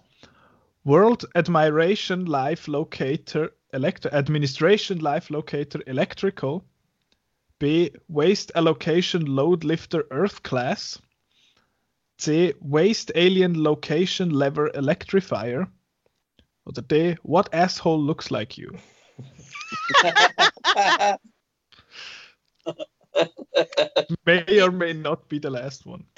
World 0.83 1.27
Admiration 1.35 2.25
Life 2.25 2.69
Locator 2.69 3.49
Electro 3.69 4.11
Administration 4.11 4.99
Life 4.99 5.31
Locator 5.31 5.85
Electrical. 5.87 6.61
B. 7.59 7.91
Waste 8.07 8.53
Allocation 8.55 9.25
Load 9.25 9.65
Lifter 9.65 10.03
Earth 10.11 10.43
Class. 10.43 11.01
C. 12.17 12.55
Waste 12.59 13.15
Alien 13.15 13.55
Location 13.55 14.31
Lever 14.31 14.73
Electrifier. 14.75 15.71
Oder 16.65 16.81
D. 16.81 17.17
What 17.23 17.53
asshole 17.53 18.03
looks 18.03 18.29
like 18.29 18.57
you? 18.57 18.71
May 24.25 24.61
or 24.61 24.71
may 24.71 24.93
not 24.93 25.29
be 25.29 25.39
the 25.39 25.49
last 25.49 25.85
one. 25.85 26.05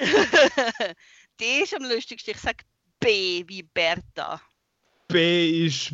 D 1.39 1.61
ist 1.61 1.73
am 1.73 1.83
lustigsten. 1.83 2.33
Ich 2.33 2.39
sage 2.39 2.63
B 2.99 3.43
wie 3.47 3.63
Bertha. 3.63 4.41
B 5.07 5.65
ist 5.65 5.93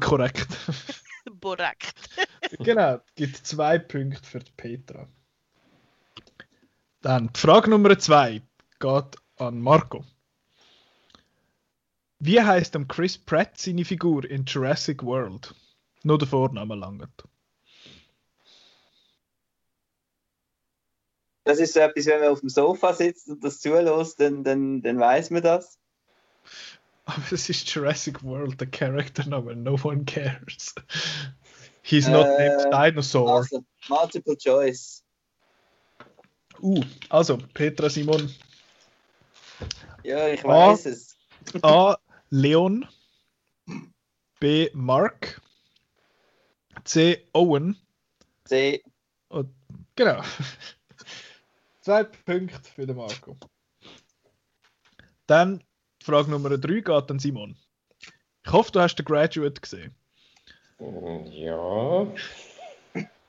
korrekt. 0.00 0.48
Korrekt. 1.40 1.94
genau, 2.60 3.00
gibt 3.16 3.36
zwei 3.36 3.78
Punkte 3.78 4.22
für 4.22 4.38
die 4.38 4.52
Petra. 4.56 5.08
Dann 7.00 7.32
die 7.32 7.40
Frage 7.40 7.68
Nummer 7.68 7.98
zwei 7.98 8.42
geht 8.78 9.16
an 9.36 9.60
Marco. 9.60 10.04
Wie 12.20 12.40
heißt 12.40 12.76
am 12.76 12.86
Chris 12.86 13.18
Pratt 13.18 13.58
seine 13.58 13.84
Figur 13.84 14.24
in 14.24 14.44
Jurassic 14.44 15.02
World? 15.02 15.52
Nur 16.04 16.18
der 16.18 16.28
Vorname 16.28 16.74
langt. 16.74 17.24
Das 21.44 21.58
ist 21.58 21.74
so 21.74 21.80
etwas, 21.80 22.06
wenn 22.06 22.20
man 22.20 22.28
auf 22.28 22.40
dem 22.40 22.48
Sofa 22.48 22.92
sitzt 22.92 23.28
und 23.28 23.42
das 23.42 23.60
zulässt, 23.60 24.20
dann, 24.20 24.44
dann, 24.44 24.80
dann 24.82 24.98
weiß 24.98 25.30
man 25.30 25.42
das. 25.42 25.78
Aber 27.04 27.22
es 27.32 27.48
ist 27.48 27.68
Jurassic 27.68 28.22
World, 28.22 28.60
der 28.60 28.70
Charaktername. 28.70 29.56
No 29.56 29.76
one 29.82 30.04
cares. 30.04 30.74
He's 31.82 32.06
not 32.06 32.26
Äh, 32.26 32.48
named 32.48 32.72
Dinosaur. 32.72 33.38
Also, 33.38 33.64
Multiple 33.88 34.36
Choice. 34.36 35.02
Uh, 36.60 36.80
also, 37.08 37.38
Petra 37.54 37.90
Simon. 37.90 38.32
Ja, 40.04 40.28
ich 40.28 40.44
weiß 40.44 40.86
es. 40.86 41.16
A. 41.62 41.96
Leon. 42.30 42.86
B. 44.38 44.70
Mark. 44.72 45.41
C. 46.84 47.26
Owen. 47.32 47.76
C. 48.44 48.82
Und, 49.28 49.54
genau. 49.96 50.22
Zwei 51.80 52.04
Punkte 52.04 52.70
für 52.74 52.86
den 52.86 52.96
Marco. 52.96 53.36
Dann 55.26 55.62
Frage 56.02 56.30
Nummer 56.30 56.50
3 56.50 56.80
geht 56.80 57.10
an 57.10 57.18
Simon. 57.18 57.56
Ich 58.44 58.52
hoffe, 58.52 58.72
du 58.72 58.80
hast 58.80 58.96
den 58.96 59.04
Graduate 59.04 59.60
gesehen. 59.60 59.94
Ja. 61.30 62.06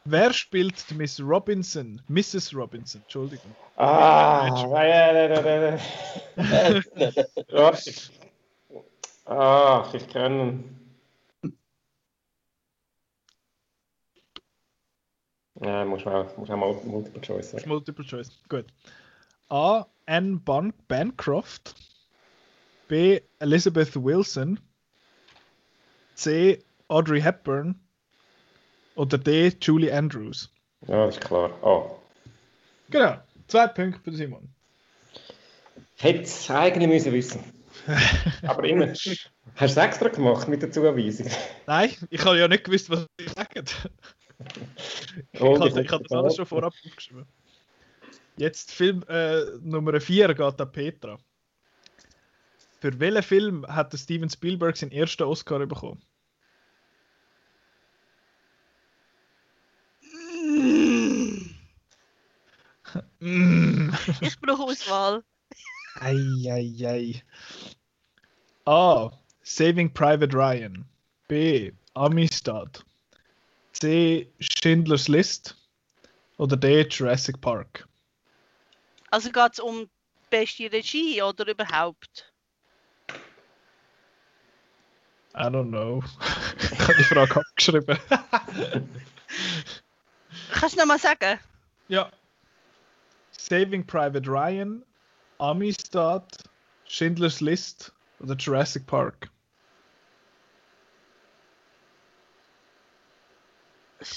Wer 0.05 0.33
spielt 0.33 0.89
die 0.89 0.95
Miss 0.95 1.19
Robinson? 1.21 2.01
Mrs. 2.07 2.53
Robinson, 2.53 3.01
Entschuldigung. 3.01 3.55
Ah, 3.77 4.47
ja, 4.73 5.77
ja. 7.47 7.73
Ah, 9.25 9.89
ich 9.93 10.07
kenne 10.09 10.43
ihn. 10.43 10.82
Ja, 15.61 15.85
muss 15.85 16.03
man 16.05 16.13
auch, 16.15 16.37
muss 16.37 16.49
auch 16.49 16.57
mal 16.57 16.73
Multiple 16.83 17.21
Choice 17.21 17.51
sagen. 17.51 17.67
Multiple 17.67 18.05
Choice. 18.05 18.31
Gut. 18.49 18.65
A. 19.49 19.85
Anne 20.05 20.37
Ban 20.37 20.73
Bancroft. 20.87 21.75
B. 22.87 23.21
Elizabeth 23.39 23.95
Wilson. 23.95 24.59
C. 26.15 26.63
Audrey 26.87 27.21
Hepburn. 27.21 27.79
Oder 28.95 29.17
D. 29.17 29.53
Julie 29.61 29.91
Andrews. 29.91 30.49
Ja, 30.87 31.07
ist 31.07 31.21
klar. 31.21 31.51
Oh. 31.61 31.97
Genau. 32.89 33.17
Zwei 33.47 33.67
Punkte 33.67 33.99
für 34.03 34.15
Simon. 34.15 34.49
Hätte 35.97 36.23
es 36.23 36.49
eigentlich 36.49 36.89
müssen 36.89 37.13
wissen. 37.13 37.43
Aber 38.43 38.63
immer. 38.65 38.87
Hast 38.87 39.05
du 39.55 39.65
es 39.65 39.77
extra 39.77 40.09
gemacht 40.09 40.47
mit 40.47 40.61
der 40.61 40.71
Zuweisung? 40.71 41.27
Nein, 41.65 41.91
ich 42.09 42.23
habe 42.25 42.39
ja 42.39 42.47
nicht 42.47 42.63
gewusst, 42.63 42.89
was 42.89 43.05
ich 43.17 43.29
sage. 43.29 43.63
Ich 45.31 45.41
Oh, 45.41 45.59
habe 45.59 45.81
ich 45.81 45.91
habe 45.91 46.03
das 46.03 46.11
alles 46.11 46.35
schon 46.35 46.45
vorab 46.45 46.73
aufgeschrieben. 46.85 47.25
Jetzt 48.37 48.71
Film 48.71 49.03
äh, 49.07 49.41
Nummer 49.61 49.99
4 49.99 50.33
geht 50.33 50.61
an 50.61 50.71
Petra. 50.71 51.19
Für 52.79 52.99
welchen 52.99 53.23
Film 53.23 53.65
hat 53.67 53.97
Steven 53.97 54.29
Spielberg 54.29 54.75
seinen 54.75 54.91
ersten 54.91 55.23
Oscar 55.23 55.59
bekommen? 55.65 56.01
Mm. 63.19 63.91
Ich 64.21 64.39
brauche 64.39 64.63
Auswahl. 64.63 65.23
Eieiei. 65.95 67.23
A. 68.65 69.11
Saving 69.43 69.93
Private 69.93 70.35
Ryan. 70.35 70.85
B. 71.27 71.71
Amistad. 71.93 72.83
C. 73.83 74.31
Schindlers 74.39 75.09
List. 75.09 75.57
Oder 76.37 76.55
D. 76.55 76.87
Jurassic 76.89 77.41
Park. 77.41 77.85
Also 79.11 79.29
geht 79.29 79.51
es 79.51 79.59
um 79.59 79.89
beste 80.29 80.71
Regie 80.71 81.21
oder 81.21 81.45
überhaupt? 81.45 82.31
I 85.35 85.47
don't 85.49 85.67
know. 85.67 86.01
ich 86.71 86.79
habe 86.79 86.93
die 86.97 87.03
Frage 87.03 87.35
abgeschrieben. 87.35 87.97
Kannst 90.53 90.75
du 90.75 90.79
noch 90.79 90.85
mal 90.85 90.97
sagen? 90.97 91.37
ja. 91.89 92.09
Saving 93.37 93.85
Private 93.85 94.25
Ryan, 94.29 94.81
Amistad, 95.39 96.37
Schindlers 96.85 97.41
List 97.41 97.91
oder 98.21 98.35
Jurassic 98.35 98.87
Park. 98.87 99.29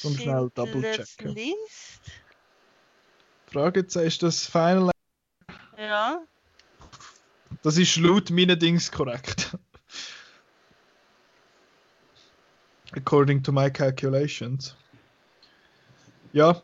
Und 0.02 0.20
schnell 0.20 0.50
double 0.54 0.82
checken. 0.82 1.34
List? 1.34 2.00
Fragezeichen, 3.46 4.06
ist 4.06 4.22
das 4.22 4.46
Final? 4.46 4.90
Ja. 5.78 6.22
Das 7.62 7.76
ist 7.78 7.96
laut 7.96 8.30
meinen 8.30 8.58
Dings 8.58 8.90
korrekt. 8.90 9.56
According 12.92 13.42
to 13.42 13.52
my 13.52 13.70
calculations. 13.70 14.76
Ja. 16.32 16.62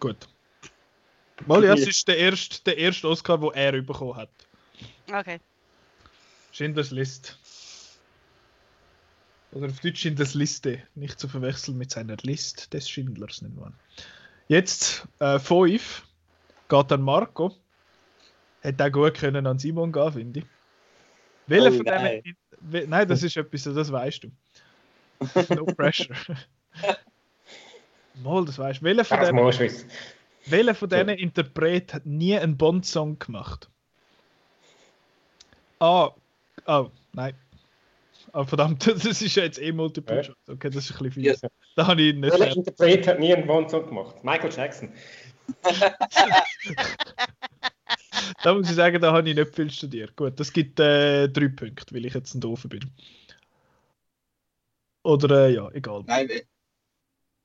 Gut. 0.00 0.28
Mal, 1.46 1.64
ja, 1.64 1.74
es 1.74 1.86
ist 1.86 2.08
der 2.08 2.16
erste, 2.16 2.62
der 2.64 2.78
erste 2.78 3.08
Oscar, 3.08 3.38
den 3.38 3.52
er 3.52 3.82
bekommen 3.82 4.16
hat. 4.16 4.30
Okay. 5.12 5.38
Schindlers 6.52 6.90
List. 6.90 7.38
Oder 9.56 9.68
auf 9.68 9.80
Deutsch 9.80 10.02
Schindlers 10.02 10.34
Liste. 10.34 10.82
Nicht 10.94 11.18
zu 11.18 11.28
verwechseln 11.28 11.78
mit 11.78 11.90
seiner 11.90 12.18
List 12.20 12.74
des 12.74 12.90
Schindlers, 12.90 13.40
nicht 13.40 13.56
wahr? 13.56 13.72
Jetzt 14.48 15.08
5 15.18 16.06
geht 16.68 16.92
an 16.92 17.00
Marco. 17.00 17.54
Hätte 18.60 18.84
auch 18.84 18.92
gut 18.92 19.14
können 19.14 19.46
an 19.46 19.58
Simon 19.58 19.92
gehen, 19.92 20.12
finde 20.12 20.40
ich. 20.40 20.46
Welcher 21.46 21.68
Oh 21.68 21.76
von 21.76 21.86
nein. 21.86 22.22
denen. 22.60 22.90
Nein, 22.90 23.08
das 23.08 23.22
ist 23.22 23.34
etwas, 23.38 23.62
das 23.62 23.90
weißt 23.90 24.24
du. 24.24 24.30
No 25.54 25.64
pressure. 25.64 26.14
Mal, 28.22 28.44
das 28.44 28.58
weißt 28.58 28.80
du. 28.80 28.84
Welcher 28.84 29.04
von 29.06 29.20
denen, 29.20 29.84
welcher 30.46 30.74
von 30.74 30.88
diesen 30.90 31.08
Interpret 31.08 31.94
hat 31.94 32.04
nie 32.04 32.36
einen 32.36 32.58
Bond-Song 32.58 33.18
gemacht? 33.18 33.70
Ah, 35.78 36.10
oh, 36.66 36.90
nein. 37.14 37.34
Ah, 38.32 38.44
verdammt, 38.44 38.86
das 38.86 39.04
ist 39.22 39.34
ja 39.36 39.44
jetzt 39.44 39.60
eh 39.60 39.72
Multiple? 39.72 40.22
Choice. 40.22 40.36
Okay, 40.48 40.70
das 40.70 40.90
ist 40.90 41.00
ein 41.00 41.04
bisschen 41.04 41.22
Ja. 41.24 41.32
fies. 41.34 41.42
Da 41.76 41.86
habe 41.86 42.02
ich 42.02 42.14
nicht 42.14 42.32
Welcher. 42.32 42.56
Interpret 42.56 43.06
hat 43.06 43.18
nie 43.20 43.34
einen 43.34 43.46
Bond-Song 43.46 43.86
gemacht? 43.86 44.22
Michael 44.24 44.52
Jackson. 44.52 44.92
Da 48.42 48.54
muss 48.54 48.68
ich 48.68 48.74
sagen, 48.76 49.00
da 49.00 49.12
habe 49.12 49.28
ich 49.28 49.34
nicht 49.36 49.54
viel 49.54 49.70
studiert. 49.70 50.16
Gut, 50.16 50.38
das 50.40 50.52
gibt 50.52 50.80
äh, 50.80 51.28
drei 51.28 51.48
Punkte, 51.48 51.94
weil 51.94 52.06
ich 52.06 52.14
jetzt 52.14 52.34
ein 52.34 52.40
Doofer 52.40 52.68
bin. 52.68 52.90
Oder 55.04 55.46
äh, 55.46 55.54
ja, 55.54 55.70
egal. 55.72 56.02
Nein, 56.06 56.28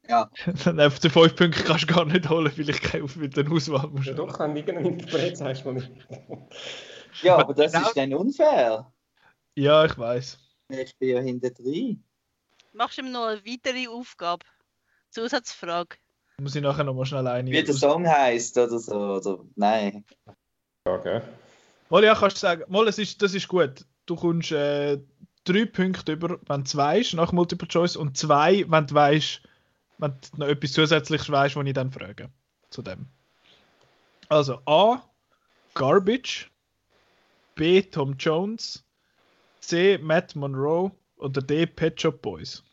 ja. 0.08 0.30
Nein, 0.66 0.80
auf 0.80 1.00
die 1.00 1.10
fünf 1.10 1.36
Punkte 1.36 1.64
kannst 1.64 1.84
du 1.90 1.94
gar 1.94 2.06
nicht 2.06 2.30
holen, 2.30 2.52
weil 2.56 2.70
ich 2.70 2.82
keine 2.82 3.06
mit 3.16 3.38
der 3.38 3.50
Auswahl 3.52 3.88
muss. 3.90 4.06
Ja, 4.08 4.14
doch, 4.14 4.40
wenn 4.40 4.56
irgendein 4.56 4.86
Interpret 4.94 5.38
sagst 5.38 5.66
du 5.66 5.72
nicht. 5.74 5.92
ja, 7.22 7.38
aber 7.38 7.54
das 7.54 7.72
Genau. 7.72 7.88
ist 7.88 7.98
dann 7.98 8.14
unfair. 8.14 8.92
Ja, 9.56 9.86
ich 9.86 9.98
weiß. 9.98 10.40
Ich 10.72 10.98
bin 10.98 11.10
ja 11.10 11.20
hinter 11.20 11.50
drin. 11.50 12.04
Machst 12.74 12.98
du 12.98 13.02
ihm 13.02 13.12
noch 13.12 13.26
eine 13.26 13.46
weitere 13.46 13.88
Aufgabe? 13.88 14.46
Zusatzfrage. 15.10 15.98
Muss 16.40 16.56
ich 16.56 16.62
nachher 16.62 16.84
nochmal 16.84 17.06
schnell 17.06 17.28
eine. 17.28 17.52
Wie 17.52 17.64
der 17.64 17.74
Song 17.74 18.08
heißt 18.08 18.58
oder 18.58 18.80
so. 18.80 18.96
Oder, 18.96 19.44
nein. 19.56 20.06
Gell? 20.86 21.22
Mal, 21.90 22.04
ja, 22.04 22.16
kannst 22.16 22.38
du 22.38 22.40
sagen. 22.40 22.64
Mal, 22.70 22.88
es 22.88 22.98
ist, 22.98 23.22
das 23.22 23.34
ist 23.34 23.48
gut. 23.48 23.86
Du 24.06 24.16
kommst 24.16 24.52
äh, 24.52 24.98
drei 25.44 25.66
Punkte 25.66 26.14
über, 26.14 26.40
wenn 26.48 26.64
du 26.64 26.76
weißt, 26.76 27.14
nach 27.14 27.32
Multiple 27.32 27.68
Choice, 27.68 27.96
und 27.96 28.18
zwei, 28.18 28.66
wenn 28.68 28.88
du 28.88 28.96
weißt, 28.96 29.42
wenn 29.98 30.12
du 30.12 30.38
noch 30.38 30.48
etwas 30.48 30.72
zusätzliches 30.72 31.30
weißt, 31.30 31.56
was 31.56 31.66
ich 31.66 31.74
dann 31.74 31.92
frage. 31.92 32.30
Zu 32.70 32.82
dem. 32.82 33.08
Also 34.30 34.62
A. 34.66 35.04
Garbage. 35.74 36.50
B. 37.56 37.82
Tom 37.82 38.16
Jones. 38.18 38.84
C. 39.62 39.98
Matt 40.00 40.36
Monroe. 40.36 40.92
Oder 41.18 41.42
D. 41.42 41.66
Pet 41.68 42.02
Shop 42.02 42.22
Boys. 42.22 42.64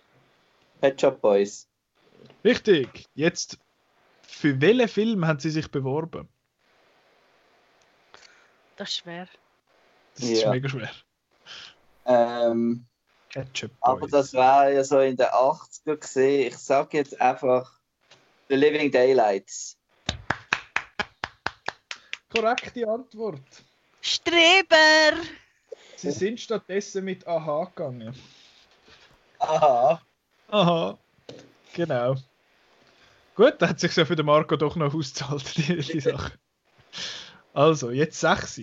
Pet 0.80 0.98
Shop 1.00 1.20
Boys. 1.20 1.68
Richtig. 2.44 3.06
Jetzt, 3.14 3.58
für 4.22 4.58
welchen 4.60 4.88
Film 4.88 5.26
haben 5.26 5.38
sie 5.38 5.50
sich 5.50 5.70
beworben? 5.70 6.28
Das 8.76 8.88
ist 8.88 8.96
schwer. 8.98 9.28
Das 10.14 10.24
ist 10.24 10.42
Ja. 10.42 10.50
mega 10.50 10.68
schwer. 10.68 10.90
Ähm, 12.06 12.86
Ketchup 13.28 13.70
aber 13.82 14.00
Boys. 14.00 14.10
das 14.12 14.32
war 14.34 14.70
ja 14.70 14.82
so 14.82 14.98
in 15.00 15.16
den 15.16 15.26
80er 15.26 15.96
gesehen. 15.96 16.48
Ich 16.48 16.56
sag 16.56 16.94
jetzt 16.94 17.20
einfach 17.20 17.70
The 18.48 18.54
Living 18.54 18.90
Daylights. 18.90 19.76
Korrekte 22.30 22.88
Antwort. 22.88 23.42
Streber! 24.00 25.12
Sie 25.98 26.12
sind 26.12 26.38
stattdessen 26.38 27.04
mit 27.04 27.26
Aha 27.26 27.64
gegangen. 27.64 28.14
Aha. 29.40 30.00
Aha. 30.46 30.96
Genau. 31.74 32.14
Gut, 33.34 33.54
da 33.58 33.68
hat 33.68 33.80
sich 33.80 33.96
ja 33.96 34.04
für 34.04 34.14
den 34.14 34.26
Marco 34.26 34.56
doch 34.56 34.76
noch 34.76 34.94
ausgezahlt, 34.94 35.56
die, 35.56 35.76
die 35.76 36.00
Sache. 36.00 36.34
Also, 37.52 37.90
jetzt 37.90 38.20
6. 38.20 38.62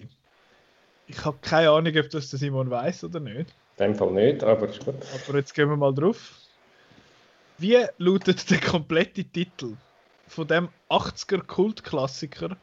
Ich 1.08 1.26
habe 1.26 1.38
keine 1.42 1.72
Ahnung, 1.72 1.94
ob 1.98 2.10
das 2.10 2.30
der 2.30 2.40
Simon 2.40 2.70
weiß 2.70 3.04
oder 3.04 3.20
nicht. 3.20 3.54
In 3.78 3.88
dem 3.88 3.96
Fall 3.96 4.12
nicht, 4.12 4.42
aber 4.42 4.70
ist 4.70 4.86
gut. 4.86 4.96
Aber 5.28 5.38
jetzt 5.38 5.54
gehen 5.54 5.68
wir 5.68 5.76
mal 5.76 5.94
drauf. 5.94 6.36
Wie 7.58 7.86
lautet 7.98 8.50
der 8.50 8.62
komplette 8.62 9.26
Titel 9.26 9.76
von 10.26 10.48
dem 10.48 10.70
80er 10.90 11.46
Kultklassiker 11.46 12.56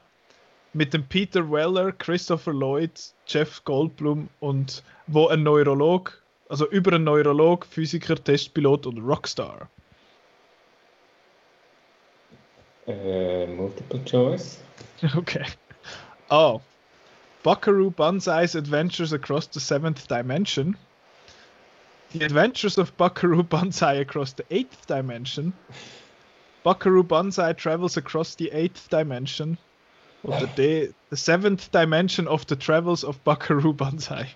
mit 0.73 0.95
dem 0.95 1.05
Peter 1.05 1.51
Weller, 1.51 1.93
Christopher 1.93 2.53
Lloyd, 2.53 2.99
Jeff 3.27 3.63
Goldblum 3.65 4.29
und 4.41 4.83
wo 5.07 5.29
ein 5.29 5.43
Neurolog, 5.43 6.23
Also 6.49 6.69
über 6.69 6.93
einen 6.93 7.05
Neurolog, 7.05 7.65
Physiker, 7.67 8.15
Testpilot 8.17 8.87
oder 8.87 9.01
Rockstar. 9.01 9.69
Äh, 12.87 13.47
Multiple 13.47 14.01
Choice. 14.05 14.59
Okay. 15.17 15.45
A. 16.31 16.61
Buckaroo 17.43 17.91
Banzai's 17.91 18.55
Adventures 18.55 19.13
Across 19.13 19.49
the 19.53 19.59
Seventh 19.61 20.07
Dimension. 20.07 20.77
The 22.13 22.25
Adventures 22.25 22.79
of 22.79 22.97
Buckaroo 22.97 23.43
Banzai 23.43 23.95
Across 23.95 24.35
the 24.35 24.45
Eighth 24.51 24.87
Dimension. 24.87 25.53
Buckaroo 26.63 27.03
Banzai 27.03 27.53
Travels 27.55 27.97
Across 27.97 28.37
the 28.37 28.51
Eighth 28.53 28.89
Dimension. 28.91 29.59
Oder 30.23 30.47
D. 30.47 30.93
The 31.11 31.17
Seventh 31.17 31.73
Dimension 31.75 32.29
of 32.29 32.45
the 32.49 32.57
Travels 32.57 33.05
of 33.05 33.19
Buckaroo 33.21 33.73
Banzai. 33.73 34.29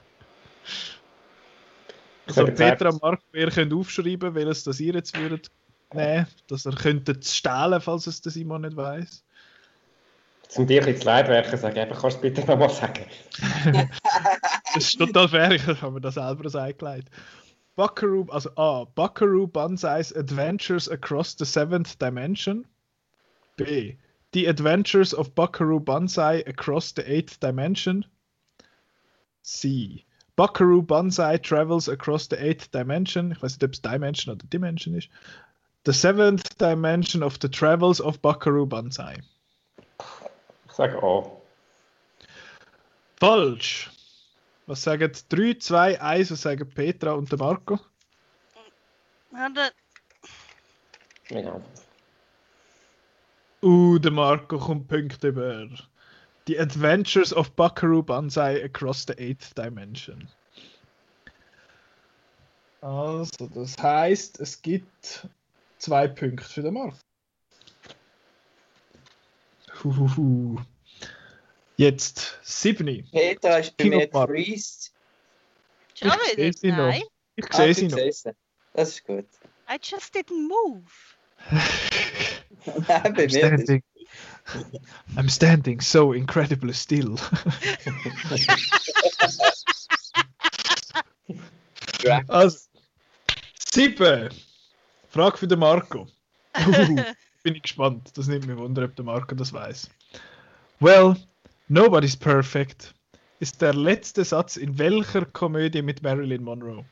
Also 2.27 2.45
Petra 2.47 2.91
und 2.91 3.01
Marco, 3.03 3.23
ihr 3.35 3.51
könnt 3.51 3.73
aufschreiben, 3.73 4.35
welches 4.35 4.65
das 4.65 4.81
ihr 4.81 4.95
jetzt 4.95 5.17
würdet 5.17 5.51
nehmen, 5.93 6.27
dass 6.49 6.67
ihr 6.67 6.73
könntet 6.73 7.25
stehlen, 7.25 7.81
falls 7.81 8.07
es 8.09 8.21
der 8.21 8.33
Simon 8.33 8.63
nicht 8.63 8.77
weiß. 8.77 9.23
Zum 10.49 10.67
dir 10.67 10.81
ein 10.81 10.87
bisschen 10.87 11.07
leid 11.07 11.29
werken, 11.29 11.57
sage 11.57 11.75
ich 11.75 11.81
einfach, 11.81 12.01
kannst 12.01 12.19
du 12.19 12.23
bitte 12.23 12.41
nochmal 12.43 12.71
sagen? 12.71 13.07
Das 14.75 14.85
ist 14.85 14.99
total 14.99 15.27
fair, 15.27 15.53
ich 15.53 15.67
habe 15.67 15.93
mir 15.93 16.01
das 16.03 16.15
selber 16.15 16.51
so 16.51 16.59
eingelegt. 16.59 17.09
Buckaroo, 17.77 18.27
also 18.29 18.51
A. 18.57 18.85
Buckaroo 18.85 19.47
Banzai's 19.47 20.15
Adventures 20.15 20.87
Across 20.87 21.37
the 21.39 21.47
Seventh 21.47 22.01
Dimension. 22.01 22.67
B. 23.57 23.97
The 24.37 24.45
Adventures 24.49 25.15
of 25.15 25.35
Buckaroo 25.35 25.81
Banzai 25.81 26.43
Across 26.47 26.93
the 26.93 27.11
Eighth 27.11 27.41
Dimension. 27.41 28.05
C. 29.41 30.05
Buckaroo 30.37 30.83
Banzai 30.83 31.39
Travels 31.39 31.89
Across 31.89 32.27
the 32.27 32.45
Eighth 32.45 32.71
Dimension. 32.71 33.33
Ich 33.33 33.39
weiß 33.43 33.53
nicht, 33.55 33.65
ob 33.65 33.73
es 33.73 33.81
Dimension 33.81 34.35
oder 34.35 34.47
Dimension 34.49 34.95
ist. 34.95 35.09
The 35.87 35.95
Seventh 35.95 36.59
Dimension 36.59 37.23
of 37.23 37.39
the 37.41 37.49
Travels 37.49 37.99
of 37.99 38.21
Buckaroo 38.21 38.67
Banzai. 38.67 39.17
Ich 40.69 40.73
sage 40.75 41.03
A. 41.03 41.31
Falsch. 43.19 43.91
Was 44.67 44.83
sagen 44.83 45.13
3, 45.31 45.55
2, 45.55 45.99
1, 45.99 46.31
was 46.33 46.43
sagen 46.43 46.69
Petra 46.69 47.13
und 47.13 47.33
der 47.33 47.39
Marco? 47.39 47.81
Ja, 49.33 49.49
da- 49.49 49.71
Ja. 51.31 51.59
Uh, 53.67 53.99
der 53.99 54.13
Marco 54.13 54.59
kommt 54.59 54.87
Punkte 54.87 55.27
über. 55.29 55.69
The 56.47 56.61
Adventures 56.61 57.33
of 57.35 57.51
Buckaroo 57.57 58.01
Banzai 58.01 58.63
Across 58.65 59.07
the 59.09 59.15
Eighth 59.19 59.59
Dimension. 59.59 60.29
Also, 62.81 63.49
das 63.53 63.77
heißt, 63.77 64.39
es 64.39 64.63
gibt 64.63 65.27
zwei 65.79 66.07
Punkte 66.07 66.45
für 66.45 66.63
den 66.63 66.75
Marco. 66.75 66.97
Huhuhu. 69.83 70.61
Jetzt 71.77 72.39
Sydney. 72.45 73.03
Petra 73.11 73.59
ist 73.59 73.77
bei 73.77 73.85
mir. 73.87 74.09
Schon 74.13 74.37
Ich 74.37 76.03
wieder? 76.05 76.15
sehe 76.37 76.53
sie 76.53 76.71
noch. 76.71 76.77
Nein. 76.77 77.03
Ich 77.35 77.47
Ah, 77.51 77.57
sehe 77.57 77.75
du 77.75 77.75
sie 77.75 77.89
noch. 77.89 78.33
Das 78.75 78.89
ist 78.91 79.05
gut. 79.05 79.27
I 79.69 79.77
just 79.83 80.15
didn't 80.15 80.47
move. 80.47 80.85
I'm 82.89 83.29
standing. 83.29 83.83
I'm 85.17 85.29
standing 85.29 85.81
so 85.81 86.13
incredibly 86.13 86.73
still. 86.73 87.19
also, 92.29 92.59
sieben. 93.73 94.31
Frage 95.09 95.39
für 95.39 95.49
den 95.49 95.59
Marco. 95.59 96.07
Uh, 96.59 97.03
bin 97.43 97.55
ich 97.55 97.63
gespannt. 97.63 98.13
Das 98.15 98.29
nimmt 98.29 98.47
mir 98.47 98.57
Wunder, 98.57 98.85
ob 98.85 98.97
der 98.97 99.05
Marco 99.05 99.35
das 99.35 99.53
weiß. 99.53 99.91
Well, 100.81 101.17
nobody's 101.69 102.17
perfect 102.17 102.95
ist 103.41 103.61
der 103.61 103.75
letzte 103.75 104.25
Satz 104.25 104.57
in 104.57 104.79
welcher 104.79 105.25
Komödie 105.27 105.83
mit 105.83 106.03
Marilyn 106.03 106.43
Monroe? 106.43 106.85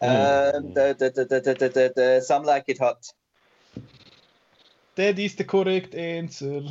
Uh, 0.00 0.52
the, 0.74 0.94
the, 0.98 1.10
the, 1.14 1.26
the, 1.28 1.40
the, 1.40 1.68
the, 1.68 1.92
the, 1.94 2.20
Some 2.20 2.44
Like 2.44 2.68
It 2.68 2.80
Hot. 2.80 3.14
That 4.96 5.18
is 5.18 5.36
the 5.36 5.44
correct 5.44 5.94
answer. 5.94 6.62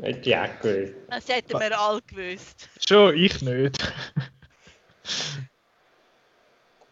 Hätte 0.00 0.30
ich 0.30 0.36
auch 0.36 0.60
gewusst. 0.60 0.94
Das 1.08 1.28
hätten 1.28 1.60
wir 1.60 1.78
alle 1.78 2.02
gewusst. 2.02 2.68
Schon, 2.86 3.16
ich 3.16 3.42
nicht. 3.42 3.92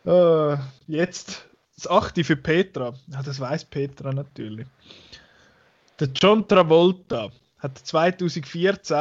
Äh, 0.06 0.56
jetzt 0.86 1.48
das 1.74 1.88
achte 1.88 2.22
für 2.22 2.36
Petra. 2.36 2.94
Ja, 3.08 3.22
das 3.24 3.40
weiß 3.40 3.64
Petra 3.64 4.12
natürlich. 4.12 4.66
Der 5.98 6.08
John 6.08 6.46
Travolta 6.46 7.30
hat 7.58 7.78
2014 7.78 8.96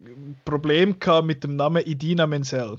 ein 0.00 0.40
Problem 0.44 0.98
gehabt 0.98 1.26
mit 1.26 1.44
dem 1.44 1.56
Namen 1.56 1.84
Idina 1.84 2.26
Menzel. 2.26 2.76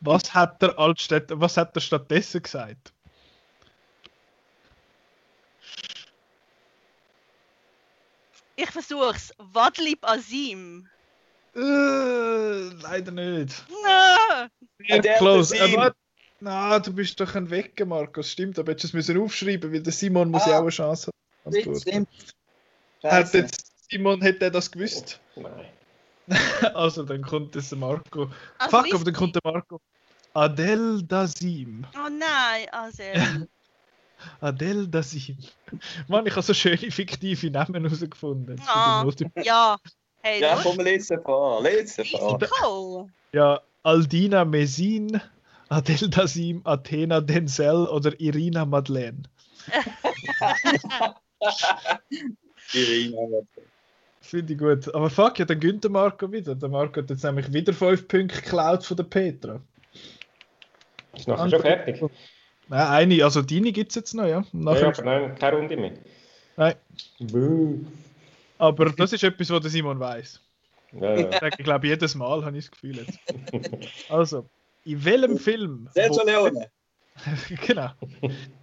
Was 0.00 0.34
hat 0.34 0.62
er 0.62 0.78
als 0.78 1.02
statt, 1.02 1.24
was 1.28 1.56
hat 1.56 1.76
er 1.76 1.80
stattdessen 1.80 2.42
gesagt? 2.42 2.92
Ich 8.60 8.70
versuch's. 8.72 9.32
Wadlib 9.38 10.04
Azim. 10.04 10.88
Äh, 11.54 11.60
leider 11.60 13.12
nicht. 13.12 13.64
No. 13.68 14.48
Sehr 14.86 14.98
Adele 14.98 15.14
close. 15.18 15.62
Aber, 15.62 15.94
na, 16.40 16.78
du 16.80 16.92
bist 16.92 17.20
doch 17.20 17.34
ein 17.36 17.48
Wecker, 17.50 17.86
Markus. 17.86 18.32
Stimmt, 18.32 18.58
aber 18.58 18.72
hättest 18.72 18.92
du 18.92 18.98
es 18.98 19.06
müssen 19.08 19.22
aufschreiben, 19.22 19.72
weil 19.72 19.80
der 19.82 19.92
Simon 19.92 20.30
muss 20.32 20.44
ja 20.46 20.54
Ah. 20.54 20.56
auch 20.58 20.62
eine 20.62 20.70
Chance 20.70 21.10
haben. 21.44 21.76
Stimmt. 21.80 22.08
Hat 23.04 23.32
jetzt 23.32 23.72
Simon 23.88 24.20
hätte 24.22 24.46
er 24.46 24.50
das 24.50 24.70
gewusst? 24.70 25.20
Nein. 25.36 25.66
Also 26.74 27.04
dann 27.04 27.22
kommt 27.22 27.54
der 27.54 27.62
Marco. 27.78 28.28
Also 28.58 28.76
Fuck, 28.76 28.92
aber 28.94 29.04
dann 29.04 29.14
kommt 29.14 29.34
der 29.36 29.42
Marco. 29.44 29.80
Adel 30.34 31.02
Dazim. 31.04 31.86
Oh 31.94 32.08
nein, 32.10 32.68
also. 32.72 33.02
Adel 34.40 34.86
Dazim. 34.88 35.36
Mann, 36.08 36.26
ich 36.26 36.32
habe 36.32 36.42
so 36.42 36.54
schöne 36.54 36.76
fiktive 36.90 37.50
Namen 37.50 37.84
herausgefunden. 37.84 38.60
Ah. 38.66 39.02
Multi- 39.04 39.30
Ja. 39.44 39.76
Hey, 40.22 40.40
Ja, 40.40 40.58
komm, 40.62 40.78
lese 40.80 41.20
vor. 41.20 41.62
Lese 41.62 42.04
vor. 42.04 42.38
Cool. 42.62 43.06
ja, 43.32 43.60
Aldina 43.84 44.44
Mesin, 44.44 45.20
Adel 45.68 46.10
Dazim, 46.10 46.60
Athena 46.64 47.20
Denzel 47.20 47.86
oder 47.86 48.18
Irina 48.20 48.64
Madeleine. 48.64 49.22
Irina. 52.72 53.18
Finde 54.20 54.52
ich 54.52 54.58
gut. 54.58 54.94
Aber 54.94 55.08
fuck, 55.08 55.38
ja, 55.38 55.44
dann 55.44 55.60
gönnt 55.60 55.84
der 55.84 55.90
Marco 55.90 56.30
wieder. 56.30 56.54
Der 56.54 56.68
Marco 56.68 57.00
hat 57.00 57.08
jetzt 57.10 57.24
nämlich 57.24 57.50
wieder 57.52 57.72
5 57.72 58.08
Punkte 58.08 58.40
geklaut 58.42 58.84
von 58.84 58.96
der 58.96 59.04
Petra. 59.04 59.60
Ist 61.14 61.28
nachher 61.28 61.48
schon 61.48 61.60
fertig? 61.60 62.02
Nein, 62.68 62.86
eine, 62.86 63.24
also 63.24 63.42
deine 63.42 63.72
gibt 63.72 63.90
es 63.90 63.96
jetzt 63.96 64.14
noch, 64.14 64.24
ja. 64.24 64.40
Ja, 64.40 64.44
Nachher, 64.52 64.88
aber 64.88 65.02
nein, 65.02 65.34
keine 65.36 65.56
Runde 65.56 65.76
mehr. 65.76 65.92
Nein. 66.56 66.74
Buh. 67.18 67.78
Aber 68.58 68.86
das 68.86 69.12
ist 69.12 69.22
etwas, 69.22 69.50
was 69.50 69.60
der 69.60 69.70
Simon 69.70 69.98
weiß. 69.98 70.40
Ja, 70.92 71.14
ja. 71.14 71.46
Ich 71.46 71.64
glaube 71.64 71.86
jedes 71.86 72.14
Mal, 72.14 72.44
habe 72.44 72.56
ich 72.58 72.64
das 72.64 72.70
Gefühl 72.72 72.96
jetzt. 72.96 73.18
Also, 74.10 74.46
in 74.84 75.04
welchem 75.04 75.38
Film. 75.38 75.88
Sergio 75.94 76.24
Leone. 76.24 76.70
genau. 77.66 77.90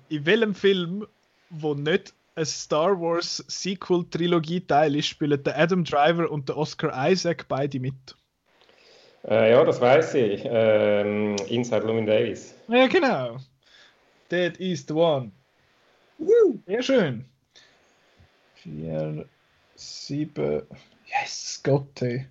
In 0.10 0.26
welchem 0.26 0.56
Film, 0.56 1.08
wo 1.50 1.74
nicht 1.74 2.14
ein 2.36 2.46
Star 2.46 3.00
Wars 3.00 3.44
Sequel-Trilogie-Teil 3.48 4.96
ist, 4.96 5.08
spielen 5.08 5.42
der 5.44 5.58
Adam 5.58 5.84
Driver 5.84 6.30
und 6.30 6.50
der 6.50 6.58
Oscar 6.58 7.10
Isaac 7.10 7.48
beide 7.48 7.80
mit. 7.80 7.94
Äh, 9.28 9.52
ja, 9.52 9.64
das 9.64 9.80
weiß 9.80 10.16
ich. 10.16 10.42
Ähm, 10.46 11.36
Inside 11.48 11.86
Llewyn 11.88 12.06
Davis. 12.06 12.54
Ja, 12.68 12.88
genau. 12.88 13.38
That 14.30 14.58
is 14.58 14.86
the 14.88 14.94
one. 14.94 15.32
Sehr 16.68 16.82
schön. 16.82 17.26
Vier, 18.56 19.26
sieben. 19.76 20.64
Yes, 21.06 21.62
Gott, 21.64 22.02
ey. 22.02 22.28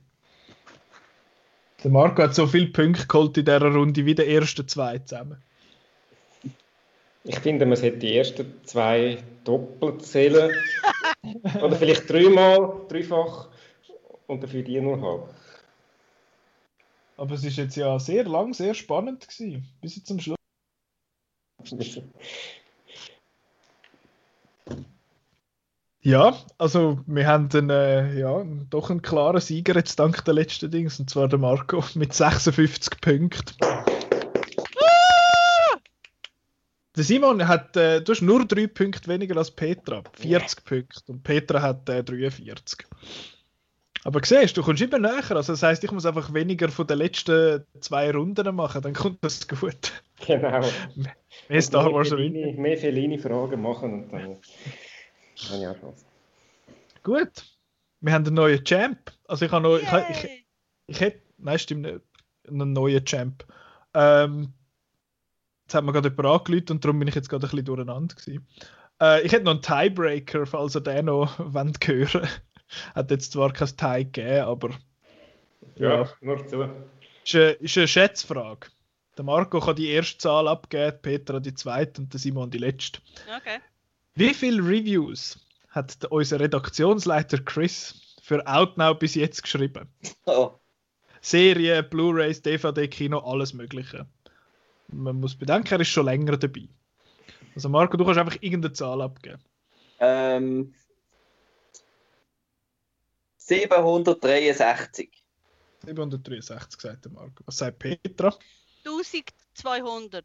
Der 1.83 1.91
Marco 1.91 2.23
hat 2.23 2.35
so 2.35 2.47
viele 2.47 2.69
Punkte 2.69 3.07
geholt 3.07 3.37
in 3.37 3.45
dieser 3.45 3.61
Runde 3.61 4.07
wie 4.07 4.15
der 4.15 4.29
ersten 4.29 4.67
zwei 4.67 4.99
zusammen. 4.99 5.43
Ich 7.25 7.39
finde, 7.39 7.67
man 7.67 7.77
sollte 7.77 7.99
die 7.99 8.17
ersten 8.17 8.53
zwei 8.65 9.23
doppelt 9.45 10.05
zählen. 10.05 10.55
Oder 11.63 11.77
vielleicht 11.77 12.11
dreimal, 12.11 12.81
dreifach. 12.89 13.49
Und 14.27 14.43
dafür 14.43 14.63
die 14.63 14.81
nur 14.81 15.01
halb. 15.01 15.35
Aber 17.17 17.35
es 17.35 17.45
ist 17.45 17.57
jetzt 17.57 17.77
ja 17.77 17.99
sehr 17.99 18.25
lang, 18.25 18.53
sehr 18.53 18.75
spannend 18.75 19.29
gewesen. 19.29 19.69
Bis 19.81 19.97
jetzt 19.97 20.09
zum 20.09 20.19
Schluss. 20.21 20.37
Ja, 26.07 26.37
also 26.59 27.01
wir 27.07 27.27
haben 27.27 27.49
einen, 27.55 27.71
äh, 27.71 28.19
ja, 28.19 28.45
doch 28.69 28.91
einen 28.91 29.01
klaren 29.01 29.41
Sieger 29.41 29.75
jetzt 29.75 29.99
dank 29.99 30.23
der 30.27 30.35
letzten 30.35 30.71
Dings, 30.71 31.01
und 31.01 31.09
zwar 31.09 31.29
der 31.29 31.39
Marco 31.39 31.83
mit 31.95 32.13
56 32.13 33.01
Punkten. 33.01 33.57
Der 36.95 37.05
Simon 37.05 37.49
hat, 37.49 37.75
äh, 37.79 38.03
du 38.03 38.13
hast 38.13 38.21
nur 38.21 38.47
drei 38.47 38.67
Punkte 38.67 39.09
weniger 39.09 39.39
als 39.39 39.51
Petra, 39.51 40.03
40 40.13 40.65
Punkte. 40.67 41.01
Und 41.11 41.23
Petra 41.23 41.63
hat 41.63 41.89
äh, 41.89 42.05
43. 42.05 42.87
Aber 44.07 44.21
siehst 44.23 44.57
du, 44.57 44.61
du 44.61 44.67
kommst 44.67 44.83
immer 44.83 44.99
näher. 44.99 45.31
Also 45.31 45.53
das 45.55 45.63
heisst, 45.63 45.83
ich 45.83 45.91
muss 45.91 46.05
einfach 46.07 46.33
weniger 46.35 46.69
von 46.69 46.87
den 46.87 46.99
letzten 46.99 47.65
zwei 47.81 48.11
Runden 48.11 48.55
machen, 48.55 48.83
dann 48.83 48.93
kommt 48.93 49.25
das 49.25 49.49
gut. 49.49 49.93
Genau. 50.27 50.61
Mehr 51.49 51.63
Star 51.63 51.93
Wars 51.93 52.11
mehr. 52.11 52.19
Fellini- 52.21 52.57
mehr 52.61 52.77
Fellini-Fragen 52.79 53.61
machen 53.61 53.93
und 54.05 54.13
dann 54.13 54.23
habe 54.23 54.39
ich 55.37 55.67
auch 55.67 55.77
Spaß. 55.77 56.05
Gut. 57.03 57.31
Wir 58.01 58.13
haben 58.13 58.27
einen 58.27 58.35
neuen 58.35 58.63
Champ. 58.65 59.13
Also 59.27 59.47
ich 59.47 59.53
habe 59.53 59.63
noch, 59.63 59.77
ich, 59.79 59.89
ich, 60.25 60.47
ich 60.87 61.01
hätte, 61.01 61.21
nein, 61.39 61.59
stimmt 61.59 61.83
nicht, 61.83 62.01
einen 62.47 62.73
neuen 62.73 63.05
Champ. 63.05 63.45
Ähm, 63.95 64.53
jetzt 65.65 65.75
hat 65.75 65.85
mir 65.85 65.93
gerade 65.93 66.11
jemand 66.11 66.27
angerufen 66.41 66.67
und 66.73 66.85
darum 66.85 66.99
bin 66.99 67.09
ich 67.09 67.15
jetzt 67.15 67.29
gerade 67.31 67.47
ein 67.47 67.51
bisschen 67.51 67.65
durcheinander 67.65 68.15
gewesen. 68.15 68.47
Äh, 69.01 69.23
ich 69.23 69.33
hätte 69.33 69.45
noch 69.45 69.53
einen 69.53 69.63
Tiebreaker, 69.63 70.45
falls 70.47 70.77
ihr 70.77 70.83
den 70.83 71.07
noch 71.07 71.39
wollt 71.53 71.87
hören 71.87 72.29
Hat 72.95 73.11
jetzt 73.11 73.33
zwar 73.33 73.53
kein 73.53 73.69
Tie 73.77 74.05
gegeben, 74.05 74.45
aber 74.45 74.71
Ja, 75.77 76.03
Ja. 76.03 76.09
nur 76.21 76.47
zu. 76.47 76.63
ist 77.25 77.35
eine, 77.35 77.51
ist 77.53 77.77
eine 77.79 77.89
Schätzfrage. 77.89 78.69
Der 79.17 79.25
Marco 79.25 79.61
kann 79.61 79.77
die 79.77 79.89
erste 79.91 80.19
Zahl 80.19 80.49
abgeben, 80.49 80.99
Petra 81.01 81.41
die 81.41 81.55
zweite 81.55 82.03
und 82.03 82.13
der 82.13 82.21
Simon 82.21 82.51
die 82.51 82.59
letzte. 82.59 83.01
Okay. 83.37 83.59
Wie 84.17 84.35
viele 84.35 84.63
Reviews 84.63 85.39
hat 85.71 86.03
der- 86.03 86.13
unser 86.13 86.39
Redaktionsleiter 86.41 87.39
Chris 87.39 88.17
für 88.23 88.47
Outnow 88.47 88.99
bis 88.99 89.15
jetzt 89.15 89.43
geschrieben? 89.43 89.89
Oh, 90.27 90.53
Serien, 91.21 91.89
Blu-rays, 91.89 92.43
DVD, 92.43 92.87
Kino, 92.89 93.19
alles 93.19 93.55
Mögliche. 93.55 94.07
Man 94.89 95.21
muss 95.21 95.35
bedenken, 95.35 95.73
er 95.75 95.81
ist 95.81 95.89
schon 95.89 96.05
länger 96.05 96.37
dabei. 96.37 96.69
Also 97.55 97.69
Marco, 97.69 97.97
du 97.97 98.05
kannst 98.05 98.19
einfach 98.21 98.37
irgendeine 98.43 98.75
Zahl 98.75 99.01
abgeben. 99.01 99.43
ähm, 100.01 100.75
763. 103.47 105.11
763, 105.85 106.81
sagt 106.81 107.05
der 107.05 107.13
Marco. 107.13 107.45
Was 107.45 107.59
sagt 107.59 107.79
Petra? 107.79 108.35
1200. 108.87 110.25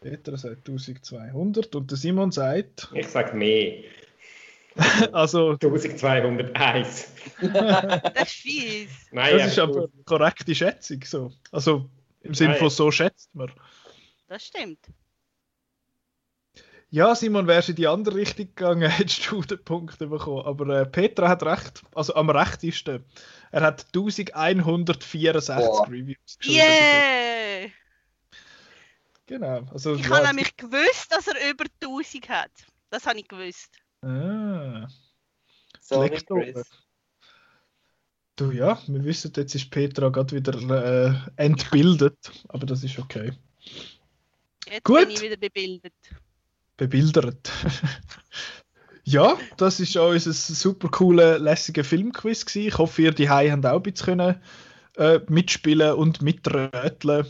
Petra 0.00 0.36
sagt 0.36 0.68
1200 0.68 1.74
und 1.74 1.90
der 1.90 1.98
Simon 1.98 2.30
sagt, 2.30 2.88
Ich 2.94 3.08
sage 3.08 3.36
mehr. 3.36 3.82
also 5.12 5.52
1201. 5.52 7.12
Das 7.40 8.22
ist 8.22 8.32
fies. 8.32 8.90
Nein, 9.12 9.38
das 9.38 9.46
ist 9.48 9.58
einfach 9.58 9.76
aber 9.76 9.88
eine 9.92 10.04
korrekte 10.04 10.54
Schätzung. 10.54 11.02
So. 11.04 11.32
Also 11.50 11.88
im 12.22 12.34
Sinne 12.34 12.54
von 12.54 12.70
so 12.70 12.90
schätzt 12.92 13.34
man. 13.34 13.50
Das 14.28 14.44
stimmt. 14.44 14.78
Ja, 16.94 17.16
Simon, 17.16 17.48
wärst 17.48 17.66
du 17.66 17.72
in 17.72 17.76
die 17.76 17.88
andere 17.88 18.14
Richtung 18.14 18.46
gegangen, 18.46 18.88
hättest 18.88 19.28
du 19.28 19.42
den 19.42 19.58
Punkt 19.64 19.98
bekommen. 19.98 20.46
Aber 20.46 20.68
äh, 20.68 20.86
Petra 20.86 21.28
hat 21.28 21.42
recht, 21.42 21.82
also 21.92 22.14
am 22.14 22.30
rechtesten. 22.30 23.04
Er 23.50 23.62
hat 23.62 23.86
1164 23.86 25.56
Boah. 25.56 25.88
Reviews 25.88 26.38
geschrieben. 26.38 26.60
Yeah! 26.60 27.70
Genau. 29.26 29.66
Also, 29.72 29.96
Ich 29.96 30.04
ja, 30.04 30.10
habe 30.10 30.28
nämlich 30.28 30.56
gewusst, 30.56 31.10
dass 31.10 31.26
er 31.26 31.50
über 31.50 31.64
1000 31.82 32.28
hat. 32.28 32.52
Das 32.90 33.04
habe 33.06 33.18
ich 33.18 33.26
gewusst. 33.26 33.72
Ah, 34.02 34.86
Sorry. 35.80 36.10
Chris. 36.10 36.64
du 38.36 38.52
ja, 38.52 38.78
wir 38.86 39.02
wissen, 39.02 39.32
jetzt 39.34 39.56
ist 39.56 39.68
Petra 39.68 40.10
gerade 40.10 40.36
wieder 40.36 40.54
äh, 40.54 41.12
entbildet, 41.42 42.30
aber 42.50 42.66
das 42.66 42.84
ist 42.84 43.00
okay. 43.00 43.32
Jetzt 44.70 44.84
Gut. 44.84 45.00
bin 45.00 45.10
ich 45.10 45.22
wieder 45.22 45.36
bebildet. 45.36 45.92
Bebildert. 46.76 47.50
ja, 49.04 49.36
das 49.56 49.80
ist 49.80 49.96
auch 49.96 50.10
unser 50.10 50.32
super 50.32 50.88
cooler, 50.88 51.38
lässiger 51.38 51.84
Filmquiz 51.84 52.44
gewesen. 52.44 52.68
Ich 52.68 52.78
hoffe, 52.78 53.02
ihr 53.02 53.12
die 53.12 53.28
habt 53.28 53.66
auch 53.66 53.76
ein 53.76 53.82
bisschen 53.82 54.18
können, 54.18 54.40
äh, 54.96 55.20
mitspielen 55.28 55.94
und 55.94 56.22
mitröteln. 56.22 57.26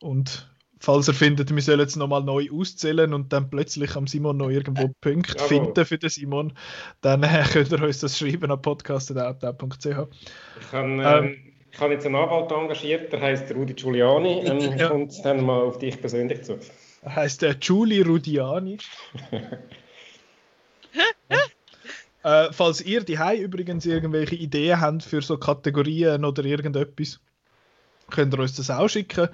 Und 0.00 0.50
falls 0.78 1.08
ihr 1.08 1.14
findet, 1.14 1.54
wir 1.54 1.62
sollen 1.62 1.80
jetzt 1.80 1.96
nochmal 1.96 2.22
neu 2.22 2.48
auszählen 2.52 3.14
und 3.14 3.32
dann 3.32 3.48
plötzlich 3.48 3.96
am 3.96 4.06
Simon 4.06 4.36
noch 4.36 4.50
irgendwo 4.50 4.88
Punkte 5.00 5.34
Jawohl. 5.34 5.48
finden 5.48 5.84
für 5.86 5.98
den 5.98 6.10
Simon, 6.10 6.52
dann 7.00 7.22
äh, 7.22 7.44
könnt 7.52 7.72
ihr 7.72 7.82
uns 7.82 8.00
das 8.00 8.18
schreiben 8.18 8.50
an 8.50 8.60
podcast.outdown.ch. 8.60 9.86
Ich 9.86 10.72
habe 10.72 11.02
ähm, 11.02 11.36
ich 11.70 11.80
habe 11.80 11.94
jetzt 11.94 12.04
einen 12.04 12.16
Anwalt 12.16 12.52
engagiert, 12.52 13.12
der 13.12 13.20
heißt 13.22 13.54
Rudi 13.54 13.72
Giuliani. 13.72 14.42
Ähm, 14.44 14.78
Ja. 14.78 14.88
Kommt 14.88 15.24
dann 15.24 15.44
mal 15.44 15.62
auf 15.62 15.78
dich 15.78 15.98
persönlich 16.00 16.42
zu. 16.42 16.58
Heißt 17.04 17.42
der 17.42 17.54
Giuli 17.56 18.02
Rudiani. 18.02 18.78
äh, 22.22 22.52
falls 22.52 22.80
ihr 22.80 23.02
die 23.02 23.18
übrigens 23.40 23.84
irgendwelche 23.86 24.36
Ideen 24.36 24.80
habt 24.80 25.02
für 25.02 25.20
so 25.20 25.36
Kategorien 25.36 26.24
oder 26.24 26.44
irgendetwas, 26.44 27.20
könnt 28.10 28.34
ihr 28.34 28.38
uns 28.38 28.54
das 28.54 28.70
auch 28.70 28.88
schicken. 28.88 29.28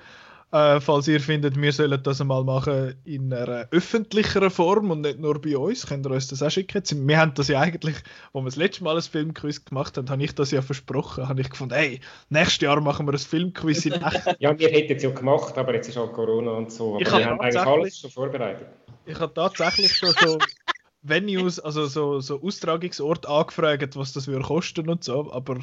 Äh, 0.50 0.80
falls 0.80 1.06
ihr 1.06 1.20
findet, 1.20 1.60
wir 1.60 1.72
sollen 1.72 2.02
das 2.02 2.22
einmal 2.22 2.42
machen 2.42 2.94
in 3.04 3.30
einer 3.34 3.68
öffentlicheren 3.70 4.48
Form 4.48 4.90
und 4.90 5.02
nicht 5.02 5.18
nur 5.18 5.38
bei 5.42 5.58
uns, 5.58 5.86
könnt 5.86 6.06
ihr 6.06 6.10
uns 6.10 6.28
das 6.28 6.42
auch 6.42 6.50
schicken. 6.50 7.06
Wir 7.06 7.18
haben 7.18 7.34
das 7.34 7.48
ja 7.48 7.60
eigentlich, 7.60 7.96
wo 8.32 8.40
wir 8.40 8.46
das 8.46 8.56
letzte 8.56 8.82
Mal 8.82 8.96
ein 8.96 9.02
Filmquiz 9.02 9.62
gemacht 9.62 9.98
haben, 9.98 10.08
habe 10.08 10.22
ich 10.22 10.34
das 10.34 10.50
ja 10.50 10.62
versprochen. 10.62 11.28
Habe 11.28 11.42
ich 11.42 11.50
gefunden, 11.50 11.74
hey, 11.74 12.00
nächstes 12.30 12.62
Jahr 12.62 12.80
machen 12.80 13.06
wir 13.06 13.12
ein 13.12 13.18
Filmquiz 13.18 13.84
in 13.84 13.92
echt. 13.92 14.24
Ja, 14.40 14.58
wir 14.58 14.68
hätten 14.70 14.96
es 14.96 15.02
ja 15.02 15.10
gemacht, 15.10 15.58
aber 15.58 15.74
jetzt 15.74 15.88
ist 15.88 15.98
halt 15.98 16.14
Corona 16.14 16.52
und 16.52 16.72
so. 16.72 16.94
Aber 16.94 17.02
Ich 17.02 17.08
wir 17.08 17.12
habe 17.12 17.24
haben 17.26 17.40
eigentlich 17.40 17.60
alles 17.60 17.98
schon 17.98 18.10
vorbereitet. 18.10 18.68
Ich 19.04 19.20
habe 19.20 19.34
tatsächlich 19.34 19.94
schon 19.94 20.14
so 20.18 20.38
Venues, 21.02 21.60
also 21.60 21.86
so, 21.86 22.20
so 22.20 22.42
Austragungsorte 22.42 23.28
angefragt, 23.28 23.96
was 23.96 24.14
das 24.14 24.26
würde 24.26 24.44
kosten 24.44 24.88
und 24.88 25.04
so, 25.04 25.30
aber 25.30 25.60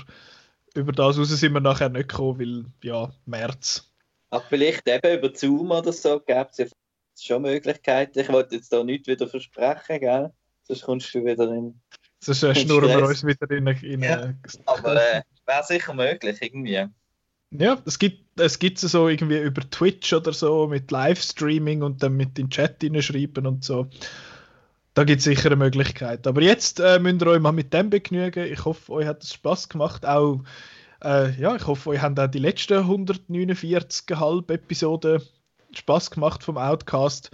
über 0.75 0.91
das 0.91 1.17
raus 1.17 1.29
sind 1.29 1.53
wir 1.53 1.61
nachher 1.61 1.89
nicht 1.89 2.09
gekommen, 2.09 2.39
weil, 2.39 2.65
ja, 2.83 3.11
März. 3.25 3.94
Ach, 4.35 4.43
vielleicht 4.49 4.87
eben 4.87 5.17
über 5.17 5.33
Zoom 5.33 5.71
oder 5.71 5.93
so 5.93 6.19
gäbe 6.19 6.47
es 6.51 6.57
ja 6.57 6.65
schon 7.17 7.43
Möglichkeiten. 7.43 8.19
Ich 8.19 8.29
wollte 8.29 8.55
jetzt 8.55 8.71
da 8.73 8.83
nichts 8.83 9.07
wieder 9.07 9.27
versprechen, 9.27 9.99
gell? 10.01 10.31
Sonst 10.63 10.83
kommst 10.83 11.13
du 11.15 11.23
wieder 11.23 11.49
in. 11.51 11.79
Sonst 12.19 12.43
äh, 12.43 12.55
schnurren 12.55 12.89
wir 12.89 13.07
uns 13.07 13.25
wieder 13.25 13.49
in, 13.51 13.67
in 13.67 14.03
Ja. 14.03 14.33
Aber 14.65 14.95
äh, 14.95 15.21
wäre 15.45 15.63
sicher 15.63 15.93
möglich, 15.93 16.37
irgendwie. 16.41 16.85
Ja, 17.51 17.81
es 17.85 17.99
gibt 17.99 18.25
es 18.37 18.59
gibt 18.59 18.79
so 18.79 19.07
irgendwie 19.07 19.39
über 19.39 19.61
Twitch 19.69 20.11
oder 20.11 20.33
so 20.33 20.67
mit 20.67 20.91
Livestreaming 20.91 21.83
und 21.83 22.03
dann 22.03 22.17
mit 22.17 22.37
in 22.37 22.45
den 22.45 22.49
Chat 22.49 22.81
hineinschreiben 22.81 23.47
und 23.47 23.63
so. 23.63 23.87
Da 24.95 25.03
gibt 25.03 25.19
es 25.19 25.25
sicher 25.25 25.47
eine 25.47 25.55
Möglichkeit. 25.55 26.27
Aber 26.27 26.41
jetzt 26.41 26.79
äh, 26.81 26.99
müsst 26.99 27.21
ihr 27.21 27.27
euch 27.27 27.39
mal 27.39 27.51
mit 27.51 27.73
dem 27.73 27.89
begnügen. 27.89 28.51
Ich 28.51 28.65
hoffe, 28.65 28.91
euch 28.91 29.07
hat 29.07 29.23
es 29.23 29.33
Spaß 29.33 29.69
gemacht. 29.69 30.05
Auch, 30.05 30.43
äh, 31.03 31.31
ja, 31.39 31.55
ich 31.55 31.67
hoffe, 31.67 31.89
euch 31.91 32.01
haben 32.01 32.17
auch 32.17 32.27
die 32.27 32.39
letzten 32.39 32.79
149,5 32.79 34.51
Episoden 34.51 35.21
Spaß 35.73 36.11
gemacht 36.11 36.43
vom 36.43 36.57
Outcast. 36.57 37.31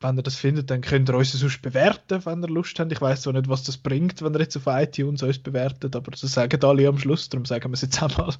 Wenn 0.00 0.16
ihr 0.16 0.22
das 0.22 0.36
findet, 0.36 0.70
dann 0.70 0.80
könnt 0.80 1.08
ihr 1.08 1.16
uns 1.16 1.32
sonst 1.32 1.60
bewerten, 1.60 2.24
wenn 2.24 2.42
ihr 2.42 2.48
Lust 2.48 2.78
habt. 2.78 2.92
Ich 2.92 3.00
weiß 3.00 3.22
zwar 3.22 3.32
nicht, 3.32 3.48
was 3.48 3.64
das 3.64 3.76
bringt, 3.76 4.22
wenn 4.22 4.32
ihr 4.32 4.40
jetzt 4.40 4.56
auf 4.56 4.66
iTunes 4.66 5.24
uns 5.24 5.40
bewertet, 5.40 5.96
aber 5.96 6.12
das 6.12 6.20
sagen 6.20 6.62
alle 6.62 6.86
am 6.86 6.98
Schluss, 6.98 7.28
darum 7.28 7.44
sagen 7.44 7.70
wir 7.70 7.74
es 7.74 7.82
jetzt 7.82 8.00
einmal. 8.00 8.32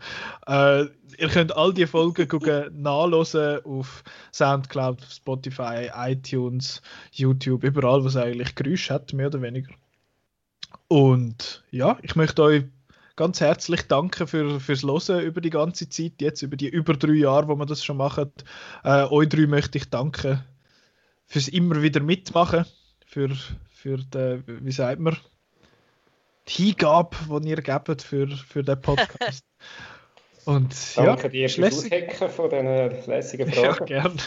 Äh, 0.47 0.89
ihr 1.19 1.29
könnt 1.29 1.57
all 1.57 1.75
die 1.75 1.87
Folgen 1.87 2.29
gucken, 2.29 2.81
nachlesen 2.81 3.65
auf 3.65 4.05
Soundcloud, 4.33 5.03
Spotify, 5.11 5.91
iTunes, 5.97 6.81
YouTube, 7.11 7.65
überall, 7.65 8.05
was 8.05 8.17
eigentlich 8.17 8.55
Geräusche 8.55 8.95
hat, 8.95 9.13
mehr 9.13 9.27
oder 9.27 9.43
weniger. 9.43 9.73
Und 10.87 11.65
ja, 11.73 11.99
ich 12.03 12.15
möchte 12.15 12.43
euch 12.43 12.65
ganz 13.19 13.41
herzlich 13.41 13.83
danken 13.83 14.29
für, 14.29 14.61
fürs 14.61 14.85
Hören 14.85 15.21
über 15.21 15.41
die 15.41 15.51
ganze 15.51 15.89
Zeit, 15.89 16.13
jetzt 16.21 16.41
über 16.43 16.57
die 16.57 16.69
über 16.69 16.95
drei 16.95 17.15
Jahre, 17.15 17.49
wo 17.49 17.57
wir 17.57 17.67
das 17.67 17.85
schon 17.85 17.97
machen. 17.97 18.33
Äh, 18.85 19.05
euch 19.11 19.29
drei 19.29 19.47
möchte 19.47 19.77
ich 19.77 19.91
danken 19.91 20.43
fürs 21.27 21.49
immer 21.49 21.83
wieder 21.83 22.01
mitmachen, 22.01 22.65
für, 23.05 23.31
für 23.71 23.99
die, 23.99 24.43
wie 24.47 24.73
sagt 24.73 25.01
man, 25.01 25.17
die 26.47 26.67
Hingabe, 26.67 27.17
die 27.41 27.49
ihr 27.49 27.61
gebt 27.61 28.03
für, 28.03 28.29
für 28.29 28.63
den 28.63 28.81
Podcast. 28.81 29.45
Und 30.45 30.75
Danke 30.97 31.25
ja, 31.25 31.29
dir 31.29 31.49
fürs. 31.49 31.85
Aushacken 31.85 32.31
von 32.31 32.51
diesen 32.51 33.07
lässigen 33.07 33.51
Ja, 33.53 33.75
Fragen. 33.75 34.19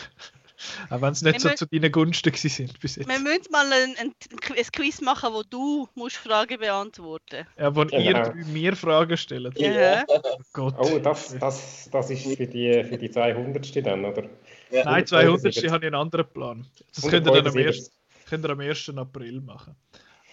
Auch 0.90 1.02
wenn 1.02 1.12
es 1.14 1.22
nicht 1.22 1.44
Wir 1.44 1.52
so 1.52 1.56
zu 1.56 1.66
deinen 1.66 1.92
Gunsten 1.92 2.34
sind 2.34 2.80
bis 2.80 2.96
jetzt. 2.96 3.08
Wir 3.08 3.20
müssen 3.20 3.52
mal 3.52 3.66
ein, 3.72 3.96
ein, 3.98 4.14
ein 4.32 4.72
Quiz 4.72 5.02
machen, 5.02 5.34
wo 5.34 5.44
du 5.44 5.88
musst 5.96 6.18
Fragen 6.18 6.60
beantworten 6.60 7.46
Ja, 7.58 7.76
wo 7.76 7.84
ihr 7.84 8.14
Genau. 8.14 8.34
mir 8.48 8.76
Fragen 8.76 9.18
stellt. 9.18 9.46
musst. 9.46 9.60
Ja. 9.60 10.04
Oh 10.08 10.38
Gott. 10.54 10.76
Oh, 10.78 11.00
das, 11.00 11.38
das, 11.40 11.90
das 11.92 12.10
ist 12.10 12.24
für 12.24 12.48
die, 12.48 12.84
für 12.84 12.98
die 12.98 13.10
200. 13.10 13.86
dann, 13.86 14.06
oder? 14.06 14.24
Ja. 14.72 14.86
Nein, 14.86 15.06
200 15.06 15.44
habe 15.44 15.50
ich 15.50 15.72
einen 15.74 15.96
anderen 15.96 16.28
Plan. 16.28 16.66
Das 16.96 17.08
könnt 17.08 17.28
ihr 17.28 17.34
dann 17.34 17.48
am 17.48 17.58
1. 17.58 17.92
175. 17.92 17.94
könnt 18.30 18.46
ihr 18.46 18.50
am 18.50 18.60
1. 18.60 18.90
April 18.98 19.42
machen. 19.42 19.76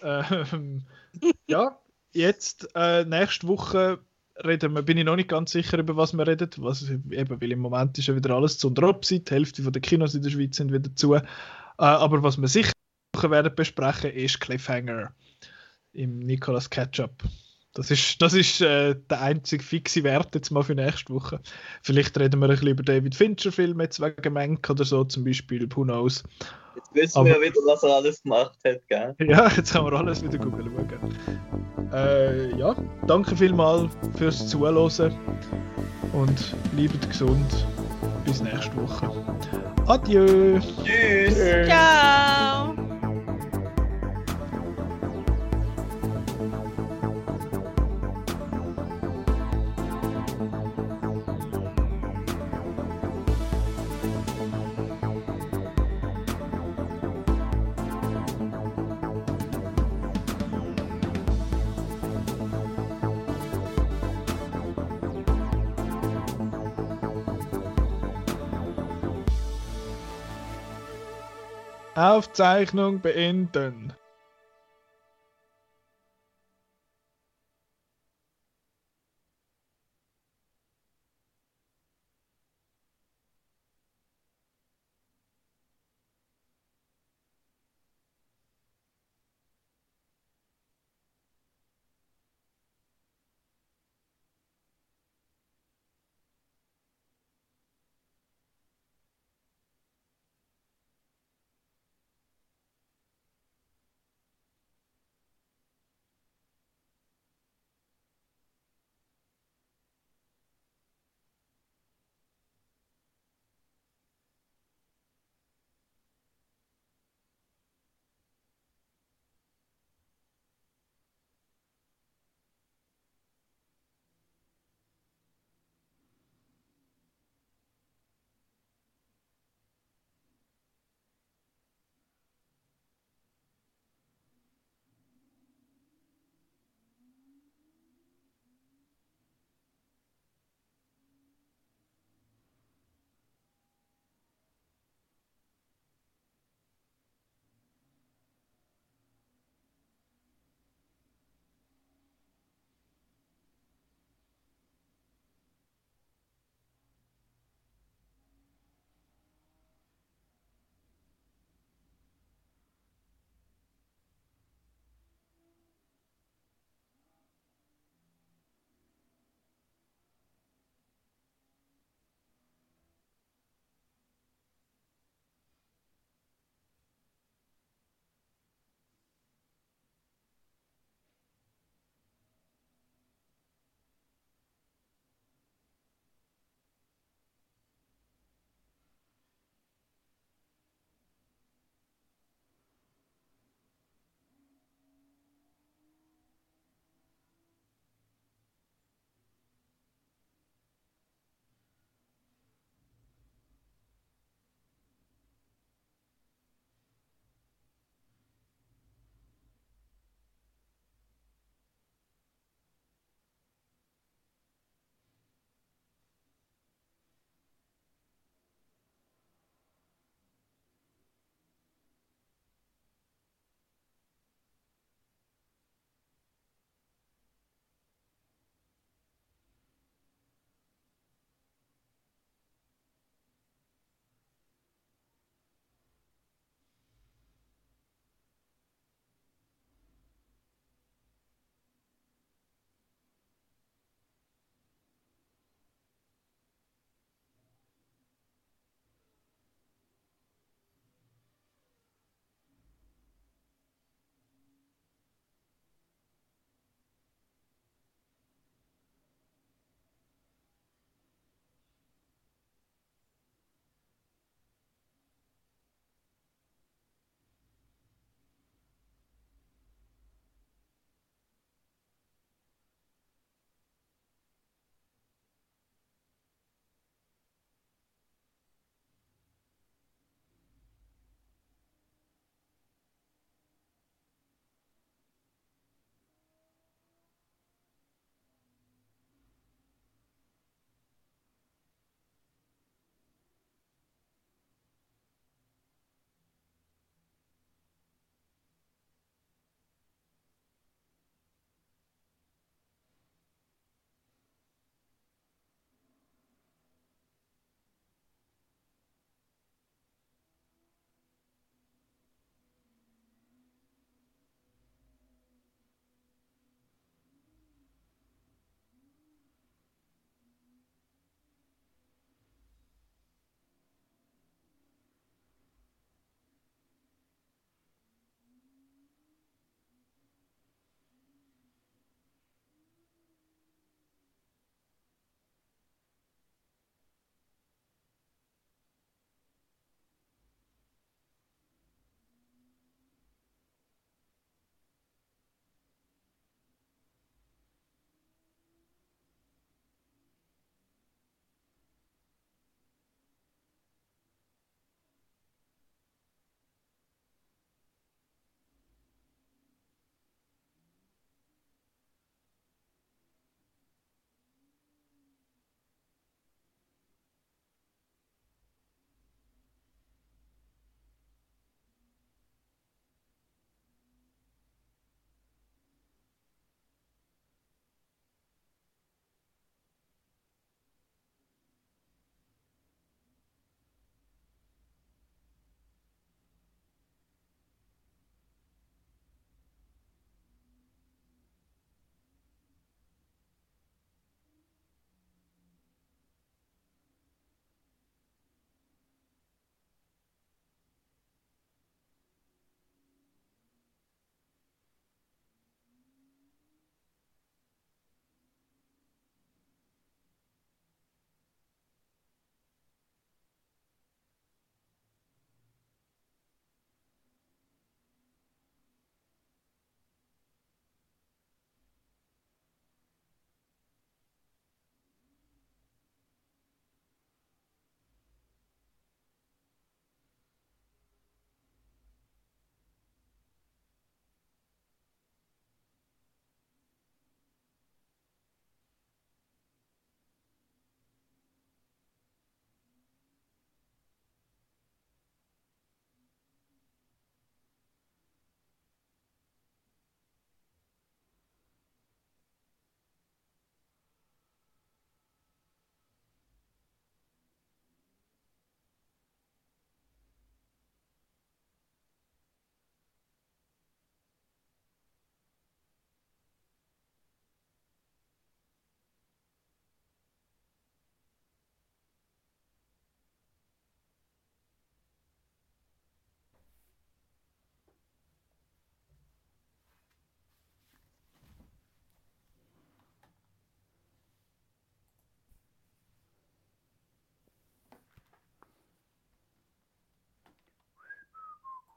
Ähm, 0.01 0.85
ja, 1.47 1.77
jetzt 2.13 2.69
äh, 2.75 3.03
nächste 3.05 3.47
Woche 3.47 3.99
reden 4.45 4.73
wir, 4.73 4.81
bin 4.81 4.97
ich 4.97 5.05
noch 5.05 5.15
nicht 5.15 5.29
ganz 5.29 5.51
sicher, 5.51 5.77
über 5.77 5.95
was 5.97 6.13
wir 6.13 6.27
reden. 6.27 6.49
Was, 6.57 6.89
eben, 6.89 7.41
weil 7.41 7.51
im 7.51 7.59
Moment 7.59 7.97
ist 7.97 8.07
ja 8.07 8.15
wieder 8.15 8.35
alles 8.35 8.57
zu 8.57 8.69
und. 8.69 9.25
Die 9.25 9.31
Hälfte 9.33 9.61
der 9.71 9.81
Kinos 9.81 10.15
in 10.15 10.23
der 10.23 10.29
Schweiz 10.29 10.57
sind 10.57 10.71
wieder 10.71 10.93
zu. 10.95 11.15
Äh, 11.15 11.21
aber 11.77 12.23
was 12.23 12.39
wir 12.39 12.47
sicher 12.47 12.73
werden 13.21 13.53
besprechen, 13.55 14.11
ist 14.11 14.39
Cliffhanger 14.39 15.13
im 15.93 16.19
Nicolas 16.19 16.69
Ketchup. 16.69 17.23
Das 17.79 17.91
ist, 17.91 18.21
das 18.21 18.33
ist 18.33 18.59
äh, 18.59 18.93
der 19.09 19.21
einzige 19.21 19.63
fixe 19.63 20.03
Wert 20.03 20.35
jetzt 20.35 20.51
mal 20.51 20.63
für 20.63 20.75
nächste 20.75 21.13
Woche. 21.13 21.39
Vielleicht 21.81 22.19
reden 22.19 22.41
wir 22.41 22.47
ein 22.47 22.51
bisschen 22.51 22.67
über 22.67 22.83
David 22.83 23.15
Fincher-Filme 23.15 23.83
jetzt 23.83 24.01
wegen 24.01 24.33
Menk 24.33 24.69
oder 24.69 24.83
so, 24.83 25.05
zum 25.05 25.23
Beispiel, 25.23 25.65
who 25.73 25.83
knows. 25.83 26.21
Jetzt 26.75 26.93
wissen 26.93 27.23
wir 27.23 27.35
ja 27.35 27.41
wieder, 27.41 27.61
was 27.65 27.81
er 27.83 27.95
alles 27.95 28.21
gemacht 28.21 28.57
hat, 28.65 28.81
gell? 28.89 29.15
Ja, 29.21 29.49
jetzt 29.55 29.73
haben 29.73 29.89
wir 29.89 29.97
alles 29.97 30.21
wieder 30.21 30.37
googeln 30.37 30.69
schauen. 30.75 31.93
Äh, 31.93 32.57
ja, 32.57 32.75
danke 33.07 33.33
vielmals 33.37 33.93
fürs 34.17 34.45
Zuhören 34.49 35.13
und 36.11 36.55
bleibt 36.75 37.09
gesund. 37.09 37.65
Bis 38.25 38.41
nächste 38.41 38.75
Woche. 38.75 39.09
Adieu! 39.87 40.59
Tschüss! 40.83 41.65
Ciao! 41.65 42.78
Aufzeichnung 71.99 73.01
beenden. 73.01 73.88